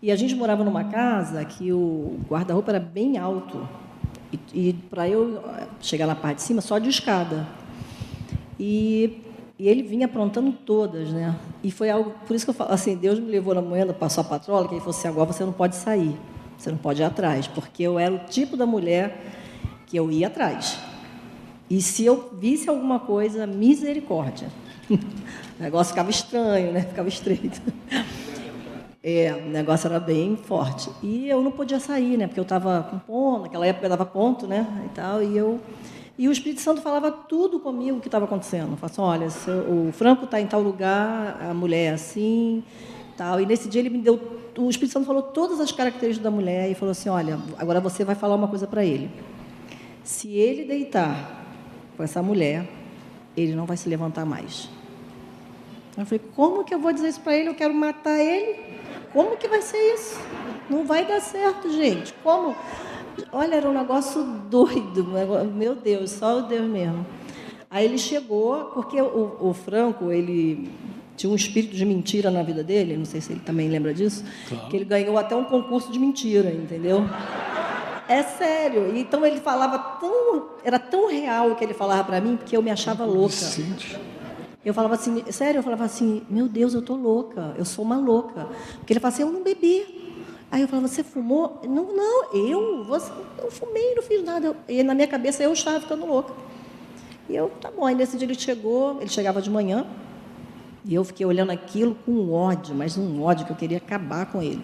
E 0.00 0.12
a 0.12 0.16
gente 0.16 0.34
morava 0.34 0.62
numa 0.62 0.84
casa 0.84 1.44
que 1.44 1.72
o 1.72 2.20
guarda-roupa 2.28 2.70
era 2.70 2.80
bem 2.80 3.18
alto. 3.18 3.66
E, 4.32 4.68
e 4.68 4.72
para 4.72 5.08
eu 5.08 5.42
chegar 5.80 6.06
na 6.06 6.14
parte 6.14 6.36
de 6.36 6.42
cima, 6.42 6.60
só 6.60 6.78
de 6.78 6.88
escada. 6.88 7.48
E, 8.60 9.22
e, 9.58 9.68
ele 9.68 9.82
vinha 9.82 10.06
aprontando 10.06 10.52
todas, 10.52 11.10
né? 11.10 11.34
E 11.64 11.70
foi 11.70 11.90
algo, 11.90 12.12
por 12.26 12.36
isso 12.36 12.44
que 12.44 12.50
eu 12.50 12.54
falo 12.54 12.72
assim, 12.72 12.96
Deus 12.96 13.18
me 13.18 13.30
levou 13.30 13.54
na 13.54 13.62
manhã, 13.62 13.86
passou 13.92 14.20
a 14.20 14.24
patrola, 14.24 14.68
que 14.68 14.74
ele 14.74 14.80
falou 14.80 14.96
assim, 14.96 15.08
agora 15.08 15.32
você 15.32 15.44
não 15.44 15.52
pode 15.52 15.74
sair, 15.74 16.14
você 16.56 16.70
não 16.70 16.78
pode 16.78 17.00
ir 17.00 17.04
atrás, 17.04 17.48
porque 17.48 17.82
eu 17.82 17.98
era 17.98 18.14
o 18.14 18.18
tipo 18.18 18.56
da 18.56 18.66
mulher 18.66 19.20
que 19.86 19.96
eu 19.96 20.10
ia 20.10 20.26
atrás. 20.26 20.78
E 21.70 21.82
se 21.82 22.04
eu 22.04 22.30
visse 22.38 22.68
alguma 22.68 23.00
coisa, 23.00 23.46
misericórdia. 23.46 24.48
O 25.58 25.62
negócio 25.62 25.92
ficava 25.92 26.10
estranho, 26.10 26.72
né? 26.72 26.82
Ficava 26.82 27.08
estreito. 27.08 27.60
É, 29.02 29.32
o 29.32 29.48
negócio 29.48 29.88
era 29.88 29.98
bem 29.98 30.36
forte. 30.36 30.90
E 31.02 31.28
eu 31.28 31.42
não 31.42 31.50
podia 31.50 31.80
sair, 31.80 32.16
né? 32.16 32.26
Porque 32.26 32.40
eu 32.40 32.44
estava 32.44 32.82
com 32.90 32.98
ponto, 32.98 33.42
naquela 33.42 33.66
época 33.66 33.86
eu 33.86 33.90
dava 33.90 34.04
ponto, 34.04 34.46
né? 34.46 34.66
E 34.86 34.88
tal, 34.90 35.22
e 35.22 35.36
eu 35.36 35.60
e 36.18 36.26
o 36.28 36.32
Espírito 36.32 36.60
Santo 36.60 36.82
falava 36.82 37.12
tudo 37.12 37.60
comigo 37.60 37.98
o 37.98 38.00
que 38.00 38.08
estava 38.08 38.24
acontecendo. 38.24 38.76
Falava 38.76 38.86
assim, 38.86 39.00
olha, 39.00 39.62
o 39.68 39.92
Franco 39.92 40.24
está 40.24 40.40
em 40.40 40.48
tal 40.48 40.60
lugar, 40.60 41.38
a 41.40 41.54
mulher 41.54 41.92
é 41.92 41.94
assim, 41.94 42.64
tal. 43.16 43.40
E 43.40 43.46
nesse 43.46 43.68
dia 43.68 43.80
ele 43.80 43.88
me 43.88 43.98
deu, 43.98 44.20
o 44.58 44.68
Espírito 44.68 44.94
Santo 44.94 45.06
falou 45.06 45.22
todas 45.22 45.60
as 45.60 45.70
características 45.70 46.24
da 46.24 46.30
mulher 46.30 46.68
e 46.68 46.74
falou 46.74 46.90
assim, 46.90 47.08
olha, 47.08 47.38
agora 47.56 47.80
você 47.80 48.04
vai 48.04 48.16
falar 48.16 48.34
uma 48.34 48.48
coisa 48.48 48.66
para 48.66 48.84
ele. 48.84 49.08
Se 50.02 50.28
ele 50.36 50.64
deitar 50.64 51.46
com 51.96 52.02
essa 52.02 52.20
mulher, 52.20 52.68
ele 53.36 53.54
não 53.54 53.64
vai 53.64 53.76
se 53.76 53.88
levantar 53.88 54.24
mais. 54.24 54.68
Eu 55.98 56.06
falei, 56.06 56.22
como 56.36 56.64
que 56.64 56.72
eu 56.72 56.78
vou 56.78 56.92
dizer 56.92 57.08
isso 57.08 57.20
para 57.20 57.36
ele? 57.36 57.48
Eu 57.48 57.54
quero 57.56 57.74
matar 57.74 58.16
ele? 58.16 58.60
Como 59.12 59.36
que 59.36 59.48
vai 59.48 59.60
ser 59.60 59.94
isso? 59.94 60.20
Não 60.70 60.84
vai 60.84 61.04
dar 61.04 61.20
certo, 61.20 61.68
gente. 61.72 62.14
Como? 62.22 62.54
Olha, 63.32 63.56
era 63.56 63.68
um 63.68 63.72
negócio 63.72 64.22
doido. 64.22 65.04
Meu 65.52 65.74
Deus, 65.74 66.12
só 66.12 66.38
o 66.38 66.42
Deus 66.42 66.68
mesmo. 66.68 67.04
Aí 67.68 67.84
ele 67.84 67.98
chegou, 67.98 68.66
porque 68.66 69.00
o, 69.02 69.36
o 69.40 69.52
Franco, 69.52 70.12
ele 70.12 70.70
tinha 71.16 71.30
um 71.30 71.34
espírito 71.34 71.74
de 71.74 71.84
mentira 71.84 72.30
na 72.30 72.44
vida 72.44 72.62
dele, 72.62 72.96
não 72.96 73.04
sei 73.04 73.20
se 73.20 73.32
ele 73.32 73.40
também 73.40 73.68
lembra 73.68 73.92
disso, 73.92 74.24
claro. 74.48 74.68
que 74.68 74.76
ele 74.76 74.84
ganhou 74.84 75.18
até 75.18 75.34
um 75.34 75.44
concurso 75.44 75.90
de 75.90 75.98
mentira, 75.98 76.48
entendeu? 76.48 77.04
É 78.08 78.22
sério. 78.22 78.96
Então 78.96 79.26
ele 79.26 79.40
falava 79.40 79.78
tão, 80.00 80.46
era 80.64 80.78
tão 80.78 81.10
real 81.10 81.50
o 81.50 81.56
que 81.56 81.64
ele 81.64 81.74
falava 81.74 82.04
para 82.04 82.20
mim, 82.20 82.36
porque 82.36 82.56
eu 82.56 82.62
me 82.62 82.70
achava 82.70 83.04
louca. 83.04 83.34
Eu 84.68 84.74
falava 84.74 84.96
assim, 84.96 85.24
sério, 85.32 85.60
eu 85.60 85.62
falava 85.62 85.84
assim, 85.84 86.20
meu 86.28 86.46
Deus, 86.46 86.74
eu 86.74 86.82
tô 86.82 86.94
louca, 86.94 87.54
eu 87.56 87.64
sou 87.64 87.82
uma 87.82 87.96
louca. 87.96 88.46
Porque 88.76 88.92
ele 88.92 89.00
falava 89.00 89.14
assim, 89.14 89.22
eu 89.22 89.32
não 89.32 89.42
bebi. 89.42 89.86
Aí 90.50 90.60
eu 90.60 90.68
falava, 90.68 90.86
você 90.86 91.02
fumou? 91.02 91.58
Não, 91.66 91.96
não, 91.96 92.34
eu, 92.34 92.84
você, 92.84 93.10
eu 93.38 93.50
fumei, 93.50 93.94
não 93.94 94.02
fiz 94.02 94.22
nada. 94.22 94.54
E 94.68 94.82
na 94.82 94.94
minha 94.94 95.08
cabeça 95.08 95.42
eu 95.42 95.54
estava 95.54 95.80
ficando 95.80 96.04
louca. 96.04 96.34
E 97.30 97.34
eu, 97.34 97.50
tá 97.62 97.70
bom. 97.70 97.86
Aí 97.86 97.94
nesse 97.94 98.18
dia 98.18 98.26
ele 98.26 98.38
chegou, 98.38 98.98
ele 99.00 99.08
chegava 99.08 99.40
de 99.40 99.48
manhã, 99.48 99.86
e 100.84 100.94
eu 100.94 101.02
fiquei 101.02 101.24
olhando 101.24 101.50
aquilo 101.50 101.96
com 102.04 102.30
ódio, 102.30 102.74
mas 102.74 102.98
um 102.98 103.22
ódio 103.22 103.46
que 103.46 103.52
eu 103.52 103.56
queria 103.56 103.78
acabar 103.78 104.26
com 104.26 104.42
ele. 104.42 104.62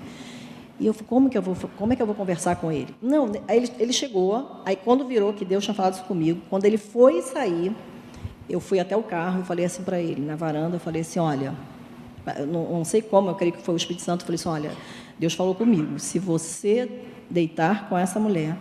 E 0.78 0.86
eu 0.86 0.92
falei, 0.92 1.08
como 1.08 1.30
que 1.30 1.38
eu 1.38 1.42
vou, 1.42 1.56
como 1.78 1.94
é 1.94 1.96
que 1.96 2.02
eu 2.02 2.06
vou 2.06 2.14
conversar 2.14 2.56
com 2.56 2.70
ele? 2.70 2.94
Não, 3.00 3.32
aí 3.48 3.56
ele, 3.56 3.70
ele 3.78 3.92
chegou, 3.94 4.60
aí 4.66 4.76
quando 4.76 5.06
virou 5.06 5.32
que 5.32 5.46
Deus 5.46 5.64
tinha 5.64 5.72
falado 5.72 5.94
isso 5.94 6.04
comigo, 6.04 6.42
quando 6.50 6.66
ele 6.66 6.76
foi 6.76 7.22
sair, 7.22 7.74
eu 8.48 8.60
fui 8.60 8.78
até 8.78 8.96
o 8.96 9.02
carro 9.02 9.40
e 9.40 9.44
falei 9.44 9.64
assim 9.64 9.82
para 9.82 10.00
ele, 10.00 10.20
na 10.20 10.36
varanda, 10.36 10.76
eu 10.76 10.80
falei 10.80 11.02
assim, 11.02 11.18
olha, 11.18 11.54
não, 12.46 12.70
não, 12.70 12.84
sei 12.84 13.02
como, 13.02 13.30
eu 13.30 13.34
creio 13.34 13.52
que 13.52 13.62
foi 13.62 13.74
o 13.74 13.76
Espírito 13.76 14.02
Santo, 14.02 14.22
eu 14.22 14.26
falei 14.26 14.36
assim, 14.36 14.48
olha, 14.48 14.72
Deus 15.18 15.34
falou 15.34 15.54
comigo, 15.54 15.98
se 15.98 16.18
você 16.18 16.90
deitar 17.30 17.88
com 17.88 17.96
essa 17.96 18.18
mulher, 18.20 18.56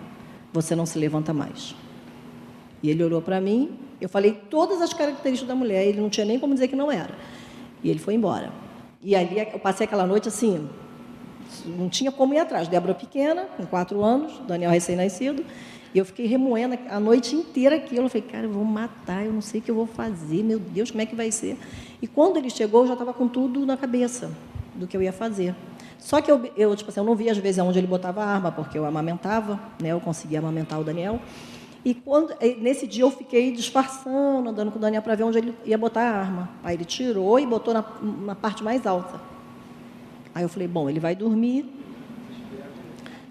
você 0.51 0.75
não 0.75 0.85
se 0.85 0.97
levanta 0.97 1.33
mais. 1.33 1.75
E 2.81 2.89
ele 2.89 3.03
olhou 3.03 3.21
para 3.21 3.39
mim, 3.39 3.77
eu 3.99 4.09
falei 4.09 4.33
todas 4.49 4.81
as 4.81 4.93
características 4.93 5.47
da 5.47 5.55
mulher, 5.55 5.85
ele 5.85 6.01
não 6.01 6.09
tinha 6.09 6.25
nem 6.25 6.39
como 6.39 6.53
dizer 6.53 6.67
que 6.67 6.75
não 6.75 6.91
era. 6.91 7.15
E 7.83 7.89
ele 7.89 7.99
foi 7.99 8.13
embora. 8.13 8.51
E 9.01 9.15
ali 9.15 9.39
eu 9.39 9.59
passei 9.59 9.85
aquela 9.85 10.05
noite 10.05 10.27
assim, 10.27 10.69
não 11.65 11.89
tinha 11.89 12.11
como 12.11 12.33
ir 12.33 12.39
atrás. 12.39 12.67
Débora 12.67 12.93
pequena, 12.93 13.43
com 13.57 13.65
quatro 13.65 14.03
anos, 14.03 14.39
Daniel 14.47 14.71
recém-nascido, 14.71 15.45
e 15.93 15.97
eu 15.99 16.05
fiquei 16.05 16.25
remoendo 16.25 16.77
a 16.89 16.99
noite 16.99 17.35
inteira 17.35 17.75
aquilo. 17.75 18.05
Eu 18.05 18.09
falei, 18.09 18.27
cara, 18.27 18.45
eu 18.45 18.51
vou 18.51 18.65
matar, 18.65 19.25
eu 19.25 19.31
não 19.31 19.41
sei 19.41 19.59
o 19.59 19.63
que 19.63 19.69
eu 19.69 19.75
vou 19.75 19.85
fazer, 19.85 20.43
meu 20.43 20.57
Deus, 20.57 20.89
como 20.89 21.01
é 21.01 21.05
que 21.05 21.15
vai 21.15 21.31
ser? 21.31 21.57
E 22.01 22.07
quando 22.07 22.37
ele 22.37 22.49
chegou, 22.49 22.81
eu 22.81 22.87
já 22.87 22.93
estava 22.93 23.13
com 23.13 23.27
tudo 23.27 23.65
na 23.65 23.77
cabeça 23.77 24.31
do 24.73 24.87
que 24.87 24.97
eu 24.97 25.01
ia 25.03 25.13
fazer. 25.13 25.55
Só 25.99 26.19
que 26.19 26.31
eu, 26.31 26.51
eu, 26.57 26.75
tipo 26.75 26.89
assim, 26.89 26.99
eu 26.99 27.05
não 27.05 27.15
via 27.15 27.31
às 27.31 27.37
vezes 27.37 27.59
onde 27.59 27.77
ele 27.77 27.87
botava 27.87 28.23
a 28.23 28.25
arma, 28.25 28.51
porque 28.51 28.77
eu 28.77 28.85
amamentava, 28.85 29.59
né? 29.79 29.89
eu 29.89 29.99
conseguia 29.99 30.39
amamentar 30.39 30.79
o 30.79 30.83
Daniel. 30.83 31.19
E 31.85 31.93
quando, 31.93 32.33
nesse 32.59 32.87
dia 32.87 33.03
eu 33.03 33.11
fiquei 33.11 33.51
disfarçando, 33.51 34.49
andando 34.49 34.71
com 34.71 34.77
o 34.77 34.81
Daniel 34.81 35.01
para 35.01 35.15
ver 35.15 35.23
onde 35.23 35.37
ele 35.37 35.55
ia 35.63 35.77
botar 35.77 36.01
a 36.01 36.19
arma. 36.19 36.49
Aí 36.63 36.75
ele 36.75 36.85
tirou 36.85 37.39
e 37.39 37.45
botou 37.45 37.73
na, 37.73 37.85
na 38.01 38.35
parte 38.35 38.63
mais 38.63 38.87
alta. 38.87 39.19
Aí 40.33 40.43
eu 40.43 40.49
falei, 40.49 40.67
bom, 40.67 40.89
ele 40.89 40.99
vai 40.99 41.15
dormir 41.15 41.82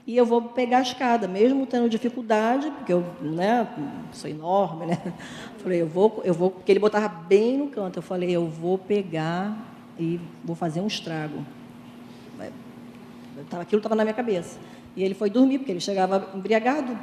e 0.04 0.16
eu 0.16 0.26
vou 0.26 0.42
pegar 0.42 0.78
a 0.78 0.82
escada, 0.82 1.28
mesmo 1.28 1.64
tendo 1.64 1.88
dificuldade, 1.88 2.70
porque 2.72 2.92
eu 2.92 3.04
né, 3.20 3.68
sou 4.12 4.28
enorme, 4.28 4.86
né? 4.86 4.98
Falei, 5.62 5.80
eu 5.80 5.86
vou, 5.86 6.20
eu 6.24 6.34
vou, 6.34 6.50
porque 6.50 6.72
ele 6.72 6.80
botava 6.80 7.08
bem 7.08 7.56
no 7.56 7.68
canto. 7.68 7.98
Eu 7.98 8.02
falei, 8.02 8.30
eu 8.30 8.48
vou 8.48 8.76
pegar 8.76 9.56
e 9.98 10.18
vou 10.44 10.56
fazer 10.56 10.80
um 10.80 10.88
estrago. 10.88 11.44
Aquilo 13.60 13.78
estava 13.78 13.94
na 13.94 14.02
minha 14.02 14.14
cabeça. 14.14 14.58
E 14.96 15.04
ele 15.04 15.14
foi 15.14 15.30
dormir, 15.30 15.58
porque 15.58 15.70
ele 15.70 15.80
chegava 15.80 16.30
embriagado. 16.34 16.98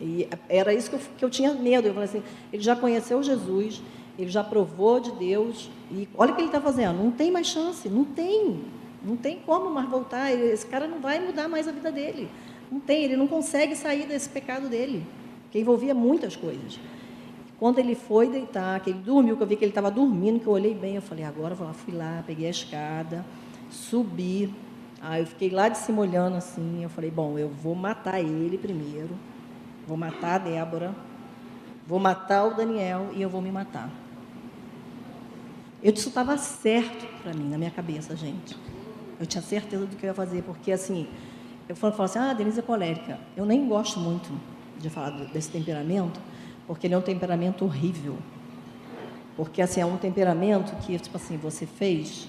E 0.00 0.28
era 0.48 0.74
isso 0.74 0.90
que 0.90 0.96
eu, 0.96 1.00
que 1.18 1.24
eu 1.24 1.30
tinha 1.30 1.54
medo. 1.54 1.86
Eu 1.86 1.94
falei 1.94 2.08
assim, 2.08 2.22
ele 2.52 2.62
já 2.62 2.74
conheceu 2.74 3.22
Jesus, 3.22 3.80
ele 4.18 4.30
já 4.30 4.42
provou 4.42 4.98
de 4.98 5.12
Deus, 5.12 5.70
e 5.90 6.08
olha 6.16 6.32
o 6.32 6.34
que 6.34 6.40
ele 6.40 6.48
está 6.48 6.60
fazendo. 6.60 7.02
Não 7.02 7.10
tem 7.10 7.30
mais 7.30 7.46
chance, 7.46 7.88
não 7.88 8.04
tem. 8.04 8.60
Não 9.04 9.16
tem 9.16 9.38
como 9.38 9.70
mais 9.70 9.88
voltar. 9.88 10.32
Esse 10.32 10.66
cara 10.66 10.88
não 10.88 11.00
vai 11.00 11.20
mudar 11.20 11.48
mais 11.48 11.68
a 11.68 11.72
vida 11.72 11.92
dele. 11.92 12.28
Não 12.72 12.80
tem, 12.80 13.04
ele 13.04 13.16
não 13.16 13.26
consegue 13.26 13.76
sair 13.76 14.06
desse 14.06 14.28
pecado 14.28 14.68
dele, 14.68 15.06
que 15.50 15.58
envolvia 15.58 15.94
muitas 15.94 16.34
coisas. 16.34 16.80
Quando 17.58 17.78
ele 17.78 17.94
foi 17.94 18.28
deitar, 18.28 18.80
que 18.80 18.90
ele 18.90 18.98
dormiu, 18.98 19.36
que 19.36 19.42
eu 19.42 19.46
vi 19.46 19.56
que 19.56 19.64
ele 19.64 19.70
estava 19.70 19.90
dormindo, 19.90 20.40
que 20.40 20.46
eu 20.46 20.52
olhei 20.52 20.74
bem, 20.74 20.96
eu 20.96 21.02
falei, 21.02 21.24
agora 21.24 21.52
eu 21.52 21.56
vou 21.56 21.66
lá, 21.66 21.72
fui 21.72 21.94
lá, 21.94 22.24
peguei 22.26 22.46
a 22.46 22.50
escada, 22.50 23.24
subi. 23.70 24.52
Aí 25.00 25.20
eu 25.20 25.26
fiquei 25.26 25.50
lá 25.50 25.68
de 25.68 25.78
cima 25.78 26.00
olhando 26.00 26.36
assim, 26.36 26.82
eu 26.82 26.88
falei, 26.88 27.10
bom, 27.10 27.38
eu 27.38 27.48
vou 27.48 27.74
matar 27.74 28.20
ele 28.20 28.58
primeiro, 28.58 29.10
vou 29.86 29.96
matar 29.96 30.34
a 30.34 30.38
Débora, 30.38 30.94
vou 31.86 32.00
matar 32.00 32.44
o 32.44 32.54
Daniel 32.54 33.10
e 33.14 33.20
eu 33.22 33.28
vou 33.28 33.42
me 33.42 33.52
matar. 33.52 33.90
Eu 35.82 35.92
disse, 35.92 36.08
estava 36.08 36.36
certo 36.38 37.06
para 37.22 37.34
mim, 37.34 37.48
na 37.50 37.58
minha 37.58 37.70
cabeça, 37.70 38.16
gente. 38.16 38.56
Eu 39.18 39.26
tinha 39.26 39.42
certeza 39.42 39.86
do 39.86 39.96
que 39.96 40.04
eu 40.04 40.08
ia 40.08 40.14
fazer, 40.14 40.42
porque 40.42 40.72
assim, 40.72 41.06
eu 41.68 41.76
falo, 41.76 41.92
falo 41.92 42.04
assim, 42.04 42.18
ah, 42.18 42.32
Denise 42.32 42.58
é 42.58 42.62
colérica. 42.62 43.18
Eu 43.36 43.46
nem 43.46 43.66
gosto 43.66 43.98
muito 43.98 44.30
de 44.78 44.90
falar 44.90 45.10
desse 45.10 45.50
temperamento, 45.50 46.20
porque 46.66 46.86
ele 46.86 46.94
é 46.94 46.98
um 46.98 47.02
temperamento 47.02 47.64
horrível. 47.64 48.18
Porque 49.36 49.62
assim, 49.62 49.80
é 49.80 49.86
um 49.86 49.96
temperamento 49.96 50.74
que, 50.76 50.98
tipo 50.98 51.16
assim, 51.16 51.36
você 51.36 51.64
fez. 51.64 52.28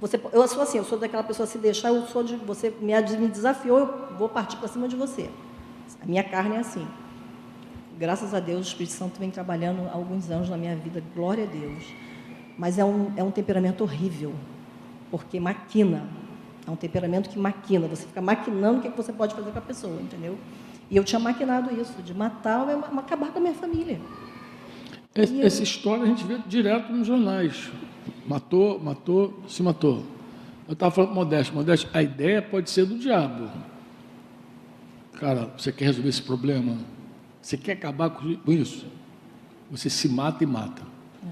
Você, 0.00 0.20
eu 0.32 0.46
sou 0.46 0.62
assim, 0.62 0.78
eu 0.78 0.84
sou 0.84 0.98
daquela 0.98 1.24
pessoa 1.24 1.46
se 1.46 1.58
deixar, 1.58 1.88
eu 1.88 2.06
sou 2.06 2.22
de 2.22 2.36
você 2.36 2.72
me, 2.80 2.92
me 3.18 3.28
desafiou, 3.28 3.78
eu 3.80 4.16
vou 4.16 4.28
partir 4.28 4.56
para 4.58 4.68
cima 4.68 4.86
de 4.86 4.94
você. 4.94 5.28
A 6.00 6.06
minha 6.06 6.22
carne 6.22 6.56
é 6.56 6.60
assim. 6.60 6.86
Graças 7.98 8.32
a 8.32 8.38
Deus, 8.38 8.60
o 8.60 8.68
Espírito 8.68 8.92
Santo 8.92 9.18
vem 9.18 9.30
trabalhando 9.30 9.88
há 9.88 9.94
alguns 9.94 10.30
anos 10.30 10.48
na 10.48 10.56
minha 10.56 10.76
vida, 10.76 11.02
glória 11.16 11.44
a 11.44 11.46
Deus. 11.48 11.82
Mas 12.56 12.78
é 12.78 12.84
um, 12.84 13.12
é 13.16 13.24
um 13.24 13.30
temperamento 13.32 13.82
horrível 13.82 14.34
porque 15.10 15.38
maquina. 15.40 16.06
É 16.66 16.70
um 16.70 16.76
temperamento 16.76 17.30
que 17.30 17.38
maquina. 17.38 17.86
Você 17.88 18.06
fica 18.06 18.20
maquinando 18.20 18.80
o 18.80 18.82
que 18.82 18.88
você 18.90 19.12
pode 19.12 19.34
fazer 19.34 19.50
com 19.50 19.58
a 19.58 19.62
pessoa, 19.62 20.00
entendeu? 20.00 20.38
E 20.90 20.96
eu 20.96 21.04
tinha 21.04 21.18
maquinado 21.18 21.74
isso, 21.80 22.02
de 22.02 22.14
matar, 22.14 22.66
acabar 22.96 23.28
com 23.30 23.38
a 23.38 23.40
minha 23.40 23.54
família. 23.54 24.00
Esse, 25.14 25.40
essa 25.40 25.62
história 25.62 26.04
a 26.04 26.06
gente 26.06 26.24
vê 26.24 26.38
direto 26.46 26.92
nos 26.92 27.06
jornais. 27.06 27.70
Matou, 28.26 28.78
matou, 28.78 29.42
se 29.48 29.62
matou. 29.62 30.04
Eu 30.66 30.74
estava 30.74 30.94
falando 30.94 31.14
Modesto, 31.14 31.54
Modesto, 31.54 31.88
a 31.94 32.02
ideia 32.02 32.42
pode 32.42 32.68
ser 32.70 32.84
do 32.84 32.98
diabo. 32.98 33.50
Cara, 35.14 35.50
você 35.56 35.72
quer 35.72 35.86
resolver 35.86 36.10
esse 36.10 36.22
problema? 36.22 36.76
Você 37.40 37.56
quer 37.56 37.72
acabar 37.72 38.10
com 38.10 38.52
isso? 38.52 38.86
Você 39.70 39.90
se 39.90 40.08
mata 40.08 40.44
e 40.44 40.46
mata. 40.46 40.82
É. 41.24 41.28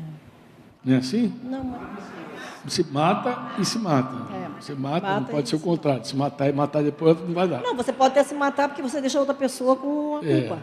Não 0.84 0.94
é 0.94 0.96
assim? 0.98 1.32
Não, 1.44 1.62
mas... 1.62 2.25
Se 2.68 2.84
mata 2.84 3.60
e 3.60 3.64
se 3.64 3.78
mata. 3.78 4.34
É, 4.34 4.60
você 4.60 4.74
mata, 4.74 5.06
mata 5.06 5.20
não 5.20 5.26
pode 5.26 5.48
ser 5.48 5.56
o 5.56 5.60
contrário. 5.60 6.04
Se 6.04 6.16
matar 6.16 6.48
e 6.48 6.52
matar 6.52 6.82
depois 6.82 7.18
não 7.20 7.34
vai 7.34 7.48
dar. 7.48 7.62
Não, 7.62 7.76
você 7.76 7.92
pode 7.92 8.12
até 8.12 8.24
se 8.24 8.34
matar 8.34 8.68
porque 8.68 8.82
você 8.82 9.00
deixa 9.00 9.18
outra 9.18 9.34
pessoa 9.34 9.76
com 9.76 10.16
a 10.16 10.26
é. 10.26 10.40
culpa. 10.40 10.62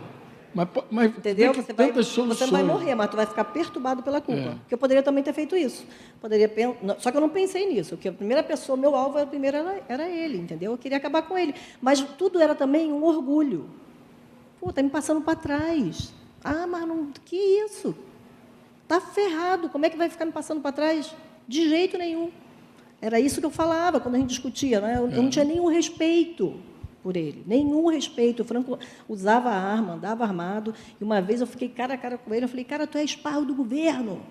Mas, 0.53 0.67
mas 0.91 1.17
Entendeu? 1.17 1.53
Você, 1.53 1.73
vai, 1.73 1.91
você 1.91 2.21
não 2.21 2.51
vai 2.51 2.63
morrer, 2.63 2.93
mas 2.93 3.09
tu 3.09 3.15
vai 3.15 3.25
ficar 3.25 3.43
perturbado 3.45 4.03
pela 4.03 4.21
culpa. 4.21 4.41
É. 4.41 4.55
Porque 4.55 4.73
eu 4.73 4.77
poderia 4.77 5.01
também 5.01 5.23
ter 5.23 5.33
feito 5.33 5.57
isso. 5.57 5.85
Poderia 6.21 6.51
Só 6.99 7.09
que 7.09 7.17
eu 7.17 7.21
não 7.21 7.29
pensei 7.29 7.67
nisso. 7.67 7.95
Porque 7.95 8.09
a 8.09 8.13
primeira 8.13 8.43
pessoa, 8.43 8.77
meu 8.77 8.95
alvo 8.95 9.17
era, 9.17 9.25
primeiro 9.25 9.57
era, 9.57 9.81
era 9.89 10.09
ele, 10.09 10.37
entendeu? 10.37 10.73
Eu 10.73 10.77
queria 10.77 10.97
acabar 10.97 11.23
com 11.23 11.37
ele. 11.37 11.55
Mas 11.81 12.01
tudo 12.17 12.39
era 12.39 12.53
também 12.53 12.93
um 12.93 13.03
orgulho. 13.03 13.67
Pô, 14.59 14.71
tá 14.71 14.83
me 14.83 14.89
passando 14.89 15.21
para 15.21 15.35
trás. 15.35 16.13
Ah, 16.43 16.67
mas 16.67 16.87
não. 16.87 17.07
Que 17.25 17.35
isso? 17.35 17.95
Tá 18.87 19.01
ferrado. 19.01 19.69
Como 19.69 19.85
é 19.85 19.89
que 19.89 19.97
vai 19.97 20.07
ficar 20.07 20.25
me 20.25 20.31
passando 20.31 20.61
para 20.61 20.71
trás? 20.71 21.15
De 21.47 21.67
jeito 21.69 21.97
nenhum. 21.97 22.31
Era 23.01 23.19
isso 23.19 23.39
que 23.39 23.45
eu 23.45 23.51
falava 23.51 23.99
quando 23.99 24.15
a 24.15 24.19
gente 24.19 24.29
discutia. 24.29 24.79
Né? 24.79 24.97
Eu, 24.97 25.09
eu 25.09 25.21
não 25.21 25.29
tinha 25.29 25.43
nenhum 25.43 25.67
respeito 25.67 26.55
por 27.01 27.17
ele, 27.17 27.43
nenhum 27.45 27.87
respeito. 27.87 28.43
O 28.43 28.45
Franco 28.45 28.79
usava 29.09 29.49
a 29.49 29.57
arma, 29.57 29.95
andava 29.95 30.23
armado. 30.23 30.73
E 30.99 31.03
uma 31.03 31.21
vez 31.21 31.41
eu 31.41 31.47
fiquei 31.47 31.67
cara 31.67 31.95
a 31.95 31.97
cara 31.97 32.17
com 32.17 32.33
ele. 32.33 32.45
Eu 32.45 32.49
falei, 32.49 32.63
cara, 32.63 32.87
tu 32.87 32.97
é 32.97 33.03
esparro 33.03 33.45
do 33.45 33.53
governo. 33.53 34.21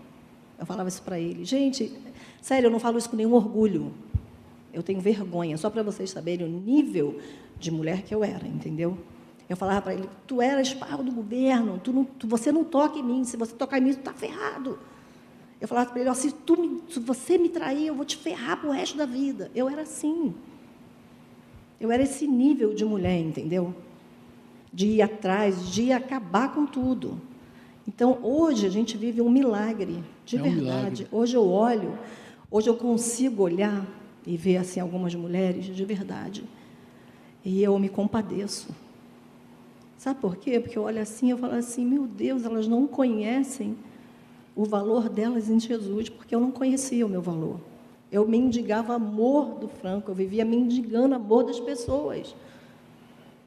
Eu 0.58 0.64
falava 0.64 0.88
isso 0.88 1.02
para 1.02 1.18
ele. 1.18 1.44
Gente, 1.44 1.92
sério, 2.40 2.68
eu 2.68 2.70
não 2.70 2.80
falo 2.80 2.96
isso 2.96 3.10
com 3.10 3.16
nenhum 3.16 3.34
orgulho. 3.34 3.92
Eu 4.72 4.82
tenho 4.82 5.00
vergonha, 5.00 5.58
só 5.58 5.68
para 5.68 5.82
vocês 5.82 6.10
saberem 6.10 6.46
o 6.46 6.48
nível 6.48 7.20
de 7.58 7.70
mulher 7.70 8.02
que 8.02 8.14
eu 8.14 8.24
era, 8.24 8.46
entendeu? 8.46 8.96
Eu 9.48 9.56
falava 9.56 9.82
para 9.82 9.94
ele, 9.94 10.08
tu 10.26 10.40
era 10.40 10.62
esparro 10.62 11.02
do 11.02 11.12
governo, 11.12 11.78
tu 11.78 11.92
não, 11.92 12.04
tu, 12.04 12.26
você 12.26 12.50
não 12.50 12.64
toca 12.64 12.98
em 12.98 13.02
mim, 13.02 13.22
se 13.22 13.36
você 13.36 13.54
tocar 13.54 13.76
em 13.78 13.82
mim, 13.82 13.92
tu 13.92 13.98
está 13.98 14.14
ferrado. 14.14 14.78
Eu 15.62 15.68
falava 15.68 15.90
para 15.90 16.00
ele, 16.00 16.12
se, 16.16 16.32
tu 16.32 16.60
me, 16.60 16.82
se 16.90 16.98
você 16.98 17.38
me 17.38 17.48
trair, 17.48 17.86
eu 17.86 17.94
vou 17.94 18.04
te 18.04 18.16
ferrar 18.16 18.60
para 18.60 18.68
o 18.68 18.72
resto 18.72 18.98
da 18.98 19.06
vida. 19.06 19.48
Eu 19.54 19.68
era 19.68 19.82
assim. 19.82 20.34
Eu 21.80 21.92
era 21.92 22.02
esse 22.02 22.26
nível 22.26 22.74
de 22.74 22.84
mulher, 22.84 23.20
entendeu? 23.20 23.72
De 24.72 24.88
ir 24.88 25.02
atrás, 25.02 25.68
de 25.70 25.92
acabar 25.92 26.52
com 26.52 26.66
tudo. 26.66 27.20
Então, 27.86 28.18
hoje 28.24 28.66
a 28.66 28.68
gente 28.68 28.96
vive 28.96 29.22
um 29.22 29.30
milagre, 29.30 30.02
de 30.26 30.36
é 30.36 30.42
verdade. 30.42 30.58
Um 30.58 30.64
milagre. 30.64 31.06
Hoje 31.12 31.36
eu 31.36 31.46
olho, 31.46 31.96
hoje 32.50 32.68
eu 32.68 32.76
consigo 32.76 33.44
olhar 33.44 33.86
e 34.26 34.36
ver 34.36 34.56
assim 34.56 34.80
algumas 34.80 35.14
mulheres 35.14 35.64
de 35.64 35.84
verdade. 35.84 36.42
E 37.44 37.62
eu 37.62 37.78
me 37.78 37.88
compadeço. 37.88 38.74
Sabe 39.96 40.20
por 40.20 40.34
quê? 40.34 40.58
Porque 40.58 40.76
eu 40.76 40.82
olho 40.82 41.00
assim, 41.00 41.30
eu 41.30 41.38
falo 41.38 41.54
assim, 41.54 41.86
meu 41.86 42.04
Deus, 42.04 42.44
elas 42.44 42.66
não 42.66 42.84
conhecem 42.84 43.76
o 44.54 44.64
valor 44.64 45.08
delas 45.08 45.48
em 45.48 45.58
Jesus, 45.58 46.08
porque 46.08 46.34
eu 46.34 46.40
não 46.40 46.50
conhecia 46.50 47.06
o 47.06 47.08
meu 47.08 47.22
valor. 47.22 47.60
Eu 48.10 48.26
mendigava 48.28 48.94
amor 48.94 49.58
do 49.58 49.68
Franco, 49.68 50.10
eu 50.10 50.14
vivia 50.14 50.44
mendigando 50.44 51.14
amor 51.14 51.44
das 51.44 51.58
pessoas. 51.58 52.34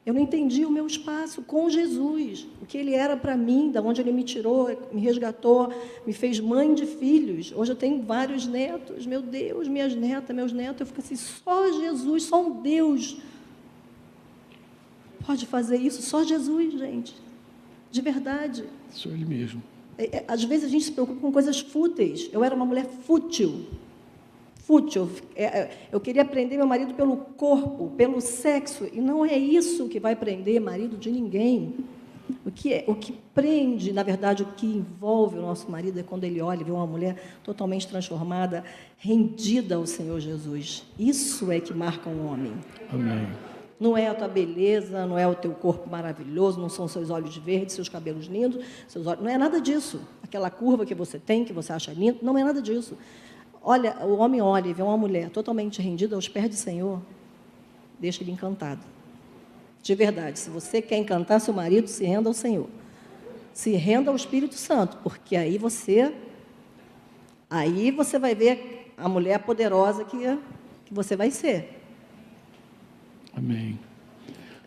Eu 0.04 0.14
não 0.14 0.20
entendi 0.20 0.64
o 0.64 0.70
meu 0.70 0.86
espaço 0.86 1.42
com 1.42 1.68
Jesus, 1.68 2.46
o 2.62 2.66
que 2.66 2.78
ele 2.78 2.94
era 2.94 3.16
para 3.16 3.36
mim, 3.36 3.72
da 3.72 3.82
onde 3.82 4.00
ele 4.00 4.12
me 4.12 4.22
tirou, 4.22 4.68
me 4.92 5.00
resgatou, 5.00 5.72
me 6.06 6.12
fez 6.12 6.38
mãe 6.38 6.74
de 6.74 6.86
filhos. 6.86 7.52
Hoje 7.54 7.72
eu 7.72 7.76
tenho 7.76 8.02
vários 8.02 8.46
netos, 8.46 9.04
meu 9.04 9.20
Deus, 9.20 9.66
minhas 9.66 9.94
netas, 9.94 10.34
meus 10.34 10.52
netos. 10.52 10.80
Eu 10.80 10.86
fico 10.86 11.00
assim, 11.00 11.16
só 11.16 11.72
Jesus, 11.72 12.24
só 12.24 12.40
um 12.40 12.62
Deus 12.62 13.16
pode 15.26 15.44
fazer 15.44 15.76
isso, 15.76 16.00
só 16.02 16.22
Jesus, 16.22 16.72
gente. 16.78 17.14
De 17.90 18.00
verdade. 18.00 18.64
Só 18.90 19.08
ele 19.08 19.24
mesmo. 19.24 19.60
É, 19.98 20.18
é, 20.18 20.24
às 20.28 20.42
vezes 20.44 20.64
a 20.66 20.68
gente 20.68 20.84
se 20.84 20.92
preocupa 20.92 21.20
com 21.20 21.32
coisas 21.32 21.60
fúteis. 21.60 22.28
Eu 22.32 22.44
era 22.44 22.54
uma 22.54 22.64
mulher 22.64 22.86
fútil 22.86 23.66
fútil. 24.66 25.08
É, 25.36 25.70
eu 25.92 26.00
queria 26.00 26.24
prender 26.24 26.58
meu 26.58 26.66
marido 26.66 26.92
pelo 26.94 27.16
corpo, 27.16 27.92
pelo 27.96 28.20
sexo, 28.20 28.88
e 28.92 29.00
não 29.00 29.24
é 29.24 29.38
isso 29.38 29.88
que 29.88 30.00
vai 30.00 30.16
prender 30.16 30.60
marido 30.60 30.96
de 30.96 31.10
ninguém. 31.10 31.76
O 32.44 32.50
que, 32.50 32.72
é, 32.72 32.84
o 32.88 32.94
que 32.96 33.12
prende, 33.32 33.92
na 33.92 34.02
verdade, 34.02 34.42
o 34.42 34.46
que 34.46 34.66
envolve 34.66 35.38
o 35.38 35.42
nosso 35.42 35.70
marido 35.70 36.00
é 36.00 36.02
quando 36.02 36.24
ele 36.24 36.40
olha 36.40 36.60
e 36.60 36.64
vê 36.64 36.72
uma 36.72 36.86
mulher 36.86 37.38
totalmente 37.44 37.86
transformada, 37.86 38.64
rendida 38.98 39.76
ao 39.76 39.86
Senhor 39.86 40.18
Jesus. 40.18 40.84
Isso 40.98 41.52
é 41.52 41.60
que 41.60 41.72
marca 41.72 42.10
um 42.10 42.26
homem. 42.26 42.52
Amém. 42.92 43.28
Não 43.78 43.96
é 43.96 44.08
a 44.08 44.14
tua 44.14 44.28
beleza, 44.28 45.06
não 45.06 45.18
é 45.18 45.26
o 45.26 45.34
teu 45.34 45.52
corpo 45.52 45.88
maravilhoso, 45.88 46.58
não 46.58 46.68
são 46.68 46.88
seus 46.88 47.10
olhos 47.10 47.36
verdes, 47.36 47.74
seus 47.74 47.88
cabelos 47.88 48.26
lindos, 48.26 48.64
seus 48.88 49.06
olhos, 49.06 49.22
não 49.22 49.30
é 49.30 49.36
nada 49.36 49.60
disso. 49.60 50.00
Aquela 50.22 50.50
curva 50.50 50.86
que 50.86 50.94
você 50.94 51.18
tem, 51.18 51.44
que 51.44 51.52
você 51.52 51.72
acha 51.72 51.92
lindo, 51.92 52.18
não 52.22 52.38
é 52.38 52.44
nada 52.44 52.62
disso. 52.62 52.96
Olha, 53.62 53.96
o 54.04 54.16
homem 54.16 54.40
olha 54.40 54.68
e 54.68 54.72
vê 54.72 54.82
uma 54.82 54.96
mulher 54.96 55.28
totalmente 55.28 55.82
rendida 55.82 56.14
aos 56.14 56.28
pés 56.28 56.48
do 56.48 56.54
Senhor, 56.54 57.02
deixa 57.98 58.22
ele 58.22 58.30
encantado. 58.30 58.80
De 59.82 59.94
verdade, 59.94 60.38
se 60.38 60.50
você 60.50 60.80
quer 60.80 60.96
encantar 60.96 61.40
seu 61.40 61.52
marido, 61.52 61.86
se 61.86 62.04
renda 62.04 62.28
ao 62.28 62.34
Senhor. 62.34 62.68
Se 63.52 63.72
renda 63.72 64.10
ao 64.10 64.16
Espírito 64.16 64.54
Santo, 64.54 64.96
porque 65.02 65.36
aí 65.36 65.58
você 65.58 66.12
aí 67.48 67.90
você 67.90 68.18
vai 68.18 68.34
ver 68.34 68.92
a 68.96 69.08
mulher 69.08 69.38
poderosa 69.40 70.04
que, 70.04 70.18
que 70.84 70.94
você 70.94 71.14
vai 71.14 71.30
ser. 71.30 71.85
Amém. 73.36 73.78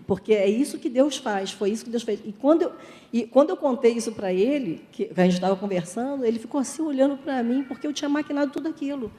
Porque 0.06 0.34
é 0.34 0.50
isso 0.50 0.80
que 0.80 0.90
Deus 0.90 1.18
faz, 1.18 1.52
foi 1.52 1.72
isso 1.72 1.84
que 1.84 1.92
Deus 1.92 2.04
fez. 2.04 2.20
E 2.26 2.32
quando 2.32 2.64
eu, 2.64 2.72
e 3.12 3.28
quando 3.28 3.50
eu 3.50 3.58
contei 3.58 3.94
isso 3.94 4.12
para 4.12 4.34
ele, 4.34 4.82
que 4.92 5.12
a 5.16 5.24
gente 5.24 5.34
estava 5.34 5.56
conversando, 5.56 6.26
ele 6.26 6.40
ficou 6.40 6.60
assim 6.60 6.82
olhando 6.82 7.18
para 7.18 7.44
mim, 7.44 7.64
porque 7.64 7.86
eu 7.86 7.94
tinha 7.94 8.10
maquinado 8.10 8.52
tudo 8.52 8.68
aquilo. 8.68 9.12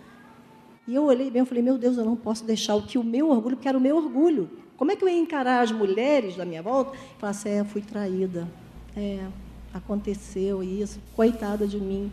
E 0.89 0.95
eu 0.95 1.05
olhei 1.05 1.31
bem, 1.31 1.41
eu 1.41 1.47
falei, 1.47 1.63
meu 1.63 1.79
Deus, 1.79 1.97
eu 1.97 2.05
não 2.05 2.17
posso 2.17 2.45
deixar 2.45 2.75
o 2.75 2.83
que 2.83 2.99
o 2.99 3.05
meu 3.05 3.31
orgulho, 3.31 3.57
porque 3.57 3.69
era 3.69 3.79
o 3.79 3.81
meu 3.81 3.97
orgulho. 3.97 4.51
Como 4.77 4.91
é 4.91 4.97
que 4.97 5.05
eu 5.05 5.09
ia 5.09 5.19
encarar 5.19 5.63
as 5.63 5.71
mulheres 5.71 6.37
da 6.37 6.45
minha 6.45 6.63
volta 6.63 6.97
falar 7.19 7.31
assim, 7.31 7.51
é, 7.51 7.63
fui 7.63 7.83
traída. 7.83 8.49
É, 8.97 9.27
aconteceu 9.73 10.63
isso, 10.63 10.99
coitada 11.15 11.67
de 11.67 11.79
mim. 11.79 12.11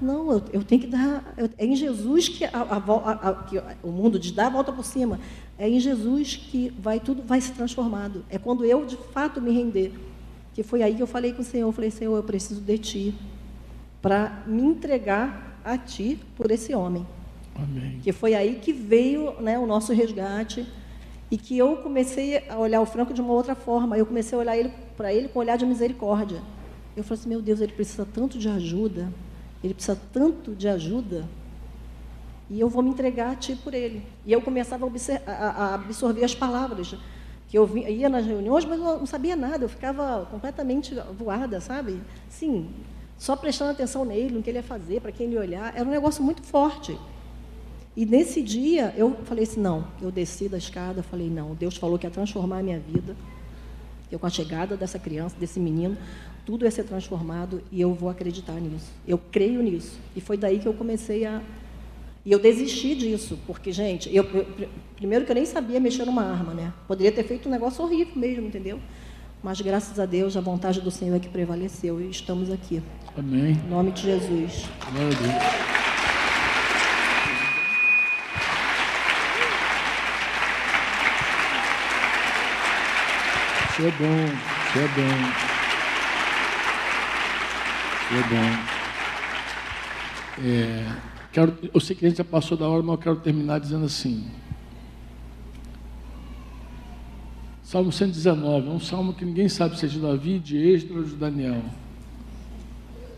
Não, 0.00 0.32
eu, 0.32 0.42
eu, 0.52 0.64
tenho 0.64 0.80
que 0.80 0.86
dar. 0.86 1.34
Eu, 1.36 1.50
é 1.58 1.66
em 1.66 1.76
Jesus 1.76 2.28
que, 2.28 2.44
a, 2.44 2.50
a, 2.52 3.30
a, 3.30 3.34
que, 3.44 3.62
o 3.82 3.90
mundo 3.90 4.18
de 4.18 4.32
dar 4.32 4.46
a 4.46 4.50
volta 4.50 4.72
por 4.72 4.84
cima. 4.84 5.20
É 5.58 5.68
em 5.68 5.78
Jesus 5.78 6.36
que 6.36 6.72
vai 6.78 6.98
tudo 6.98 7.22
vai 7.22 7.40
ser 7.40 7.52
transformado. 7.52 8.24
É 8.28 8.38
quando 8.38 8.64
eu 8.64 8.84
de 8.84 8.96
fato 8.96 9.40
me 9.40 9.52
render. 9.52 9.92
Que 10.52 10.62
foi 10.62 10.82
aí 10.82 10.94
que 10.94 11.02
eu 11.02 11.06
falei 11.06 11.32
com 11.32 11.42
o 11.42 11.44
Senhor. 11.44 11.68
Eu 11.68 11.72
falei, 11.72 11.90
Senhor, 11.90 12.16
eu 12.16 12.22
preciso 12.22 12.60
de 12.60 12.78
Ti 12.78 13.14
para 14.02 14.42
me 14.46 14.62
entregar 14.62 15.60
a 15.64 15.78
Ti 15.78 16.18
por 16.36 16.50
esse 16.50 16.74
homem. 16.74 17.06
Amém. 17.54 18.00
Que 18.02 18.12
foi 18.12 18.34
aí 18.34 18.56
que 18.56 18.72
veio 18.72 19.40
né, 19.40 19.58
o 19.58 19.66
nosso 19.66 19.92
resgate 19.92 20.66
e 21.30 21.38
que 21.38 21.56
eu 21.56 21.76
comecei 21.78 22.48
a 22.48 22.58
olhar 22.58 22.80
o 22.80 22.86
Franco 22.86 23.14
de 23.14 23.20
uma 23.20 23.32
outra 23.32 23.54
forma. 23.54 23.96
Eu 23.96 24.06
comecei 24.06 24.36
a 24.36 24.40
olhar 24.40 24.56
ele 24.56 24.72
para 24.96 25.12
ele 25.12 25.28
com 25.28 25.38
um 25.38 25.42
olhar 25.42 25.56
de 25.56 25.64
misericórdia. 25.64 26.42
Eu 26.96 27.02
falei 27.02 27.20
assim, 27.20 27.28
meu 27.28 27.42
Deus, 27.42 27.60
ele 27.60 27.72
precisa 27.72 28.06
tanto 28.06 28.38
de 28.38 28.48
ajuda. 28.48 29.12
Ele 29.62 29.74
precisa 29.74 29.98
tanto 30.12 30.54
de 30.54 30.68
ajuda 30.68 31.24
e 32.50 32.60
eu 32.60 32.68
vou 32.68 32.82
me 32.82 32.90
entregar 32.90 33.32
a 33.32 33.34
ti 33.36 33.56
por 33.56 33.74
ele. 33.74 34.02
E 34.24 34.32
eu 34.32 34.40
começava 34.40 34.86
a, 35.26 35.30
a 35.30 35.74
absorver 35.74 36.24
as 36.24 36.34
palavras. 36.34 36.94
Que 37.48 37.58
eu 37.58 37.76
ia 37.76 38.08
nas 38.08 38.26
reuniões, 38.26 38.64
mas 38.64 38.78
eu 38.78 38.98
não 38.98 39.06
sabia 39.06 39.36
nada, 39.36 39.64
eu 39.64 39.68
ficava 39.68 40.26
completamente 40.30 40.94
voada, 41.16 41.60
sabe? 41.60 42.00
Sim, 42.28 42.68
só 43.16 43.36
prestando 43.36 43.70
atenção 43.70 44.04
nele, 44.04 44.34
no 44.34 44.42
que 44.42 44.50
ele 44.50 44.58
ia 44.58 44.62
fazer, 44.62 45.00
para 45.00 45.12
quem 45.12 45.26
ele 45.26 45.38
olhar. 45.38 45.72
Era 45.76 45.88
um 45.88 45.92
negócio 45.92 46.22
muito 46.22 46.42
forte. 46.42 46.98
E 47.96 48.04
nesse 48.04 48.42
dia 48.42 48.92
eu 48.96 49.16
falei 49.24 49.44
assim: 49.44 49.60
não, 49.60 49.86
eu 50.02 50.10
desci 50.10 50.48
da 50.48 50.58
escada, 50.58 51.02
falei: 51.02 51.30
não, 51.30 51.54
Deus 51.54 51.76
falou 51.76 51.98
que 51.98 52.06
ia 52.06 52.10
transformar 52.10 52.58
a 52.58 52.62
minha 52.62 52.78
vida. 52.78 53.16
Eu, 54.10 54.18
com 54.18 54.26
a 54.26 54.30
chegada 54.30 54.76
dessa 54.76 54.98
criança, 54.98 55.34
desse 55.38 55.58
menino, 55.58 55.96
tudo 56.44 56.64
ia 56.64 56.70
ser 56.70 56.84
transformado 56.84 57.62
e 57.72 57.80
eu 57.80 57.94
vou 57.94 58.08
acreditar 58.08 58.54
nisso. 58.54 58.92
Eu 59.06 59.18
creio 59.18 59.62
nisso. 59.62 59.98
E 60.14 60.20
foi 60.20 60.36
daí 60.36 60.58
que 60.58 60.66
eu 60.66 60.74
comecei 60.74 61.24
a. 61.24 61.40
E 62.24 62.32
eu 62.32 62.38
desisti 62.38 62.94
disso, 62.94 63.38
porque, 63.46 63.70
gente, 63.70 64.14
eu, 64.14 64.24
primeiro 64.96 65.26
que 65.26 65.30
eu 65.30 65.34
nem 65.34 65.44
sabia 65.44 65.78
mexer 65.78 66.06
numa 66.06 66.22
arma, 66.24 66.54
né? 66.54 66.72
Poderia 66.88 67.12
ter 67.12 67.22
feito 67.22 67.48
um 67.48 67.52
negócio 67.52 67.84
horrível 67.84 68.16
mesmo, 68.16 68.46
entendeu? 68.46 68.80
Mas 69.42 69.60
graças 69.60 70.00
a 70.00 70.06
Deus, 70.06 70.34
a 70.34 70.40
vontade 70.40 70.80
do 70.80 70.90
Senhor 70.90 71.14
é 71.16 71.18
que 71.18 71.28
prevaleceu 71.28 72.00
e 72.00 72.08
estamos 72.08 72.50
aqui. 72.50 72.82
Amém. 73.14 73.52
Em 73.52 73.68
nome 73.68 73.92
de 73.92 74.02
Jesus. 74.02 74.64
Glória 74.90 75.14
a 75.14 75.20
Deus. 75.20 75.34
Isso 83.70 83.82
é 83.82 83.90
bom, 83.90 84.24
isso 84.68 84.78
é 84.78 84.88
bom. 84.88 85.12
Foi 88.08 88.22
bom. 88.22 88.48
É, 90.42 91.13
quero, 91.34 91.58
eu 91.74 91.80
sei 91.80 91.96
que 91.96 92.06
a 92.06 92.08
gente 92.08 92.18
já 92.18 92.24
passou 92.24 92.56
da 92.56 92.68
hora, 92.68 92.80
mas 92.80 92.92
eu 92.92 92.98
quero 92.98 93.16
terminar 93.16 93.58
dizendo 93.58 93.84
assim. 93.84 94.24
Salmo 97.64 97.90
119, 97.90 98.68
é 98.68 98.70
um 98.70 98.78
salmo 98.78 99.12
que 99.12 99.24
ninguém 99.24 99.48
sabe 99.48 99.76
se 99.76 99.84
é 99.84 99.88
de 99.88 99.98
Davi, 99.98 100.38
de 100.38 100.56
Esdras 100.56 100.98
ou 100.98 101.04
de 101.04 101.16
Daniel. 101.16 101.64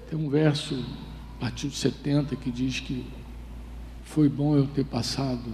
Tem 0.08 0.18
um 0.18 0.30
verso, 0.30 0.82
a 1.36 1.40
partir 1.40 1.68
de 1.68 1.76
70, 1.76 2.34
que 2.36 2.50
diz 2.50 2.80
que 2.80 3.04
foi 4.02 4.30
bom 4.30 4.56
eu 4.56 4.66
ter 4.66 4.84
passado 4.84 5.52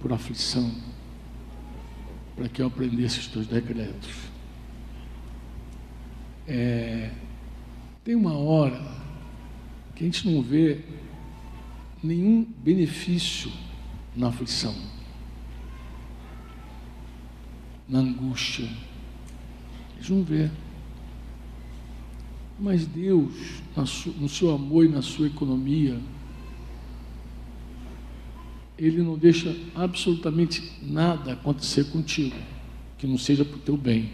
por 0.00 0.12
aflição, 0.12 0.74
para 2.34 2.48
que 2.48 2.60
eu 2.60 2.66
aprendesse 2.66 3.20
os 3.20 3.28
teus 3.28 3.46
decretos. 3.46 4.10
É, 6.48 7.12
tem 8.02 8.16
uma 8.16 8.36
hora 8.36 8.82
que 9.94 10.02
a 10.02 10.06
gente 10.06 10.28
não 10.28 10.42
vê 10.42 10.80
nenhum 12.02 12.44
benefício 12.44 13.52
na 14.14 14.28
aflição, 14.28 14.74
na 17.88 18.00
angústia. 18.00 18.68
Gente 19.98 20.12
não 20.12 20.22
vê. 20.22 20.50
Mas 22.58 22.86
Deus, 22.86 23.62
no 24.18 24.28
seu 24.28 24.50
amor 24.50 24.84
e 24.84 24.88
na 24.88 25.02
sua 25.02 25.26
economia, 25.26 25.98
Ele 28.78 29.02
não 29.02 29.16
deixa 29.16 29.54
absolutamente 29.74 30.72
nada 30.82 31.32
acontecer 31.32 31.84
contigo 31.90 32.36
que 32.98 33.06
não 33.06 33.18
seja 33.18 33.44
para 33.44 33.56
o 33.56 33.60
teu 33.60 33.76
bem. 33.76 34.10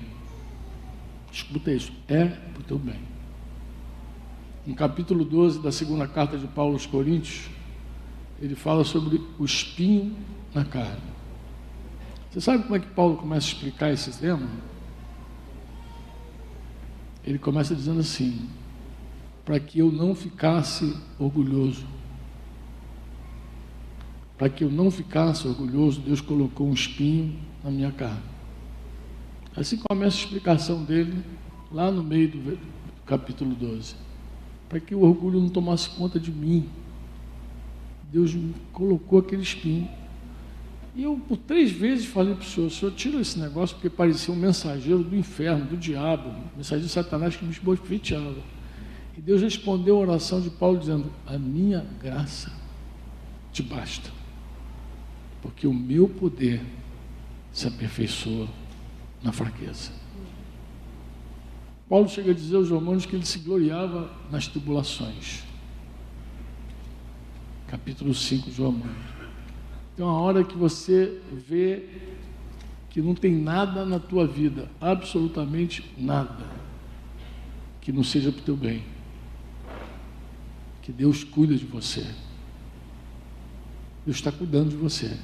Escuta 1.33 1.73
isso, 1.73 1.93
é 2.09 2.25
para 2.25 2.61
o 2.61 2.65
teu 2.65 2.79
bem 2.79 3.17
no 4.67 4.75
capítulo 4.75 5.25
12 5.25 5.61
da 5.61 5.71
segunda 5.71 6.09
carta 6.09 6.37
de 6.37 6.49
Paulo 6.49 6.73
aos 6.73 6.87
Coríntios, 6.87 7.49
ele 8.41 8.55
fala 8.55 8.85
sobre 8.85 9.21
o 9.39 9.45
espinho 9.45 10.15
na 10.55 10.65
carne. 10.65 11.17
Você 12.31 12.41
sabe 12.41 12.65
como 12.65 12.77
é 12.77 12.81
que 12.81 12.89
Paulo 12.89 13.17
começa 13.17 13.47
a 13.47 13.51
explicar 13.51 13.93
esse 13.93 14.19
tema? 14.19 14.49
Ele 17.25 17.39
começa 17.39 17.75
dizendo 17.75 18.01
assim: 18.01 18.49
para 19.45 19.59
que 19.59 19.79
eu 19.79 19.91
não 19.91 20.15
ficasse 20.15 20.97
orgulhoso. 21.19 21.87
Para 24.37 24.51
que 24.51 24.65
eu 24.65 24.71
não 24.71 24.91
ficasse 24.91 25.49
orgulhoso, 25.49 26.01
Deus 26.03 26.21
colocou 26.21 26.69
um 26.69 26.75
espinho 26.75 27.39
na 27.65 27.71
minha 27.71 27.91
carne. 27.91 28.23
Assim 29.57 29.79
começa 29.79 30.15
a 30.17 30.21
explicação 30.21 30.85
dele, 30.85 31.25
lá 31.73 31.91
no 31.91 32.03
meio 32.03 32.29
do 32.29 32.59
capítulo 33.07 33.55
12 33.55 34.07
para 34.69 34.81
que 34.81 34.95
o 34.95 35.03
orgulho 35.03 35.41
não 35.41 35.49
tomasse 35.49 35.89
conta 35.91 36.19
de 36.19 36.33
mim. 36.33 36.69
Deus 38.11 38.35
me 38.35 38.55
colocou 38.73 39.19
aquele 39.19 39.43
espinho. 39.43 39.89
E 40.95 41.03
eu, 41.03 41.21
por 41.29 41.37
três 41.37 41.71
vezes, 41.71 42.07
falei 42.07 42.35
para 42.35 42.43
o 42.43 42.47
Senhor: 42.47 42.71
Senhor, 42.71 42.93
tira 42.93 43.21
esse 43.21 43.39
negócio, 43.39 43.77
porque 43.77 43.91
parecia 43.91 44.33
um 44.33 44.37
mensageiro 44.37 45.05
do 45.05 45.15
inferno, 45.15 45.67
do 45.67 45.77
diabo, 45.77 46.31
um 46.31 46.57
mensageiro 46.57 46.87
de 46.87 46.93
Satanás 46.93 47.37
que 47.37 47.45
me 47.45 47.51
esbofeteava. 47.51 48.43
E 49.17 49.21
Deus 49.21 49.43
respondeu 49.43 49.97
a 49.97 50.01
oração 50.01 50.41
de 50.41 50.51
Paulo, 50.51 50.79
dizendo: 50.79 51.13
A 51.27 51.39
minha 51.39 51.87
graça 52.03 52.51
te 53.53 53.63
basta, 53.63 54.11
porque 55.43 55.67
o 55.67 55.75
meu 55.75 56.09
poder 56.09 56.63
se 57.53 57.67
aperfeiçoa 57.67 58.49
na 59.23 59.33
fraqueza. 59.33 59.91
Paulo 61.89 62.09
chega 62.09 62.33
a 62.33 62.35
dizer 62.35 62.57
aos 62.57 62.69
romanos 62.69 63.07
que 63.07 63.15
ele 63.15 63.25
se 63.25 63.39
gloriava 63.39 64.11
nas 64.31 64.47
tribulações. 64.49 65.46
Capítulo 67.67 68.15
5 68.15 68.51
de 68.51 68.61
Romanos. 68.61 68.97
Tem 69.97 70.05
uma 70.05 70.21
hora 70.21 70.45
que 70.45 70.57
você 70.57 71.21
vê 71.33 71.89
que 72.91 73.01
não 73.01 73.15
tem 73.15 73.35
nada 73.35 73.85
na 73.85 73.99
tua 73.99 74.27
vida, 74.27 74.71
absolutamente 74.81 75.93
nada, 75.99 76.47
que 77.81 77.93
não 77.93 78.03
seja 78.03 78.31
para 78.33 78.41
o 78.41 78.45
teu 78.45 78.57
bem. 78.57 78.85
Que 80.83 80.93
Deus 80.93 81.25
cuida 81.25 81.55
de 81.55 81.65
você. 81.65 82.07
Deus 84.05 84.19
está 84.19 84.31
cuidando 84.31 84.71
de 84.71 84.77
você. 84.77 85.17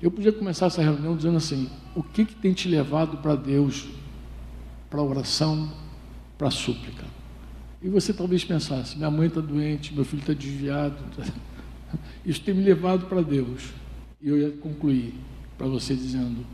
Eu 0.00 0.10
podia 0.10 0.32
começar 0.32 0.66
essa 0.66 0.82
reunião 0.82 1.16
dizendo 1.16 1.38
assim: 1.38 1.70
o 1.94 2.02
que, 2.02 2.24
que 2.24 2.34
tem 2.34 2.52
te 2.52 2.68
levado 2.68 3.18
para 3.18 3.34
Deus 3.34 3.88
para 4.92 5.00
oração, 5.00 5.72
para 6.36 6.50
súplica. 6.50 7.06
E 7.82 7.88
você 7.88 8.12
talvez 8.12 8.44
pensasse: 8.44 8.96
minha 8.96 9.10
mãe 9.10 9.26
está 9.26 9.40
doente, 9.40 9.92
meu 9.92 10.04
filho 10.04 10.20
está 10.20 10.32
desviado. 10.32 10.96
Isso 12.24 12.40
tem 12.40 12.54
me 12.54 12.62
levado 12.62 13.06
para 13.06 13.20
Deus. 13.20 13.72
E 14.20 14.28
eu 14.28 14.38
ia 14.38 14.50
concluir 14.50 15.14
para 15.58 15.66
você 15.66 15.94
dizendo: 15.94 16.46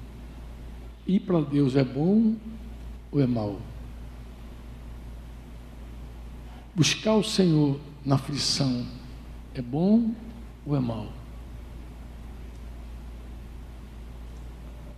ir 1.06 1.20
para 1.20 1.40
Deus 1.40 1.76
é 1.76 1.84
bom 1.84 2.34
ou 3.12 3.20
é 3.20 3.26
mal? 3.26 3.60
Buscar 6.74 7.14
o 7.14 7.24
Senhor 7.24 7.78
na 8.04 8.14
aflição 8.14 8.86
é 9.54 9.60
bom 9.60 10.14
ou 10.64 10.76
é 10.76 10.80
mal? 10.80 11.12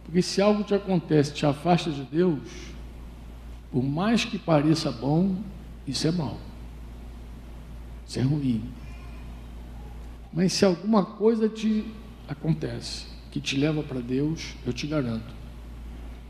Porque 0.04 0.22
se 0.22 0.42
algo 0.42 0.62
te 0.62 0.74
acontece, 0.74 1.32
te 1.32 1.46
afasta 1.46 1.90
de 1.90 2.02
Deus, 2.02 2.40
por 3.70 3.82
mais 3.82 4.24
que 4.24 4.38
pareça 4.38 4.90
bom, 4.90 5.36
isso 5.90 6.06
é 6.06 6.10
mal. 6.10 6.38
Isso 8.06 8.18
é 8.18 8.22
ruim. 8.22 8.64
Mas 10.32 10.52
se 10.52 10.64
alguma 10.64 11.04
coisa 11.04 11.48
te 11.48 11.84
acontece 12.28 13.06
que 13.30 13.40
te 13.40 13.56
leva 13.56 13.82
para 13.82 14.00
Deus, 14.00 14.54
eu 14.66 14.72
te 14.72 14.86
garanto, 14.86 15.34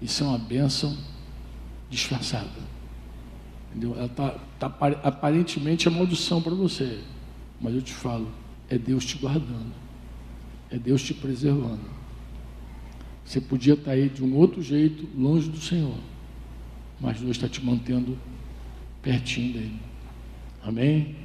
isso 0.00 0.22
é 0.24 0.26
uma 0.26 0.38
bênção 0.38 0.96
disfarçada. 1.88 2.48
Entendeu? 3.70 3.96
Ela 3.96 4.08
tá, 4.08 4.38
tá 4.58 4.66
aparentemente 5.02 5.88
é 5.88 5.90
maldição 5.90 6.42
para 6.42 6.54
você, 6.54 7.00
mas 7.60 7.74
eu 7.74 7.82
te 7.82 7.92
falo, 7.92 8.30
é 8.68 8.76
Deus 8.76 9.04
te 9.04 9.16
guardando, 9.16 9.72
é 10.70 10.78
Deus 10.78 11.02
te 11.02 11.14
preservando. 11.14 12.00
Você 13.24 13.40
podia 13.40 13.74
estar 13.74 13.86
tá 13.86 13.90
aí 13.92 14.08
de 14.08 14.24
um 14.24 14.34
outro 14.34 14.62
jeito, 14.62 15.08
longe 15.16 15.48
do 15.48 15.58
Senhor 15.58 15.96
mas 17.00 17.18
Deus 17.18 17.32
está 17.32 17.48
te 17.48 17.64
mantendo 17.64 18.16
pertinho 19.02 19.52
dele. 19.54 19.80
Amém? 20.62 21.16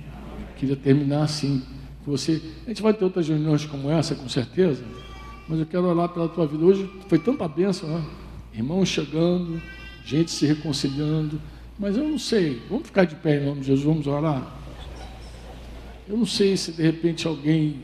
Queria 0.57 0.75
terminar 0.75 1.23
assim. 1.23 1.63
Você, 2.05 2.41
a 2.65 2.69
gente 2.69 2.81
vai 2.81 2.93
ter 2.93 3.03
outras 3.03 3.27
reuniões 3.27 3.65
como 3.65 3.89
essa, 3.89 4.15
com 4.15 4.29
certeza, 4.29 4.83
mas 5.47 5.59
eu 5.59 5.65
quero 5.65 5.85
orar 5.85 6.09
pela 6.09 6.29
tua 6.29 6.45
vida. 6.45 6.63
Hoje 6.63 6.89
foi 7.07 7.17
tanta 7.19 7.47
bênção, 7.47 7.89
né? 7.89 8.05
Irmãos 8.53 8.87
chegando, 8.87 9.61
gente 10.05 10.31
se 10.31 10.45
reconciliando, 10.45 11.41
mas 11.77 11.97
eu 11.97 12.07
não 12.07 12.19
sei. 12.19 12.61
Vamos 12.69 12.87
ficar 12.87 13.05
de 13.05 13.15
pé 13.15 13.41
em 13.41 13.45
nome 13.45 13.61
de 13.61 13.67
Jesus, 13.67 13.85
vamos 13.85 14.07
orar. 14.07 14.55
Eu 16.07 16.15
não 16.15 16.25
sei 16.25 16.55
se 16.55 16.71
de 16.71 16.83
repente 16.83 17.27
alguém 17.27 17.81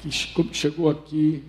que 0.00 0.10
chegou 0.52 0.90
aqui 0.90 1.42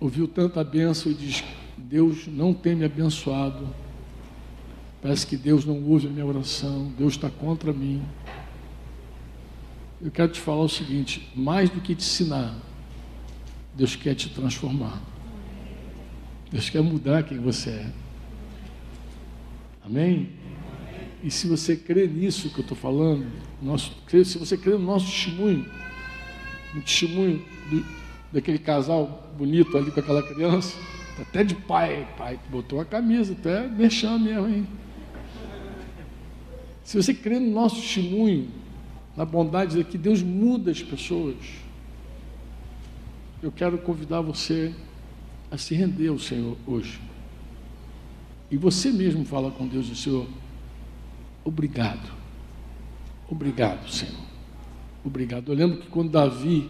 ouviu 0.00 0.26
tanta 0.26 0.64
bênção 0.64 1.12
e 1.12 1.14
diz: 1.14 1.44
Deus 1.76 2.26
não 2.26 2.54
tem 2.54 2.74
me 2.74 2.84
abençoado. 2.84 3.68
Parece 5.02 5.26
que 5.26 5.36
Deus 5.36 5.64
não 5.64 5.82
ouve 5.84 6.06
a 6.06 6.10
minha 6.10 6.26
oração. 6.26 6.92
Deus 6.98 7.14
está 7.14 7.30
contra 7.30 7.72
mim. 7.72 8.02
Eu 10.00 10.10
quero 10.10 10.30
te 10.30 10.40
falar 10.40 10.62
o 10.62 10.68
seguinte: 10.68 11.30
mais 11.34 11.70
do 11.70 11.80
que 11.80 11.94
te 11.94 12.02
ensinar, 12.02 12.56
Deus 13.74 13.96
quer 13.96 14.14
te 14.14 14.28
transformar. 14.28 15.00
Deus 16.50 16.68
quer 16.68 16.82
mudar 16.82 17.22
quem 17.22 17.38
você 17.38 17.70
é. 17.70 17.92
Amém? 19.84 20.30
E 21.22 21.30
se 21.30 21.46
você 21.46 21.76
crê 21.76 22.06
nisso 22.06 22.50
que 22.50 22.58
eu 22.58 22.62
estou 22.62 22.76
falando, 22.76 23.26
nosso, 23.60 23.92
se 24.08 24.38
você 24.38 24.56
crê 24.56 24.72
no 24.72 24.78
nosso 24.78 25.06
testemunho, 25.06 25.66
no 26.74 26.80
testemunho 26.82 27.44
do, 27.70 27.84
daquele 28.32 28.58
casal 28.58 29.30
bonito 29.36 29.76
ali 29.76 29.90
com 29.90 30.00
aquela 30.00 30.22
criança, 30.22 30.76
até 31.18 31.44
de 31.44 31.54
pai, 31.54 32.08
pai, 32.16 32.40
botou 32.50 32.80
a 32.80 32.84
camisa, 32.84 33.32
até 33.32 33.68
mexendo 33.68 34.20
mesmo, 34.20 34.48
hein? 34.48 34.66
Se 36.90 37.00
você 37.00 37.14
crê 37.14 37.38
no 37.38 37.52
nosso 37.52 37.76
testemunho, 37.76 38.48
na 39.16 39.24
bondade 39.24 39.76
de 39.76 39.84
que 39.84 39.96
Deus 39.96 40.24
muda 40.24 40.72
as 40.72 40.82
pessoas, 40.82 41.36
eu 43.40 43.52
quero 43.52 43.78
convidar 43.78 44.20
você 44.20 44.74
a 45.52 45.56
se 45.56 45.72
render 45.72 46.08
ao 46.08 46.18
Senhor 46.18 46.56
hoje. 46.66 47.00
E 48.50 48.56
você 48.56 48.90
mesmo 48.90 49.24
fala 49.24 49.52
com 49.52 49.68
Deus, 49.68 49.86
Senhor, 50.02 50.26
obrigado. 51.44 52.10
Obrigado, 53.28 53.88
Senhor. 53.88 54.24
Obrigado. 55.04 55.52
Eu 55.52 55.54
lembro 55.54 55.78
que 55.78 55.86
quando 55.86 56.10
Davi 56.10 56.68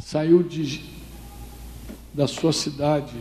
saiu 0.00 0.42
de, 0.42 0.82
da 2.12 2.26
sua 2.26 2.52
cidade, 2.52 3.14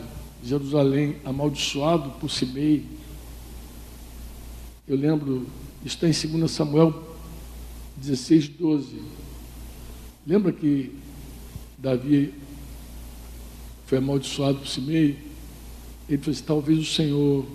Jerusalém 0.43 1.17
amaldiçoado 1.23 2.09
por 2.19 2.27
Simei. 2.27 2.87
Eu 4.87 4.97
lembro, 4.97 5.45
está 5.85 6.07
em 6.07 6.11
2 6.11 6.51
Samuel 6.51 7.11
16, 7.97 8.49
12. 8.49 9.01
Lembra 10.25 10.51
que 10.51 10.95
Davi 11.77 12.33
foi 13.85 13.97
amaldiçoado 13.97 14.59
por 14.59 14.67
Simei? 14.67 15.17
Ele 16.07 16.17
falou 16.17 16.35
assim: 16.35 16.43
talvez 16.43 16.79
o 16.79 16.85
Senhor 16.85 17.45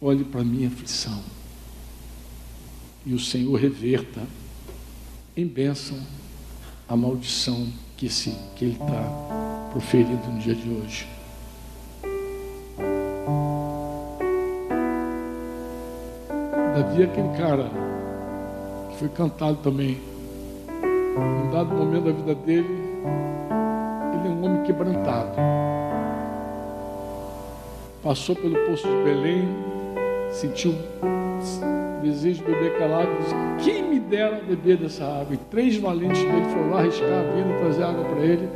olhe 0.00 0.24
para 0.24 0.40
a 0.40 0.44
minha 0.44 0.68
aflição 0.68 1.22
e 3.04 3.14
o 3.14 3.18
Senhor 3.18 3.54
reverta 3.54 4.26
em 5.36 5.46
bênção 5.46 5.98
a 6.88 6.96
maldição 6.96 7.72
que, 7.96 8.06
esse, 8.06 8.30
que 8.56 8.64
ele 8.64 8.74
está 8.74 9.70
proferindo 9.72 10.26
no 10.28 10.40
dia 10.40 10.54
de 10.54 10.68
hoje. 10.68 11.11
Davi 16.82 17.02
é 17.02 17.04
aquele 17.04 17.28
cara 17.36 17.70
que 18.90 18.96
foi 18.96 19.08
cantado 19.10 19.56
também. 19.62 19.98
Em 20.68 21.50
dado 21.52 21.72
momento 21.72 22.06
da 22.06 22.10
vida 22.10 22.34
dele, 22.34 22.66
ele 24.14 24.26
é 24.26 24.30
um 24.30 24.44
homem 24.44 24.62
quebrantado. 24.64 25.30
Passou 28.02 28.34
pelo 28.34 28.56
poço 28.66 28.82
de 28.82 29.04
Belém, 29.04 29.48
sentiu 30.32 30.74
desejo 32.02 32.40
de 32.44 32.50
beber 32.50 32.76
calado, 32.76 33.08
disse, 33.20 33.34
quem 33.62 33.84
me 33.84 34.00
dera 34.00 34.40
beber 34.44 34.76
dessa 34.76 35.04
água? 35.04 35.34
E 35.34 35.36
três 35.36 35.76
valentes 35.76 36.20
dele 36.20 36.46
foram 36.52 36.70
lá 36.70 36.80
arriscar 36.80 37.08
a 37.08 37.22
vida, 37.32 37.58
trazer 37.60 37.84
água 37.84 38.04
para 38.06 38.24
ele. 38.24 38.48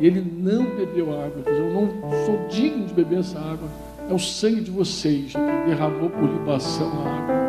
E 0.00 0.06
ele 0.06 0.24
não 0.38 0.64
bebeu 0.64 1.12
água. 1.12 1.42
Falou, 1.44 1.58
eu 1.58 1.72
não 1.74 2.10
sou 2.24 2.38
digno 2.48 2.86
de 2.86 2.94
beber 2.94 3.18
essa 3.18 3.38
água. 3.38 3.68
É 4.08 4.14
o 4.14 4.18
sangue 4.18 4.62
de 4.62 4.70
vocês 4.70 5.32
que 5.32 5.66
derramou 5.68 6.08
por 6.08 6.22
libação 6.22 6.90
a 7.04 7.18
água 7.18 7.45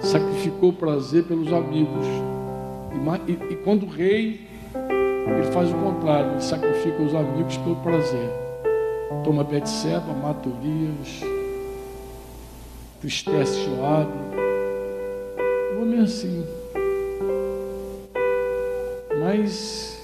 sacrificou 0.00 0.72
prazer 0.72 1.24
pelos 1.24 1.52
amigos. 1.52 2.06
E, 2.92 3.32
e, 3.32 3.52
e 3.52 3.56
quando 3.56 3.84
o 3.84 3.88
rei, 3.88 4.46
ele 4.74 5.52
faz 5.52 5.70
o 5.70 5.74
contrário, 5.74 6.32
ele 6.32 6.40
sacrifica 6.40 7.02
os 7.02 7.14
amigos 7.14 7.56
pelo 7.58 7.76
prazer. 7.76 8.30
Toma 9.24 9.44
Betseba, 9.44 10.12
mata 10.12 10.48
Urias, 10.48 11.20
tristece 13.00 13.64
Joabe. 13.64 14.12
O 15.76 15.82
homem 15.82 16.00
é 16.00 16.02
assim. 16.02 16.44
Mas 19.20 20.00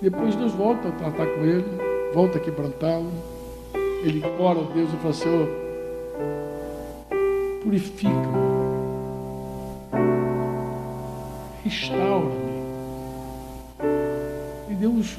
depois 0.00 0.34
Deus 0.34 0.52
volta 0.52 0.88
a 0.88 0.92
tratar 0.92 1.26
com 1.26 1.44
ele, 1.44 1.64
volta 2.12 2.38
a 2.38 2.40
quebrantá-lo. 2.40 3.10
Ele 4.02 4.22
ora 4.38 4.60
a 4.60 4.72
Deus 4.74 4.90
e 4.92 4.96
fala, 4.96 5.14
Senhor, 5.14 5.48
purifica-me 7.62 8.53
restaura-me. 11.64 12.54
E 14.68 14.74
Deus 14.74 15.18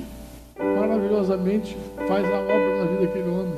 maravilhosamente 0.57 1.75
faz 2.07 2.25
a 2.25 2.37
obra 2.37 2.79
na 2.79 2.85
vida 2.85 3.05
daquele 3.07 3.29
homem. 3.29 3.53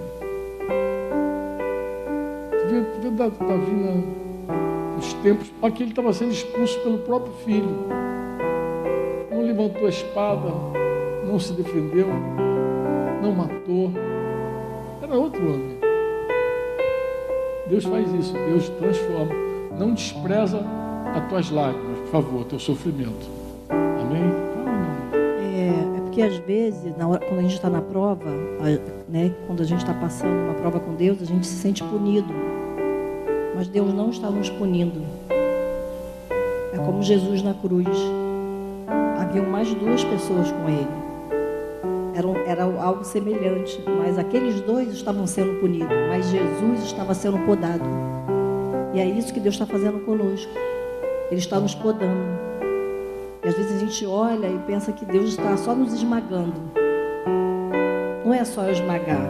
Tu 2.52 2.68
vê, 2.70 2.82
tu 2.82 3.02
vê 3.02 3.10
Davi 3.12 3.72
nos 4.96 5.14
tempos, 5.16 5.52
aqui 5.62 5.84
ele 5.84 5.92
estava 5.92 6.14
sendo 6.14 6.32
expulso 6.32 6.80
pelo 6.80 7.00
próprio 7.00 7.34
filho. 7.46 7.88
Não 9.32 9.42
levantou 9.42 9.86
a 9.86 9.90
espada, 9.90 10.50
não 11.26 11.40
se 11.40 11.54
defendeu, 11.54 12.08
não 13.22 13.34
matou. 13.34 13.92
Era 15.02 15.14
outro 15.14 15.42
homem. 15.42 15.78
Deus 17.68 17.84
faz 17.84 18.12
isso, 18.14 18.34
Deus 18.34 18.70
transforma. 18.70 19.36
Não 19.78 19.94
despreza 19.94 20.62
as 21.14 21.30
tuas 21.30 21.52
lágrimas, 21.52 21.87
favor, 22.08 22.45
teu 22.45 22.60
sofrimento. 22.60 23.28
Amém? 23.70 24.24
É, 25.41 25.97
é 25.97 26.01
porque 26.01 26.22
às 26.22 26.38
vezes, 26.38 26.93
hora, 26.99 27.26
quando 27.26 27.39
a 27.39 27.41
gente 27.43 27.53
está 27.53 27.70
na 27.70 27.82
prova, 27.82 28.30
né, 29.10 29.34
quando 29.45 29.62
a 29.62 29.66
gente 29.66 29.80
está 29.80 29.93
passando 29.93 30.32
uma 30.45 30.53
prova 30.53 30.80
com 30.80 30.93
Deus, 30.95 31.22
a 31.22 31.26
gente 31.26 31.45
se 31.45 31.55
sente 31.55 31.84
punido. 31.84 32.34
Mas 33.55 33.68
Deus 33.68 33.93
não 33.93 34.10
está 34.10 34.30
nos 34.30 34.49
punindo. 34.49 35.01
É 36.74 36.78
como 36.78 37.01
Jesus 37.01 37.41
na 37.41 37.53
cruz. 37.53 37.88
Haviam 39.20 39.45
mais 39.45 39.74
duas 39.74 40.03
pessoas 40.03 40.51
com 40.51 40.70
ele. 40.70 41.08
Era 42.47 42.64
algo 42.64 43.03
semelhante, 43.03 43.80
mas 43.99 44.18
aqueles 44.18 44.62
dois 44.62 44.89
estavam 44.89 45.28
sendo 45.28 45.60
punidos, 45.60 45.95
mas 46.10 46.30
Jesus 46.30 46.84
estava 46.84 47.14
sendo 47.14 47.38
podado. 47.45 47.84
E 48.93 48.99
é 48.99 49.05
isso 49.05 49.34
que 49.34 49.39
Deus 49.39 49.53
está 49.53 49.66
fazendo 49.66 49.99
conosco. 50.03 50.51
Ele 51.30 51.40
está 51.40 51.60
nos 51.60 51.76
podando. 51.76 52.38
E 53.44 53.48
às 53.48 53.56
vezes 53.56 53.76
a 53.76 53.86
gente 53.86 54.06
olha 54.06 54.48
e 54.48 54.60
pensa 54.68 54.92
que 54.92 55.06
Deus 55.06 55.30
está 55.30 55.56
só 55.58 55.76
nos 55.76 55.94
esmagando. 55.94 56.54
Não 58.26 58.34
é 58.34 58.44
só 58.44 58.70
esmagar, 58.70 59.26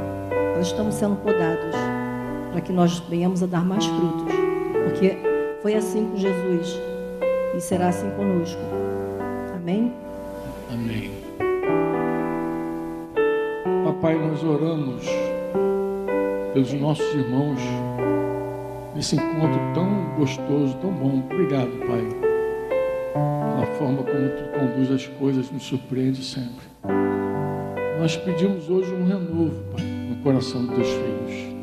nós 0.55 0.67
estamos 0.67 0.95
sendo 0.95 1.15
podados 1.17 1.75
para 2.51 2.61
que 2.61 2.73
nós 2.73 2.99
venhamos 2.99 3.43
a 3.43 3.45
dar 3.45 3.63
mais 3.63 3.85
frutos. 3.85 4.33
Porque 4.85 5.17
foi 5.61 5.75
assim 5.75 6.09
com 6.09 6.17
Jesus 6.17 6.79
e 7.55 7.61
será 7.61 7.89
assim 7.89 8.09
conosco. 8.11 8.59
Amém? 9.55 9.93
Amém. 10.71 11.11
Papai, 13.83 14.15
nós 14.15 14.43
oramos 14.43 15.05
pelos 16.53 16.73
nossos 16.73 17.13
irmãos 17.13 17.59
nesse 18.97 19.15
encontro 19.15 19.59
tão 19.75 20.15
gostoso, 20.17 20.75
tão 20.81 20.91
bom. 20.91 21.23
Obrigado, 21.31 21.69
Pai. 21.85 22.03
Pela 23.13 23.67
forma 23.77 24.03
como 24.03 24.29
tu 24.29 24.59
conduz 24.59 24.91
as 24.91 25.05
coisas, 25.19 25.51
me 25.51 25.59
surpreende 25.59 26.23
sempre. 26.23 26.65
Nós 27.99 28.17
pedimos 28.17 28.69
hoje 28.69 28.91
um 28.93 29.05
renovo, 29.05 29.63
Pai, 29.71 29.85
no 29.85 30.15
coração 30.23 30.65
dos 30.65 30.75
teus 30.75 30.89
filhos. 30.89 31.55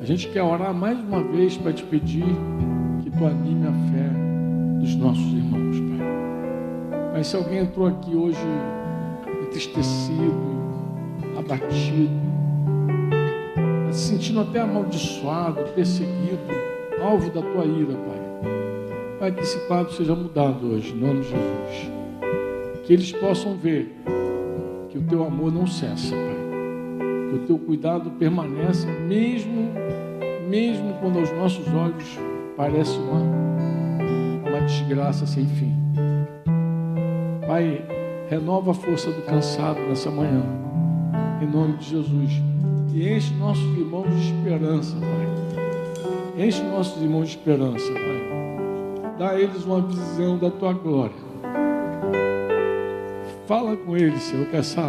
A 0.00 0.04
gente 0.04 0.28
quer 0.30 0.42
orar 0.42 0.74
mais 0.74 0.98
uma 0.98 1.22
vez 1.22 1.56
para 1.56 1.72
te 1.72 1.84
pedir 1.84 2.26
que 3.04 3.10
tu 3.10 3.24
anime 3.24 3.68
a 3.68 3.72
fé 3.92 4.80
dos 4.80 4.96
nossos 4.96 5.32
irmãos, 5.32 5.76
Pai. 5.78 7.12
Mas 7.12 7.28
se 7.28 7.36
alguém 7.36 7.60
entrou 7.60 7.86
aqui 7.86 8.16
hoje 8.16 8.40
entristecido, 9.44 10.34
abatido, 11.38 12.31
se 13.92 14.08
sentindo 14.08 14.40
até 14.40 14.60
amaldiçoado, 14.60 15.62
perseguido, 15.74 16.40
alvo 17.00 17.30
da 17.30 17.42
tua 17.42 17.64
ira, 17.64 17.94
Pai. 17.94 18.22
Pai, 19.20 19.32
que 19.32 19.42
esse 19.42 19.58
quadro 19.66 19.92
seja 19.92 20.14
mudado 20.14 20.66
hoje, 20.66 20.92
em 20.92 20.96
nome 20.96 21.20
de 21.20 21.28
Jesus. 21.28 21.90
Que 22.84 22.92
eles 22.92 23.12
possam 23.12 23.54
ver 23.54 23.94
que 24.88 24.98
o 24.98 25.02
teu 25.02 25.24
amor 25.24 25.52
não 25.52 25.66
cessa, 25.66 26.14
Pai. 26.14 27.28
Que 27.28 27.36
o 27.36 27.46
teu 27.46 27.58
cuidado 27.58 28.10
permanece, 28.12 28.86
mesmo, 28.86 29.70
mesmo 30.48 30.94
quando 31.00 31.18
aos 31.18 31.30
nossos 31.32 31.66
olhos 31.68 32.18
parece 32.56 32.98
uma, 32.98 33.20
uma 34.48 34.60
desgraça 34.62 35.26
sem 35.26 35.46
fim. 35.46 35.74
Pai, 37.46 37.84
renova 38.30 38.70
a 38.70 38.74
força 38.74 39.10
do 39.10 39.22
cansado 39.22 39.80
nessa 39.80 40.10
manhã, 40.10 40.42
em 41.42 41.46
nome 41.46 41.76
de 41.76 41.90
Jesus 41.90 42.51
e 42.94 43.10
enche 43.10 43.32
nossos 43.34 43.64
irmãos 43.76 44.08
de 44.08 44.32
esperança, 44.32 44.96
Pai. 44.96 46.46
Enche 46.46 46.62
nossos 46.62 47.02
irmãos 47.02 47.28
de 47.28 47.36
esperança, 47.36 47.92
Pai. 47.92 49.16
Dá 49.18 49.30
a 49.30 49.40
eles 49.40 49.64
uma 49.64 49.80
visão 49.80 50.36
da 50.36 50.50
tua 50.50 50.72
glória. 50.72 51.16
Fala 53.46 53.76
com 53.76 53.96
eles, 53.96 54.22
Senhor, 54.22 54.46
que 54.46 54.56
essa, 54.56 54.82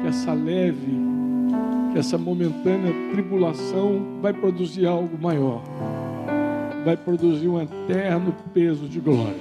que 0.00 0.06
essa 0.08 0.32
leve, 0.32 0.98
que 1.92 1.98
essa 1.98 2.18
momentânea 2.18 2.92
tribulação 3.12 4.02
vai 4.20 4.32
produzir 4.32 4.86
algo 4.86 5.16
maior. 5.20 5.62
Vai 6.84 6.96
produzir 6.96 7.48
um 7.48 7.60
eterno 7.60 8.34
peso 8.52 8.88
de 8.88 8.98
glória. 9.00 9.34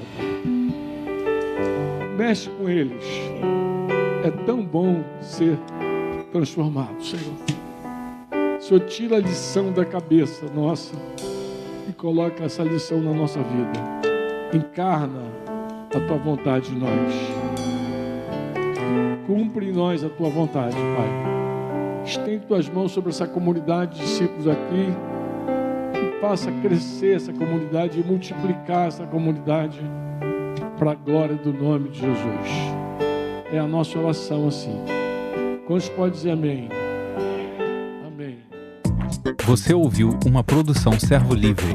Mexe 2.18 2.49
com 2.49 2.70
eles. 2.70 3.04
É 4.24 4.30
tão 4.45 4.64
bom 4.64 5.04
ser 5.22 5.58
transformado, 6.32 7.03
Senhor. 7.03 7.36
Senhor 8.59 8.79
tira 8.86 9.17
a 9.17 9.19
lição 9.19 9.71
da 9.71 9.84
cabeça 9.84 10.45
nossa 10.53 10.95
e 11.89 11.93
coloca 11.93 12.43
essa 12.43 12.63
lição 12.63 13.01
na 13.01 13.13
nossa 13.13 13.39
vida. 13.39 13.79
Encarna 14.53 15.23
a 15.95 15.99
tua 15.99 16.17
vontade 16.17 16.71
em 16.71 16.77
nós. 16.77 17.13
Cumpre 19.27 19.69
em 19.69 19.73
nós 19.73 20.03
a 20.03 20.09
tua 20.09 20.29
vontade, 20.29 20.75
Pai. 20.75 22.03
Estende 22.05 22.45
tuas 22.45 22.69
mãos 22.69 22.91
sobre 22.91 23.09
essa 23.09 23.27
comunidade 23.27 23.95
de 23.95 24.01
discípulos 24.01 24.47
aqui 24.47 24.88
e 25.95 26.21
faça 26.21 26.51
crescer 26.61 27.15
essa 27.15 27.34
comunidade 27.34 27.99
e 27.99 28.03
multiplicar 28.03 28.88
essa 28.88 29.05
comunidade 29.05 29.79
para 30.77 30.91
a 30.91 30.95
glória 30.95 31.36
do 31.36 31.53
nome 31.53 31.89
de 31.89 31.99
Jesus. 31.99 32.49
É 33.51 33.59
a 33.59 33.67
nossa 33.67 33.99
oração 33.99 34.47
assim. 34.47 35.01
Quantos 35.72 35.88
pode 35.88 36.15
dizer 36.15 36.32
amém? 36.32 36.67
Amém. 38.05 38.39
Você 39.45 39.74
ouviu 39.74 40.19
uma 40.26 40.43
produção 40.43 40.99
Servo 40.99 41.34
Livre. 41.34 41.72